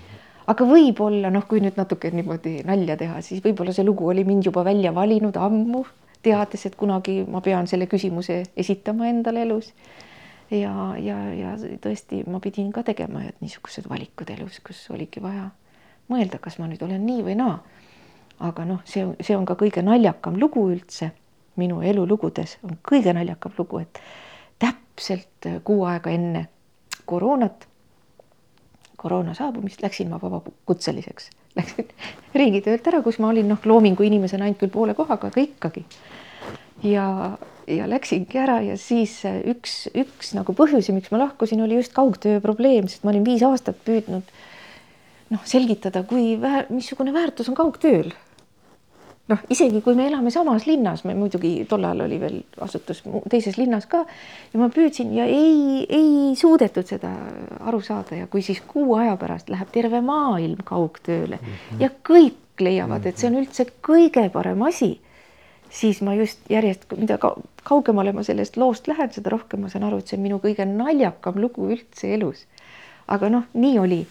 [0.47, 4.47] aga võib-olla noh, kui nüüd natuke niimoodi nalja teha, siis võib-olla see lugu oli mind
[4.47, 5.83] juba välja valinud ammu,
[6.23, 9.73] teades, et kunagi ma pean selle küsimuse esitama endale elus.
[10.51, 15.49] ja, ja, ja tõesti, ma pidin ka tegema niisugused valikud elus, kus oligi vaja
[16.07, 17.59] mõelda, kas ma nüüd olen nii või naa.
[18.39, 21.11] aga noh, see, see on ka kõige naljakam lugu üldse
[21.57, 23.99] minu elulugudes on kõige naljakam lugu, et
[24.61, 26.45] täpselt kuu aega enne
[27.07, 27.67] koroonat,
[28.97, 31.91] koroona saabumist, läksin ma vabakutseliseks, läksin
[32.39, 35.85] riigitöölt ära, kus ma olin noh, loomingu inimesena ainult küll poole kohaga, aga ikkagi.
[36.85, 37.07] ja,
[37.67, 42.41] ja läksingi ära ja siis üks, üks nagu põhjusi, miks ma lahkusin, oli just kaugtöö
[42.43, 44.35] probleem, sest ma olin viis aastat püüdnud
[45.33, 48.13] noh, selgitada, kui väär, missugune väärtus on kaugtööl
[49.27, 53.57] noh, isegi kui me elame samas linnas, me muidugi tol ajal oli veel asutus teises
[53.59, 54.03] linnas ka
[54.53, 57.11] ja ma püüdsin ja ei, ei suudetud seda
[57.67, 61.81] aru saada ja kui siis kuu aja pärast läheb terve maailm kaugtööle mm -hmm.
[61.83, 64.99] ja kõik leiavad, et see on üldse kõige parem asi,
[65.69, 67.19] siis ma just järjest, mida
[67.63, 70.65] kaugemale ma sellest loost lähen, seda rohkem ma saan aru, et see on minu kõige
[70.65, 72.45] naljakam lugu üldse elus.
[73.07, 74.07] aga noh, nii oli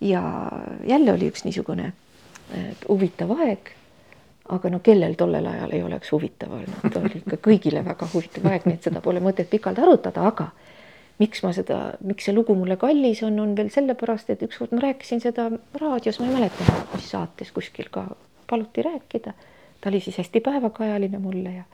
[0.00, 0.50] ja
[0.86, 1.92] jälle oli üks niisugune
[2.54, 3.76] äh, huvitav aeg
[4.48, 8.66] aga no kellel tollel ajal ei oleks huvitav olnud, oli ikka kõigile väga huvitav aeg,
[8.66, 10.50] nii et seda pole mõtet pikalt arutada, aga
[11.18, 14.84] miks ma seda, miks see lugu mulle kallis on, on veel sellepärast, et ükskord ma
[14.84, 15.48] rääkisin seda
[15.80, 18.06] raadios, ma ei mäleta, mis saates kuskil ka
[18.50, 19.32] paluti rääkida.
[19.80, 21.64] ta oli siis hästi päevakajaline mulle ja,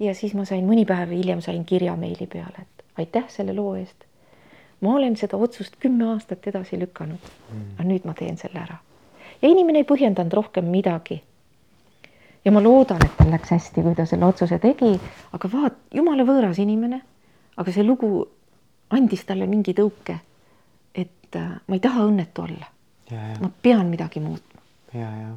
[0.00, 3.74] ja siis ma sain mõni päev hiljem sain kirja meili peale, et aitäh selle loo
[3.76, 4.08] eest.
[4.80, 8.80] ma olen seda otsust kümme aastat edasi lükanud mm., aga nüüd ma teen selle ära.
[9.42, 11.22] ja inimene ei põhjendanud rohkem midagi
[12.44, 14.92] ja ma loodan, et tal läks hästi, kui ta selle otsuse tegi,
[15.36, 17.00] aga vaat, jumala võõras inimene,
[17.56, 18.12] aga see lugu
[18.92, 20.18] andis talle mingi tõuke,
[20.94, 22.68] et äh, ma ei taha õnnetu olla.
[23.12, 24.60] ma pean midagi muutma.
[24.94, 25.32] ja, ja,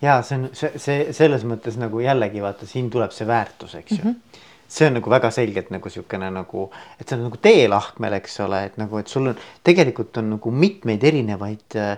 [0.00, 3.98] ja see on see, see selles mõttes nagu jällegi vaata, siin tuleb see väärtus, eks
[3.98, 4.12] ju mm.
[4.12, 6.70] -hmm see on nagu väga selgelt nagu niisugune nagu,
[7.00, 10.50] et see on nagu teelahkmel, eks ole, et nagu, et sul on tegelikult on nagu
[10.52, 11.96] mitmeid erinevaid äh,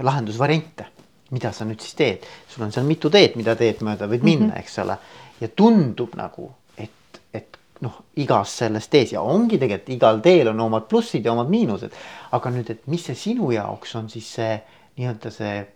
[0.00, 0.86] lahendusvariante
[1.30, 4.46] mida sa nüüd siis teed, sul on seal mitu teed, mida teed mööda võid minna
[4.46, 4.60] mm, -hmm.
[4.62, 4.98] eks ole.
[5.40, 10.60] ja tundub nagu, et, et noh, igas selles tees ja ongi tegelikult igal teel on
[10.60, 11.92] omad plussid ja omad miinused.
[12.32, 14.60] aga nüüd, et mis see sinu jaoks on siis see
[14.96, 15.66] nii-öelda see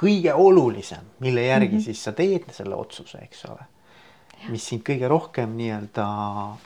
[0.00, 1.84] kõige olulisem, mille järgi mm -hmm.
[1.84, 3.66] siis sa teed selle otsuse, eks ole.
[4.48, 6.06] mis sind kõige rohkem nii-öelda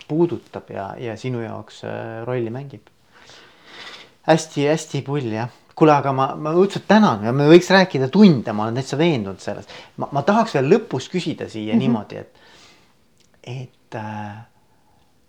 [0.08, 2.82] puudutab ja, ja sinu jaoks äh, rolli mängib
[4.28, 5.48] hästi-hästi pull jah
[5.78, 9.42] kuule, aga ma, ma õudselt tänan ja me võiks rääkida tunde, ma olen täitsa veendunud
[9.42, 9.68] selles.
[9.96, 11.82] ma, ma tahaks veel lõpus küsida siia mm -hmm.
[11.84, 12.32] niimoodi, et,
[13.42, 14.36] et äh,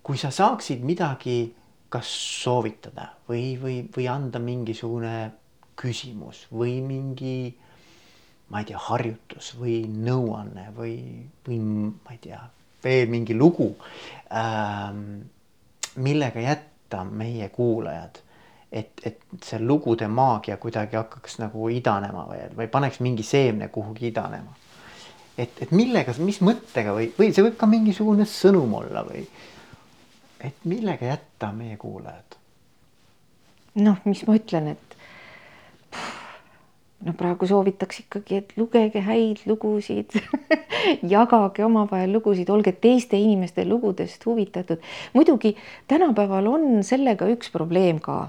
[0.04, 1.54] kui sa saaksid midagi
[1.90, 2.10] kas
[2.44, 5.32] soovitada või, või, või anda mingisugune
[5.80, 7.56] küsimus või mingi,
[8.50, 10.96] ma ei tea, harjutus või nõuanne või,
[11.48, 11.60] või
[11.92, 12.42] ma ei tea,
[12.84, 13.76] veel mingi lugu
[14.32, 15.22] ähm,,
[15.96, 18.22] millega jätta meie kuulajad
[18.72, 24.10] et, et see lugude maagia kuidagi hakkaks nagu idanema või, või paneks mingi seemne kuhugi
[24.12, 24.54] idanema.
[25.38, 29.26] et, et millega, mis mõttega või, või see võib ka mingisugune sõnum olla või
[30.46, 32.38] et millega jätta meie kuulajad?
[33.80, 34.98] noh, mis ma ütlen, et
[37.06, 40.14] no praegu soovitaks ikkagi, et lugege häid lugusid
[41.16, 44.84] jagage omavahel lugusid, olge teiste inimeste lugudest huvitatud.
[45.14, 45.56] muidugi
[45.88, 48.28] tänapäeval on sellega üks probleem ka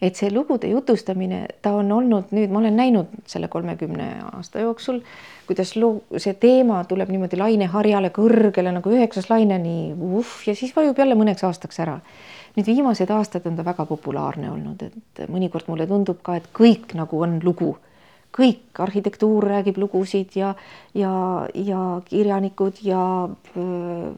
[0.00, 5.02] et see lugude jutustamine, ta on olnud nüüd, ma olen näinud selle kolmekümne aasta jooksul,
[5.48, 10.72] kuidas lu-, see teema tuleb niimoodi laineharjale kõrgele nagu üheksas laine, nii vuhh, ja siis
[10.76, 12.00] vajub jälle mõneks aastaks ära.
[12.56, 16.96] nüüd viimased aastad on ta väga populaarne olnud, et mõnikord mulle tundub ka, et kõik
[16.98, 17.76] nagu on lugu
[18.30, 20.54] kõik, arhitektuur räägib lugusid ja,
[20.94, 21.12] ja,
[21.54, 23.02] ja kirjanikud ja
[23.56, 24.12] öö,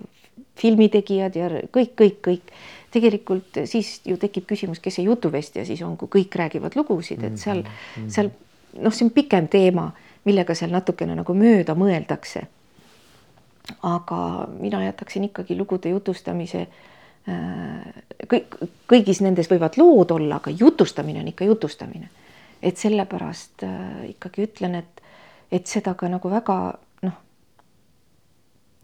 [0.61, 2.53] filmitegijad ja kõik, kõik, kõik
[2.93, 7.39] tegelikult siis ju tekib küsimus, kes see jutuvestja siis on, kui kõik räägivad lugusid, et
[7.41, 8.11] seal mm, -hmm.
[8.13, 8.31] seal
[8.81, 9.91] noh, see on pikem teema,
[10.25, 12.47] millega seal natukene nagu mööda mõeldakse.
[13.83, 18.57] aga mina jätaksin ikkagi lugude jutustamise äh, kõik,
[18.91, 22.09] kõigis nendes võivad lood olla, aga jutustamine on ikka jutustamine.
[22.63, 25.03] et sellepärast äh, ikkagi ütlen, et,
[25.53, 27.21] et seda ka nagu väga noh,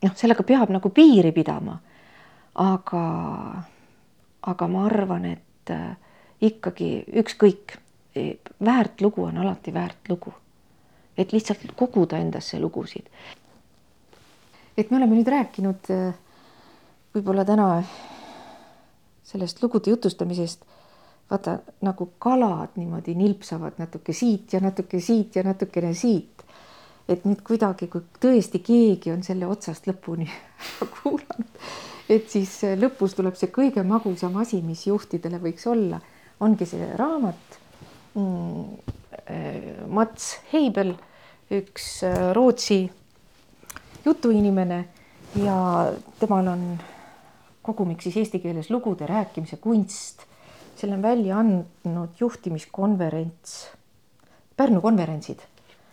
[0.03, 1.79] noh, sellega peab nagu piiri pidama.
[2.55, 3.03] aga
[4.43, 5.97] aga ma arvan, et äh,
[6.41, 7.79] ikkagi ükskõik,
[8.15, 10.35] e, väärt lugu on alati väärt lugu.
[11.19, 13.07] et lihtsalt koguda endasse lugusid.
[14.77, 16.15] et me oleme nüüd rääkinud äh,
[17.15, 17.83] võib-olla täna
[19.25, 20.63] sellest lugude jutustamisest,
[21.31, 26.45] vaata nagu kalad niimoodi nilpsavad natuke siit ja natuke siit ja natukene siit.
[27.09, 30.29] et nüüd kuidagi, kui tõesti keegi on selle otsast lõpuni
[30.95, 31.47] kuulanud
[32.09, 36.01] et siis äh, lõpus tuleb see kõige magusam asi, mis juhtidele võiks olla,
[36.45, 37.59] ongi see raamat
[38.15, 38.95] mm,.
[39.29, 40.93] Äh, Mats Heibel,
[41.53, 42.85] üks äh, Rootsi
[44.05, 44.79] jutuinimene
[45.43, 45.57] ja
[46.21, 46.63] temal on
[47.65, 50.25] kogumik siis eesti keeles lugude rääkimise kunst.
[50.79, 53.57] selle on välja andnud juhtimiskonverents,
[54.57, 55.41] Pärnu konverentsid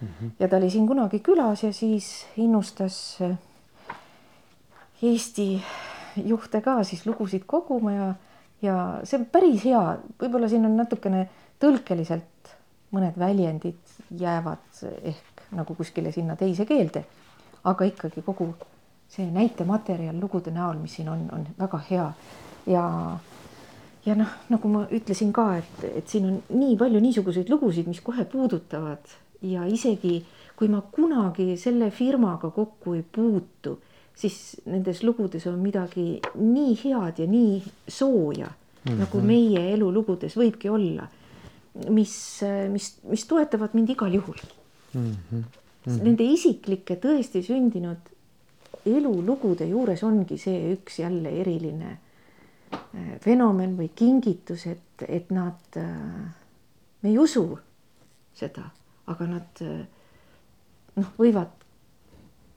[0.01, 0.07] mm.
[0.07, 0.31] -hmm.
[0.39, 3.17] ja ta oli siin kunagi külas ja siis innustas
[5.01, 5.61] Eesti
[6.23, 8.07] juhte ka siis lugusid koguma ja,
[8.61, 9.81] ja see on päris hea,
[10.21, 11.25] võib-olla siin on natukene
[11.61, 12.53] tõlkeliselt
[12.95, 17.03] mõned väljendid jäävad ehk nagu kuskile sinna teise keelde,
[17.63, 18.53] aga ikkagi kogu
[19.11, 22.07] see näitematerjal lugude näol, mis siin on, on väga hea.
[22.69, 22.85] Ja
[24.05, 28.01] ja noh, nagu ma ütlesin ka, et, et siin on nii palju niisuguseid lugusid, mis
[28.05, 29.13] kohe puudutavad.
[29.45, 30.19] Ja isegi
[30.57, 33.79] kui ma kunagi selle firmaga kokku ei puutu
[34.15, 38.99] siis nendes lugudes on midagi nii head ja nii sooja mm, -hmm.
[39.03, 41.07] nagu meie elulugudes võibki olla,
[41.89, 42.15] mis,
[42.71, 44.39] mis, mis toetavad mind igal juhul
[44.93, 45.01] mm.
[45.01, 45.43] -hmm.
[45.85, 46.03] Mm -hmm.
[46.03, 48.15] Nende isiklike tõesti sündinud
[48.85, 55.85] elulugude juures ongi see üks jälle eriline äh, fenomen või kingitus, et, et nad, äh,
[57.01, 57.57] me ei usu
[58.33, 58.69] seda,
[59.07, 59.85] aga nad äh,
[60.95, 61.64] noh, võivad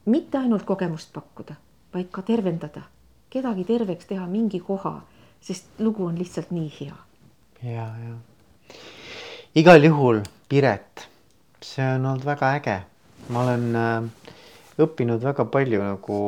[0.08, 1.54] mitte ainult kogemust pakkuda,
[1.94, 2.82] vaid ka tervendada,
[3.30, 4.96] kedagi terveks teha mingi koha,
[5.40, 6.96] sest lugu on lihtsalt nii hea.
[7.62, 8.16] ja, ja
[9.58, 11.08] igal juhul Piret,
[11.60, 12.76] see on olnud väga äge,
[13.34, 14.30] ma olen äh,
[14.80, 16.20] õppinud väga palju nagu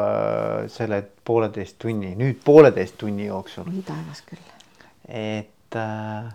[0.00, 3.68] äh, selle pooleteist tunni, nüüd pooleteist tunni jooksul.
[3.68, 4.52] oi taevas küll.
[5.08, 6.30] et äh,,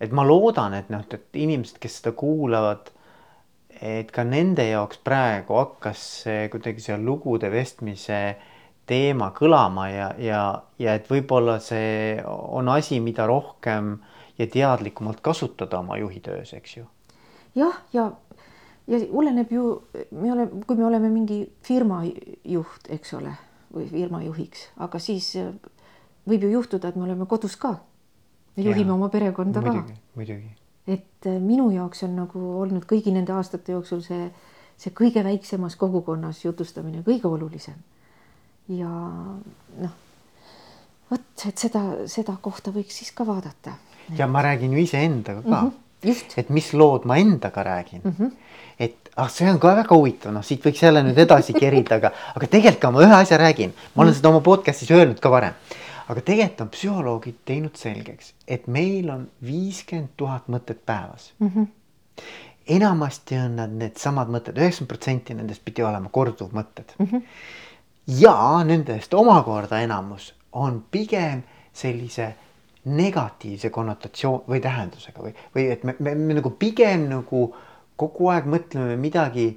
[0.00, 2.92] et ma loodan, et noh, et inimesed, kes seda kuulavad
[3.82, 8.20] et ka nende jaoks praegu hakkas see kuidagi see lugude vestmise
[8.88, 10.42] teema kõlama ja, ja,
[10.80, 13.96] ja et võib-olla see on asi, mida rohkem
[14.38, 16.86] ja teadlikumalt kasutada oma juhitöös, eks ju.
[17.58, 18.10] jah, ja,
[18.88, 19.66] ja oleneb ju,
[20.10, 22.02] me oleme, kui me oleme mingi firma
[22.44, 23.34] juht, eks ole,
[23.74, 25.34] või firma juhiks, aga siis
[26.28, 27.76] võib ju juhtuda, et me oleme kodus ka.
[28.56, 30.16] me juhime ja, oma perekonda muidugi, ka.
[30.16, 30.56] muidugi
[30.88, 34.28] et äh, minu jaoks on nagu olnud kõigi nende aastate jooksul see,
[34.80, 37.76] see kõige väiksemas kogukonnas jutustamine kõige olulisem.
[38.68, 39.98] ja noh,
[41.10, 43.76] vot, et seda, seda kohta võiks siis ka vaadata.
[44.16, 45.70] ja ma räägin ju iseendaga ka mm.
[46.02, 48.14] -hmm, et mis lood ma endaga räägin mm.
[48.18, 48.32] -hmm.
[48.78, 52.12] et ah, see on ka väga huvitav, noh, siit võiks jälle nüüd edasi kerida, aga,
[52.34, 54.16] aga tegelikult ka ma ühe asja räägin, ma olen mm -hmm.
[54.16, 55.52] seda oma podcast'is öelnud ka varem
[56.08, 61.50] aga tegelikult on psühholoogid teinud selgeks, et meil on viiskümmend tuhat mõtet päevas mm.
[61.54, 61.66] -hmm.
[62.78, 67.06] enamasti on nad needsamad mõtted, üheksakümmend protsenti nendest pidi olema korduvmõtted mm.
[67.06, 67.22] -hmm.
[68.20, 72.34] ja nendest omakorda enamus on pigem sellise
[72.84, 77.54] negatiivse konnotatsioon või tähendusega või, või et me, me, me nagu pigem nagu
[77.96, 79.48] kogu aeg mõtleme midagi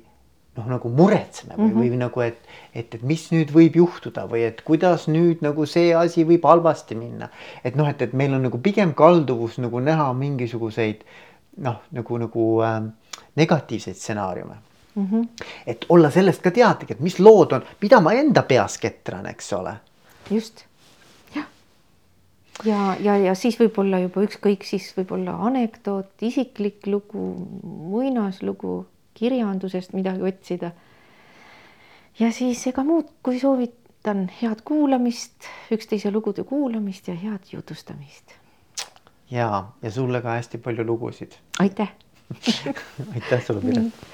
[0.58, 1.92] noh, nagu muretseme või mm, -hmm.
[1.92, 5.94] või nagu, et, et, et mis nüüd võib juhtuda või et kuidas nüüd nagu see
[5.96, 7.30] asi võib halvasti minna.
[7.64, 11.06] et noh, et, et meil on nagu pigem kalduvus nagu näha mingisuguseid
[11.58, 12.82] noh, nagu, nagu äh,
[13.36, 14.58] negatiivseid stsenaariume
[14.96, 15.08] mm.
[15.08, 15.28] -hmm.
[15.68, 19.54] et olla sellest ka teadlik, et mis lood on, mida ma enda peas ketran, eks
[19.54, 19.76] ole.
[20.32, 20.66] just,
[21.36, 21.46] jah.
[22.66, 28.86] ja, ja, ja siis võib-olla juba ükskõik, siis võib-olla anekdoot, isiklik lugu, muinaslugu
[29.22, 30.72] kirjandusest midagi otsida.
[32.20, 38.38] ja siis ega muud, kui soovitan head kuulamist, üksteise lugude kuulamist ja head jutustamist.
[39.32, 41.38] ja, ja sulle ka hästi palju lugusid.
[41.60, 41.94] aitäh
[43.16, 44.11] aitäh sulle, Piret